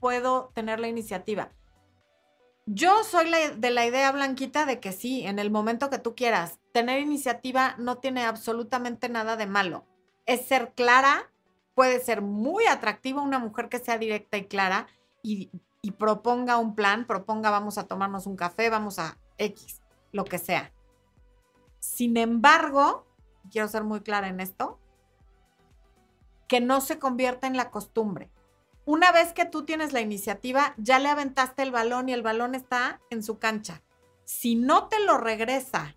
puedo 0.00 0.50
tener 0.54 0.80
la 0.80 0.88
iniciativa. 0.88 1.50
Yo 2.66 3.02
soy 3.04 3.30
de 3.56 3.70
la 3.70 3.86
idea, 3.86 4.12
Blanquita, 4.12 4.66
de 4.66 4.78
que 4.78 4.92
sí, 4.92 5.26
en 5.26 5.38
el 5.38 5.50
momento 5.50 5.88
que 5.88 5.98
tú 5.98 6.14
quieras. 6.14 6.58
Tener 6.72 7.00
iniciativa 7.00 7.74
no 7.78 7.96
tiene 7.98 8.24
absolutamente 8.24 9.08
nada 9.08 9.36
de 9.36 9.46
malo. 9.46 9.86
Es 10.26 10.46
ser 10.46 10.74
clara, 10.74 11.30
puede 11.74 12.00
ser 12.00 12.20
muy 12.20 12.66
atractiva 12.66 13.22
una 13.22 13.38
mujer 13.38 13.68
que 13.70 13.78
sea 13.78 13.96
directa 13.96 14.36
y 14.36 14.46
clara 14.46 14.86
y 15.22 15.50
y 15.82 15.92
proponga 15.92 16.58
un 16.58 16.74
plan, 16.74 17.06
proponga 17.06 17.50
vamos 17.50 17.78
a 17.78 17.86
tomarnos 17.86 18.26
un 18.26 18.36
café, 18.36 18.70
vamos 18.70 18.98
a 18.98 19.16
X, 19.38 19.80
lo 20.12 20.24
que 20.24 20.38
sea. 20.38 20.72
Sin 21.78 22.16
embargo, 22.16 23.06
quiero 23.50 23.68
ser 23.68 23.84
muy 23.84 24.00
clara 24.00 24.28
en 24.28 24.40
esto, 24.40 24.78
que 26.48 26.60
no 26.60 26.80
se 26.80 26.98
convierta 26.98 27.46
en 27.46 27.56
la 27.56 27.70
costumbre. 27.70 28.30
Una 28.88 29.12
vez 29.12 29.34
que 29.34 29.44
tú 29.44 29.66
tienes 29.66 29.92
la 29.92 30.00
iniciativa, 30.00 30.72
ya 30.78 30.98
le 30.98 31.10
aventaste 31.10 31.62
el 31.62 31.70
balón 31.70 32.08
y 32.08 32.14
el 32.14 32.22
balón 32.22 32.54
está 32.54 33.02
en 33.10 33.22
su 33.22 33.38
cancha. 33.38 33.82
Si 34.24 34.54
no 34.54 34.88
te 34.88 34.98
lo 35.04 35.18
regresa 35.18 35.94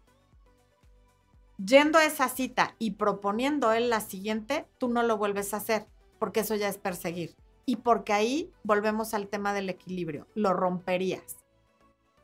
yendo 1.57 1.99
a 1.99 2.03
esa 2.03 2.27
cita 2.27 2.75
y 2.79 2.91
proponiendo 2.95 3.71
él 3.71 3.89
la 3.89 4.01
siguiente, 4.01 4.67
tú 4.77 4.89
no 4.89 5.03
lo 5.03 5.15
vuelves 5.15 5.53
a 5.53 5.57
hacer, 5.57 5.87
porque 6.19 6.41
eso 6.41 6.55
ya 6.55 6.67
es 6.67 6.77
perseguir. 6.77 7.33
Y 7.65 7.77
porque 7.77 8.11
ahí 8.11 8.51
volvemos 8.65 9.13
al 9.13 9.29
tema 9.29 9.53
del 9.53 9.69
equilibrio, 9.69 10.27
lo 10.35 10.51
romperías. 10.51 11.37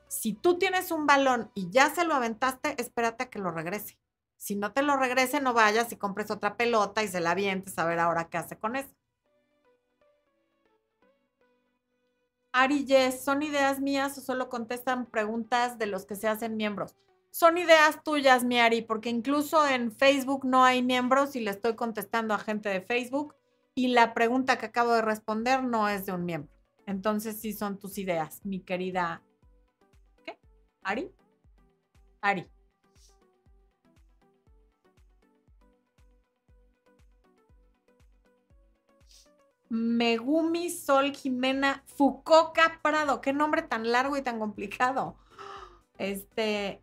Si 0.09 0.34
tú 0.34 0.59
tienes 0.59 0.91
un 0.91 1.07
balón 1.07 1.49
y 1.53 1.70
ya 1.70 1.95
se 1.95 2.03
lo 2.03 2.13
aventaste, 2.13 2.76
espérate 2.78 3.24
a 3.24 3.30
que 3.30 3.39
lo 3.39 3.51
regrese. 3.51 3.97
Si 4.36 4.57
no 4.57 4.74
te 4.74 4.82
lo 4.82 4.97
regrese, 4.97 5.39
no 5.39 5.53
vayas 5.53 5.93
y 5.93 5.95
compres 5.95 6.30
otra 6.30 6.57
pelota 6.57 7.03
y 7.03 7.07
se 7.07 7.22
la 7.22 7.32
avientes 7.32 7.80
a 7.80 7.86
ver 7.86 7.99
ahora 7.99 8.28
qué 8.28 8.38
hace 8.38 8.57
con 8.57 8.76
eso. 8.76 8.97
Ari, 12.60 12.86
yes, 12.86 13.24
¿son 13.24 13.43
ideas 13.43 13.80
mías 13.80 14.18
o 14.18 14.22
solo 14.22 14.49
contestan 14.49 15.05
preguntas 15.05 15.78
de 15.78 15.86
los 15.86 16.08
que 16.08 16.16
se 16.16 16.28
hacen 16.28 16.58
miembros? 16.58 16.95
Son 17.30 17.55
ideas 17.55 18.01
tuyas, 18.03 18.43
mi 18.43 18.60
Ari, 18.60 18.82
porque 18.82 19.10
incluso 19.10 19.68
en 19.68 19.91
Facebook 19.91 20.43
no 20.43 20.64
hay 20.64 20.82
miembros 20.82 21.36
y 21.36 21.41
le 21.41 21.51
estoy 21.51 21.76
contestando 21.76 22.34
a 22.34 22.39
gente 22.39 22.70
de 22.70 22.82
Facebook 22.82 23.36
y 23.76 23.89
la 23.89 24.16
pregunta 24.16 24.58
que 24.58 24.66
acabo 24.66 24.93
de 24.93 25.03
responder 25.03 25.64
no 25.64 25.88
es 25.88 26.08
de 26.08 26.14
un 26.14 26.26
miembro. 26.26 26.51
Entonces 26.88 27.39
sí 27.39 27.53
son 27.53 27.78
tus 27.78 27.99
ideas, 27.99 28.43
mi 28.43 28.62
querida. 28.62 29.22
¿Qué? 30.26 30.39
¿Ari? 30.82 31.12
Ari. 32.22 32.47
Megumi 39.70 40.70
Sol 40.70 41.13
Jimena 41.13 41.84
Fucoca 41.86 42.80
Prado. 42.82 43.22
Qué 43.22 43.34
nombre 43.34 43.61
tan 43.61 43.91
largo 43.91 44.18
y 44.18 44.22
tan 44.22 44.39
complicado. 44.39 45.18
Este, 45.97 46.82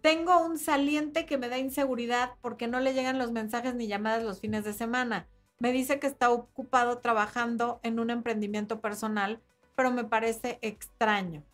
tengo 0.00 0.44
un 0.44 0.58
saliente 0.58 1.26
que 1.26 1.38
me 1.38 1.48
da 1.48 1.58
inseguridad 1.58 2.34
porque 2.40 2.66
no 2.66 2.80
le 2.80 2.94
llegan 2.94 3.18
los 3.18 3.32
mensajes 3.32 3.74
ni 3.74 3.86
llamadas 3.86 4.22
los 4.22 4.40
fines 4.40 4.64
de 4.64 4.72
semana. 4.72 5.28
Me 5.58 5.72
dice 5.72 5.98
que 5.98 6.06
está 6.06 6.30
ocupado 6.30 6.98
trabajando 6.98 7.80
en 7.82 7.98
un 7.98 8.10
emprendimiento 8.10 8.80
personal, 8.80 9.40
pero 9.74 9.90
me 9.90 10.04
parece 10.04 10.58
extraño. 10.62 11.44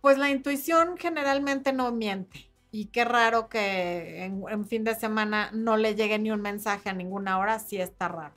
Pues 0.00 0.18
la 0.18 0.30
intuición 0.30 0.96
generalmente 0.96 1.72
no 1.72 1.90
miente. 1.92 2.50
Y 2.76 2.88
qué 2.88 3.06
raro 3.06 3.48
que 3.48 4.24
en, 4.24 4.66
fin 4.66 4.84
de 4.84 4.94
semana 4.94 5.50
no 5.54 5.78
le 5.78 5.94
llegue 5.94 6.18
ni 6.18 6.30
un 6.30 6.42
mensaje 6.42 6.90
a 6.90 6.92
ninguna 6.92 7.38
hora, 7.38 7.58
sí 7.58 7.78
está 7.80 8.06
raro. 8.08 8.34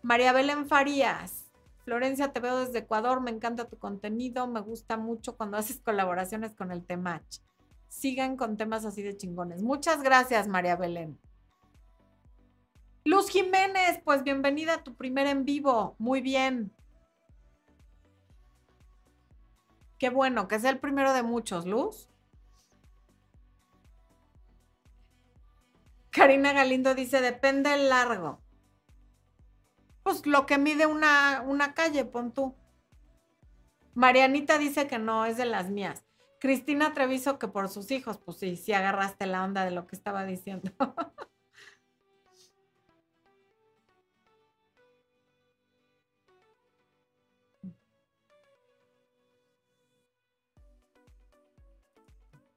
María 0.00 0.32
Belén 0.32 0.66
Farías. 0.66 1.44
Florencia, 1.84 2.32
te 2.32 2.40
veo 2.40 2.60
desde 2.60 2.78
Ecuador, 2.78 3.20
me 3.20 3.30
encanta 3.30 3.68
tu 3.68 3.78
contenido, 3.78 4.46
me 4.46 4.60
gusta 4.60 4.96
mucho 4.96 5.36
cuando 5.36 5.56
haces 5.58 5.80
colaboraciones 5.80 6.54
con 6.54 6.72
el 6.72 6.82
Temach 6.82 7.40
sigan 7.88 8.38
con 8.38 8.56
temas 8.56 8.86
así 8.86 9.02
de 9.02 9.18
chingones. 9.18 9.62
Muchas 9.62 10.02
gracias, 10.02 10.48
María 10.48 10.74
Belén. 10.74 11.20
Luz 13.04 13.28
Jiménez, 13.28 14.00
pues 14.02 14.22
bienvenida 14.22 14.76
a 14.76 14.82
tu 14.82 14.94
primer 14.94 15.26
en 15.26 15.44
vivo. 15.44 15.94
Muy 15.98 16.22
bien. 16.22 16.72
Qué 19.98 20.08
bueno, 20.08 20.48
que 20.48 20.58
sea 20.58 20.70
el 20.70 20.78
primero 20.80 21.12
de 21.12 21.22
muchos, 21.22 21.66
Luz. 21.66 22.08
Karina 26.14 26.52
Galindo 26.52 26.94
dice, 26.94 27.20
depende 27.20 27.74
el 27.74 27.88
largo. 27.88 28.40
Pues 30.04 30.24
lo 30.26 30.46
que 30.46 30.58
mide 30.58 30.86
una, 30.86 31.42
una 31.44 31.74
calle, 31.74 32.04
pon 32.04 32.32
tú. 32.32 32.54
Marianita 33.94 34.58
dice 34.58 34.86
que 34.86 35.00
no, 35.00 35.26
es 35.26 35.36
de 35.36 35.44
las 35.44 35.70
mías. 35.70 36.04
Cristina 36.38 36.94
Treviso 36.94 37.40
que 37.40 37.48
por 37.48 37.68
sus 37.68 37.90
hijos, 37.90 38.18
pues 38.18 38.36
sí, 38.38 38.54
sí 38.56 38.72
agarraste 38.72 39.26
la 39.26 39.42
onda 39.42 39.64
de 39.64 39.72
lo 39.72 39.88
que 39.88 39.96
estaba 39.96 40.24
diciendo. 40.24 40.70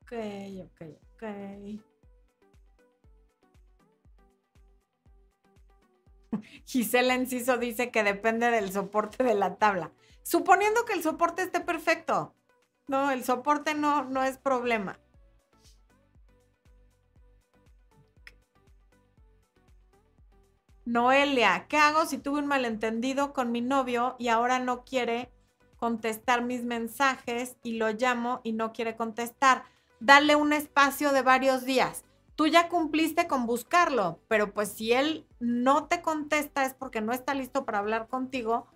ok, 0.04 0.14
ok, 0.64 0.82
ok. 1.16 1.97
Gisela 6.66 7.16
Enciso 7.16 7.58
dice 7.58 7.92
que 7.92 8.04
depende 8.04 8.52
del 8.52 8.72
soporte 8.72 9.24
de 9.24 9.36
la 9.36 9.56
tabla. 9.56 9.92
Suponiendo 10.24 10.86
que 10.86 10.94
el 10.94 11.04
soporte 11.04 11.42
esté 11.42 11.60
perfecto. 11.60 12.36
No, 12.88 13.12
el 13.12 13.24
soporte 13.24 13.74
no, 13.74 14.06
no 14.06 14.24
es 14.24 14.38
problema. 14.38 15.00
Noelia, 20.86 21.66
¿qué 21.68 21.76
hago 21.76 22.06
si 22.06 22.18
tuve 22.18 22.40
un 22.40 22.48
malentendido 22.48 23.34
con 23.34 23.52
mi 23.52 23.60
novio 23.60 24.16
y 24.20 24.30
ahora 24.30 24.60
no 24.60 24.86
quiere 24.86 25.30
contestar 25.76 26.44
mis 26.46 26.64
mensajes 26.64 27.58
y 27.62 27.74
lo 27.74 27.92
llamo 27.92 28.40
y 28.46 28.54
no 28.54 28.72
quiere 28.72 28.96
contestar? 28.96 29.66
Dale 30.00 30.38
un 30.38 30.54
espacio 30.54 31.12
de 31.12 31.24
varios 31.24 31.66
días. 31.66 32.06
Tú 32.38 32.46
ya 32.46 32.70
cumpliste 32.70 33.28
con 33.28 33.48
buscarlo, 33.48 34.20
pero 34.28 34.54
pues 34.54 34.70
si 34.70 34.94
él 34.94 35.26
no 35.40 35.88
te 35.88 36.04
contesta 36.04 36.66
es 36.66 36.76
porque 36.76 37.02
no 37.02 37.12
está 37.12 37.34
listo 37.34 37.66
para 37.66 37.80
hablar 37.80 38.08
contigo 38.08 38.68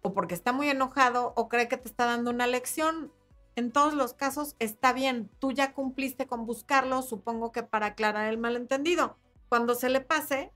o 0.00 0.12
porque 0.12 0.34
está 0.34 0.52
muy 0.52 0.70
enojado 0.70 1.32
o 1.34 1.48
cree 1.48 1.66
que 1.66 1.76
te 1.76 1.88
está 1.88 2.04
dando 2.06 2.30
una 2.30 2.46
lección. 2.46 3.12
En 3.56 3.72
todos 3.72 3.94
los 3.94 4.14
casos 4.14 4.54
está 4.60 4.92
bien, 4.92 5.28
tú 5.40 5.50
ya 5.50 5.72
cumpliste 5.72 6.28
con 6.28 6.46
buscarlo, 6.46 7.02
supongo 7.02 7.50
que 7.50 7.64
para 7.64 7.86
aclarar 7.86 8.28
el 8.28 8.38
malentendido. 8.38 9.16
Cuando 9.48 9.74
se 9.74 9.88
le 9.88 10.00
pase, 10.00 10.52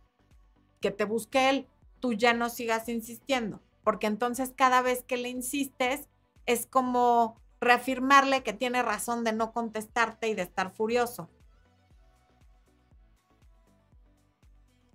que 0.81 0.93
te 0.93 1.05
busque 1.05 1.51
él, 1.51 1.67
tú 1.99 2.13
ya 2.13 2.35
no 2.35 2.51
sigas 2.51 2.89
insistiendo, 2.89 3.61
porque 3.83 4.07
entonces 4.07 4.53
cada 4.55 4.81
vez 4.81 5.03
que 5.03 5.17
le 5.17 5.29
insistes 5.29 6.09
es 6.47 6.67
como 6.67 7.41
reafirmarle 7.61 8.45
que 8.45 8.53
tiene 8.53 8.81
razón 8.85 9.25
de 9.25 9.33
no 9.33 9.53
contestarte 9.53 10.29
y 10.29 10.35
de 10.35 10.43
estar 10.43 10.71
furioso. 10.71 11.31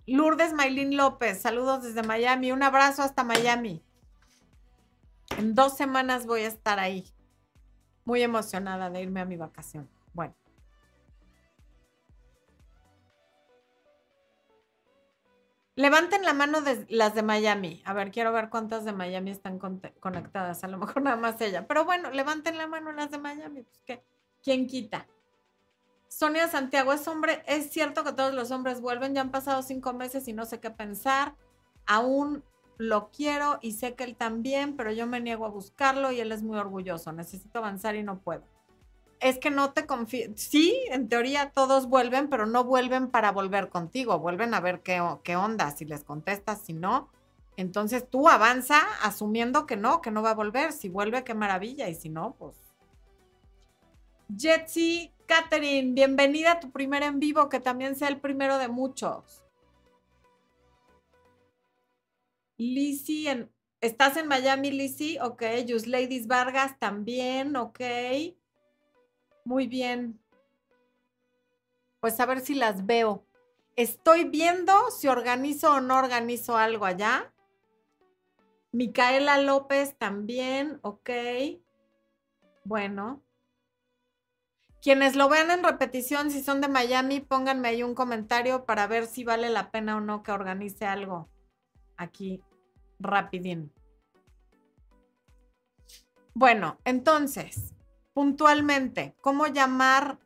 Lourdes 0.06 0.52
Maylin 0.52 0.96
López, 0.96 1.40
saludos 1.40 1.82
desde 1.82 2.02
Miami, 2.02 2.52
un 2.52 2.62
abrazo 2.62 3.02
hasta 3.02 3.24
Miami. 3.24 3.82
En 5.38 5.54
dos 5.54 5.76
semanas 5.76 6.26
voy 6.26 6.42
a 6.42 6.48
estar 6.48 6.78
ahí. 6.78 7.04
Muy 8.04 8.22
emocionada 8.22 8.90
de 8.90 9.02
irme 9.02 9.20
a 9.20 9.24
mi 9.24 9.36
vacación. 9.36 9.88
Bueno. 10.12 10.34
Levanten 15.76 16.24
la 16.24 16.34
mano 16.34 16.60
de 16.60 16.86
las 16.90 17.14
de 17.14 17.22
Miami. 17.22 17.82
A 17.86 17.92
ver, 17.94 18.10
quiero 18.10 18.32
ver 18.32 18.50
cuántas 18.50 18.84
de 18.84 18.92
Miami 18.92 19.30
están 19.30 19.58
conectadas. 19.58 20.64
A 20.64 20.68
lo 20.68 20.76
mejor 20.78 21.02
nada 21.02 21.16
más 21.16 21.40
ella. 21.40 21.66
Pero 21.66 21.84
bueno, 21.84 22.10
levanten 22.10 22.58
la 22.58 22.66
mano 22.66 22.92
las 22.92 23.10
de 23.10 23.18
Miami. 23.18 23.64
Pues 23.86 24.00
¿quién 24.42 24.66
quita? 24.66 25.06
Sonia 26.10 26.48
Santiago, 26.48 26.92
es 26.92 27.06
hombre, 27.06 27.44
es 27.46 27.70
cierto 27.70 28.02
que 28.02 28.12
todos 28.12 28.34
los 28.34 28.50
hombres 28.50 28.80
vuelven, 28.80 29.14
ya 29.14 29.20
han 29.20 29.30
pasado 29.30 29.62
cinco 29.62 29.92
meses 29.92 30.26
y 30.26 30.32
no 30.32 30.44
sé 30.44 30.58
qué 30.58 30.68
pensar. 30.68 31.36
Aún 31.86 32.42
lo 32.78 33.10
quiero 33.10 33.60
y 33.62 33.72
sé 33.72 33.94
que 33.94 34.02
él 34.04 34.16
también, 34.16 34.76
pero 34.76 34.90
yo 34.90 35.06
me 35.06 35.20
niego 35.20 35.46
a 35.46 35.50
buscarlo 35.50 36.10
y 36.10 36.20
él 36.20 36.32
es 36.32 36.42
muy 36.42 36.58
orgulloso. 36.58 37.12
Necesito 37.12 37.60
avanzar 37.60 37.94
y 37.94 38.02
no 38.02 38.18
puedo. 38.18 38.42
Es 39.20 39.38
que 39.38 39.50
no 39.50 39.72
te 39.72 39.86
confío. 39.86 40.30
Sí, 40.34 40.82
en 40.90 41.08
teoría 41.08 41.52
todos 41.54 41.86
vuelven, 41.86 42.28
pero 42.28 42.44
no 42.44 42.64
vuelven 42.64 43.08
para 43.08 43.30
volver 43.30 43.68
contigo. 43.68 44.18
Vuelven 44.18 44.52
a 44.52 44.60
ver 44.60 44.80
qué, 44.80 45.00
onda, 45.36 45.70
si 45.70 45.84
les 45.84 46.02
contestas, 46.02 46.60
si 46.62 46.72
no. 46.72 47.08
Entonces 47.56 48.10
tú 48.10 48.28
avanza 48.28 48.80
asumiendo 49.02 49.64
que 49.64 49.76
no, 49.76 50.00
que 50.00 50.10
no 50.10 50.22
va 50.22 50.30
a 50.30 50.34
volver. 50.34 50.72
Si 50.72 50.88
vuelve, 50.88 51.22
qué 51.22 51.34
maravilla. 51.34 51.88
Y 51.88 51.94
si 51.94 52.08
no, 52.08 52.34
pues. 52.36 52.56
Jetsi, 54.36 55.12
Catherine, 55.30 55.92
bienvenida 55.94 56.50
a 56.50 56.60
tu 56.60 56.72
primer 56.72 57.04
en 57.04 57.20
vivo, 57.20 57.48
que 57.48 57.60
también 57.60 57.94
sea 57.94 58.08
el 58.08 58.20
primero 58.20 58.58
de 58.58 58.66
muchos. 58.66 59.44
Lizzie, 62.56 63.48
¿estás 63.80 64.16
en 64.16 64.26
Miami, 64.26 64.72
Lizzie? 64.72 65.20
Ok. 65.22 65.44
Just 65.68 65.86
Ladies 65.86 66.26
Vargas 66.26 66.76
también, 66.80 67.54
ok. 67.54 67.80
Muy 69.44 69.68
bien. 69.68 70.18
Pues 72.00 72.18
a 72.18 72.26
ver 72.26 72.40
si 72.40 72.56
las 72.56 72.84
veo. 72.84 73.24
Estoy 73.76 74.24
viendo 74.24 74.90
si 74.90 75.06
organizo 75.06 75.74
o 75.74 75.80
no 75.80 75.96
organizo 75.96 76.56
algo 76.56 76.86
allá. 76.86 77.32
Micaela 78.72 79.38
López 79.38 79.96
también, 79.96 80.80
ok. 80.82 81.10
Bueno. 82.64 83.22
Quienes 84.82 85.14
lo 85.14 85.28
vean 85.28 85.50
en 85.50 85.62
repetición, 85.62 86.30
si 86.30 86.42
son 86.42 86.60
de 86.60 86.68
Miami, 86.68 87.20
pónganme 87.20 87.68
ahí 87.68 87.82
un 87.82 87.94
comentario 87.94 88.64
para 88.64 88.86
ver 88.86 89.06
si 89.06 89.24
vale 89.24 89.50
la 89.50 89.70
pena 89.70 89.96
o 89.96 90.00
no 90.00 90.22
que 90.22 90.32
organice 90.32 90.86
algo 90.86 91.28
aquí 91.98 92.42
rapidín. 92.98 93.72
Bueno, 96.32 96.78
entonces, 96.84 97.74
puntualmente, 98.14 99.14
¿cómo 99.20 99.48
llamar 99.48 100.18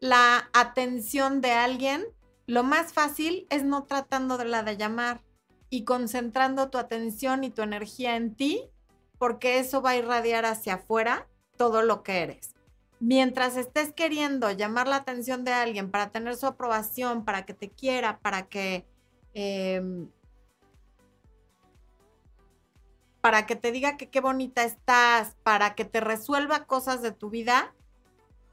la 0.00 0.50
atención 0.52 1.40
de 1.40 1.52
alguien? 1.52 2.04
Lo 2.46 2.62
más 2.62 2.92
fácil 2.92 3.46
es 3.48 3.64
no 3.64 3.84
tratando 3.84 4.36
de 4.36 4.44
la 4.44 4.62
de 4.62 4.76
llamar 4.76 5.22
y 5.70 5.84
concentrando 5.84 6.68
tu 6.68 6.76
atención 6.76 7.42
y 7.42 7.50
tu 7.50 7.62
energía 7.62 8.16
en 8.16 8.34
ti, 8.34 8.68
porque 9.18 9.58
eso 9.58 9.80
va 9.80 9.90
a 9.90 9.96
irradiar 9.96 10.44
hacia 10.44 10.74
afuera 10.74 11.26
todo 11.56 11.80
lo 11.80 12.02
que 12.02 12.18
eres. 12.18 12.53
Mientras 13.00 13.56
estés 13.56 13.92
queriendo 13.92 14.50
llamar 14.50 14.88
la 14.88 14.96
atención 14.96 15.44
de 15.44 15.52
alguien 15.52 15.90
para 15.90 16.10
tener 16.10 16.36
su 16.36 16.46
aprobación, 16.46 17.24
para 17.24 17.44
que 17.44 17.54
te 17.54 17.70
quiera, 17.70 18.18
para 18.20 18.46
que 18.48 18.86
em, 19.34 20.08
para 23.20 23.46
que 23.46 23.56
te 23.56 23.72
diga 23.72 23.96
que 23.96 24.10
qué 24.10 24.20
bonita 24.20 24.64
estás, 24.64 25.34
para 25.42 25.74
que 25.74 25.84
te 25.86 26.00
resuelva 26.00 26.66
cosas 26.66 27.00
de 27.00 27.10
tu 27.10 27.30
vida, 27.30 27.74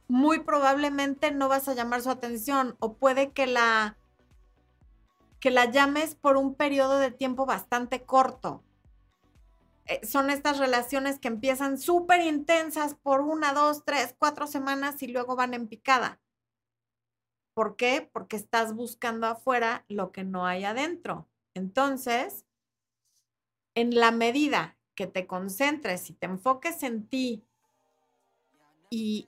muy 0.08 0.40
probablemente 0.40 1.32
no 1.32 1.50
vas 1.50 1.68
a 1.68 1.74
llamar 1.74 2.02
su 2.02 2.10
atención 2.10 2.76
o 2.80 2.94
puede 2.94 3.32
que 3.32 3.48
la 3.48 3.98
que 5.42 5.52
la 5.52 5.66
llames 5.66 6.16
por 6.16 6.38
un 6.38 6.56
periodo 6.56 7.00
de 7.00 7.12
tiempo 7.12 7.46
bastante 7.46 8.04
corto. 8.04 8.64
Eh, 9.92 10.08
son 10.08 10.30
estas 10.30 10.58
relaciones 10.58 11.20
que 11.20 11.28
empiezan 11.28 11.78
súper 11.78 12.22
intensas 12.22 12.96
por 12.96 13.20
una, 13.20 13.52
dos, 13.52 13.84
tres, 13.84 14.16
cuatro 14.18 14.48
semanas 14.48 15.04
y 15.04 15.08
luego 15.08 15.36
van 15.36 15.54
en 15.54 15.68
picada. 15.68 16.22
¿Por 17.54 17.76
qué? 17.76 18.10
Porque 18.14 18.38
estás 18.38 18.74
buscando 18.74 19.28
afuera 19.28 19.84
lo 19.90 20.14
que 20.14 20.24
no 20.24 20.46
hay 20.46 20.64
adentro. 20.64 21.28
Entonces, 21.54 22.46
en 23.76 23.94
la 23.94 24.12
medida 24.12 24.78
que 24.96 25.08
te 25.08 25.28
concentres 25.28 26.10
y 26.10 26.14
te 26.14 26.28
enfoques 26.28 26.84
en 26.84 27.10
ti 27.10 27.44
y 28.90 29.28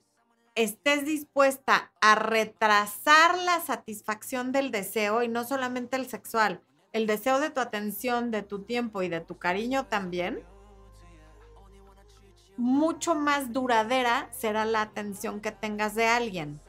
estés 0.54 1.04
dispuesta 1.04 1.92
a 2.00 2.14
retrasar 2.14 3.36
la 3.36 3.60
satisfacción 3.60 4.50
del 4.50 4.70
deseo 4.70 5.22
y 5.22 5.28
no 5.28 5.44
solamente 5.44 5.96
el 5.96 6.08
sexual, 6.08 6.62
el 6.94 7.06
deseo 7.06 7.38
de 7.38 7.50
tu 7.50 7.60
atención, 7.60 8.30
de 8.30 8.42
tu 8.42 8.62
tiempo 8.62 9.02
y 9.02 9.10
de 9.10 9.20
tu 9.20 9.36
cariño 9.36 9.88
también, 9.88 10.42
mucho 12.56 13.14
más 13.14 13.52
duradera 13.52 14.28
será 14.32 14.64
la 14.64 14.82
atención 14.82 15.40
que 15.40 15.50
tengas 15.50 15.94
de 15.94 16.06
alguien, 16.06 16.60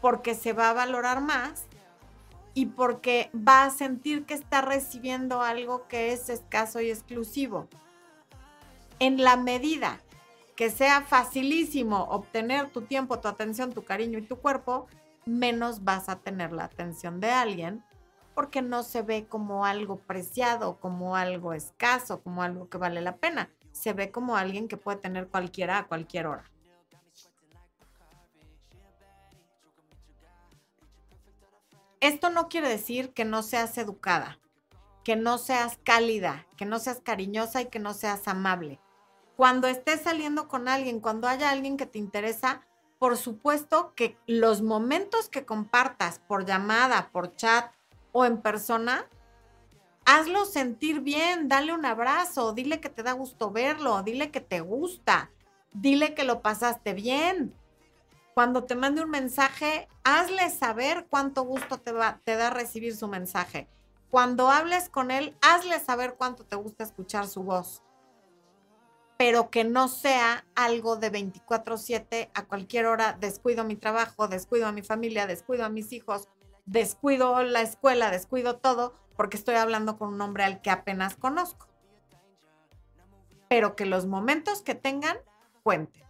porque 0.00 0.34
se 0.34 0.52
va 0.52 0.70
a 0.70 0.74
valorar 0.74 1.20
más 1.20 1.64
y 2.54 2.66
porque 2.66 3.30
va 3.34 3.64
a 3.64 3.70
sentir 3.70 4.24
que 4.24 4.34
está 4.34 4.60
recibiendo 4.60 5.42
algo 5.42 5.86
que 5.86 6.12
es 6.12 6.28
escaso 6.28 6.80
y 6.80 6.90
exclusivo. 6.90 7.68
En 8.98 9.22
la 9.22 9.36
medida 9.36 10.00
que 10.56 10.70
sea 10.70 11.02
facilísimo 11.02 12.04
obtener 12.10 12.68
tu 12.68 12.82
tiempo, 12.82 13.20
tu 13.20 13.28
atención, 13.28 13.72
tu 13.72 13.84
cariño 13.84 14.18
y 14.18 14.22
tu 14.22 14.36
cuerpo, 14.36 14.88
menos 15.24 15.84
vas 15.84 16.08
a 16.08 16.16
tener 16.16 16.52
la 16.52 16.64
atención 16.64 17.20
de 17.20 17.30
alguien 17.30 17.84
porque 18.34 18.62
no 18.62 18.82
se 18.82 19.02
ve 19.02 19.26
como 19.26 19.64
algo 19.64 19.96
preciado, 19.96 20.78
como 20.78 21.16
algo 21.16 21.52
escaso, 21.52 22.22
como 22.22 22.42
algo 22.42 22.68
que 22.68 22.78
vale 22.78 23.00
la 23.00 23.16
pena. 23.16 23.50
Se 23.72 23.92
ve 23.92 24.10
como 24.10 24.36
alguien 24.36 24.68
que 24.68 24.76
puede 24.76 24.98
tener 24.98 25.28
cualquiera 25.28 25.78
a 25.78 25.86
cualquier 25.86 26.26
hora. 26.26 26.44
Esto 32.00 32.30
no 32.30 32.48
quiere 32.48 32.68
decir 32.68 33.12
que 33.12 33.26
no 33.26 33.42
seas 33.42 33.76
educada, 33.76 34.38
que 35.04 35.16
no 35.16 35.36
seas 35.36 35.78
cálida, 35.84 36.46
que 36.56 36.64
no 36.64 36.78
seas 36.78 37.00
cariñosa 37.02 37.60
y 37.60 37.66
que 37.66 37.78
no 37.78 37.92
seas 37.92 38.26
amable. 38.26 38.80
Cuando 39.36 39.68
estés 39.68 40.02
saliendo 40.02 40.48
con 40.48 40.66
alguien, 40.68 41.00
cuando 41.00 41.28
haya 41.28 41.50
alguien 41.50 41.76
que 41.76 41.86
te 41.86 41.98
interesa, 41.98 42.62
por 42.98 43.16
supuesto 43.16 43.94
que 43.94 44.18
los 44.26 44.62
momentos 44.62 45.28
que 45.28 45.44
compartas 45.44 46.18
por 46.20 46.44
llamada, 46.44 47.10
por 47.12 47.36
chat 47.36 47.72
o 48.12 48.24
en 48.24 48.40
persona, 48.40 49.06
hazlo 50.10 50.44
sentir 50.44 51.02
bien, 51.02 51.48
dale 51.48 51.72
un 51.72 51.86
abrazo, 51.86 52.52
dile 52.52 52.80
que 52.80 52.88
te 52.88 53.04
da 53.04 53.12
gusto 53.12 53.52
verlo, 53.52 54.02
dile 54.02 54.32
que 54.32 54.40
te 54.40 54.60
gusta, 54.60 55.30
dile 55.72 56.14
que 56.14 56.24
lo 56.24 56.42
pasaste 56.42 56.94
bien. 56.94 57.54
Cuando 58.34 58.64
te 58.64 58.74
mande 58.74 59.04
un 59.04 59.10
mensaje, 59.10 59.88
hazle 60.02 60.50
saber 60.50 61.06
cuánto 61.08 61.42
gusto 61.42 61.78
te, 61.78 61.92
va, 61.92 62.20
te 62.24 62.34
da 62.34 62.50
recibir 62.50 62.96
su 62.96 63.06
mensaje. 63.06 63.68
Cuando 64.10 64.50
hables 64.50 64.88
con 64.88 65.12
él, 65.12 65.36
hazle 65.42 65.78
saber 65.78 66.16
cuánto 66.18 66.44
te 66.44 66.56
gusta 66.56 66.82
escuchar 66.82 67.28
su 67.28 67.44
voz. 67.44 67.84
Pero 69.16 69.50
que 69.50 69.62
no 69.62 69.86
sea 69.86 70.44
algo 70.56 70.96
de 70.96 71.10
24/7 71.12 72.30
a 72.34 72.46
cualquier 72.46 72.86
hora, 72.86 73.16
descuido 73.20 73.62
mi 73.62 73.76
trabajo, 73.76 74.26
descuido 74.26 74.66
a 74.66 74.72
mi 74.72 74.82
familia, 74.82 75.28
descuido 75.28 75.64
a 75.64 75.68
mis 75.68 75.92
hijos, 75.92 76.26
descuido 76.70 77.42
la 77.42 77.62
escuela, 77.62 78.12
descuido 78.12 78.56
todo, 78.56 78.94
porque 79.16 79.36
estoy 79.36 79.56
hablando 79.56 79.98
con 79.98 80.14
un 80.14 80.20
hombre 80.20 80.44
al 80.44 80.62
que 80.62 80.70
apenas 80.70 81.16
conozco. 81.16 81.66
Pero 83.48 83.74
que 83.74 83.86
los 83.86 84.06
momentos 84.06 84.62
que 84.62 84.76
tengan 84.76 85.16
cuenten. 85.64 86.04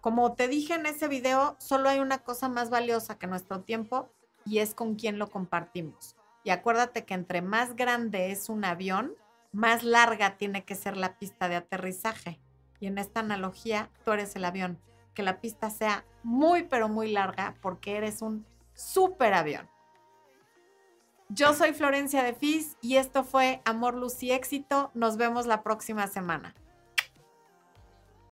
Como 0.00 0.34
te 0.34 0.46
dije 0.46 0.74
en 0.74 0.86
ese 0.86 1.08
video, 1.08 1.56
solo 1.58 1.88
hay 1.88 1.98
una 1.98 2.18
cosa 2.18 2.48
más 2.48 2.70
valiosa 2.70 3.18
que 3.18 3.26
nuestro 3.26 3.62
tiempo 3.62 4.08
y 4.44 4.58
es 4.58 4.74
con 4.74 4.94
quién 4.94 5.18
lo 5.18 5.28
compartimos. 5.28 6.14
Y 6.44 6.50
acuérdate 6.50 7.04
que 7.04 7.14
entre 7.14 7.42
más 7.42 7.74
grande 7.74 8.30
es 8.30 8.48
un 8.48 8.64
avión, 8.64 9.16
más 9.50 9.82
larga 9.82 10.36
tiene 10.36 10.64
que 10.64 10.76
ser 10.76 10.96
la 10.96 11.18
pista 11.18 11.48
de 11.48 11.56
aterrizaje. 11.56 12.38
Y 12.78 12.86
en 12.86 12.98
esta 12.98 13.20
analogía, 13.20 13.90
tú 14.04 14.12
eres 14.12 14.36
el 14.36 14.44
avión. 14.44 14.78
Que 15.14 15.22
la 15.22 15.40
pista 15.40 15.70
sea 15.70 16.04
muy, 16.22 16.64
pero 16.64 16.88
muy 16.88 17.10
larga 17.10 17.54
porque 17.62 17.96
eres 17.96 18.22
un 18.22 18.46
super 18.74 19.34
avión. 19.34 19.68
Yo 21.28 21.54
soy 21.54 21.72
Florencia 21.72 22.22
de 22.22 22.34
Fis 22.34 22.76
y 22.80 22.96
esto 22.96 23.24
fue 23.24 23.62
Amor, 23.64 23.94
Luz 23.94 24.22
y 24.22 24.32
Éxito. 24.32 24.90
Nos 24.94 25.16
vemos 25.16 25.46
la 25.46 25.62
próxima 25.62 26.06
semana. 26.06 26.54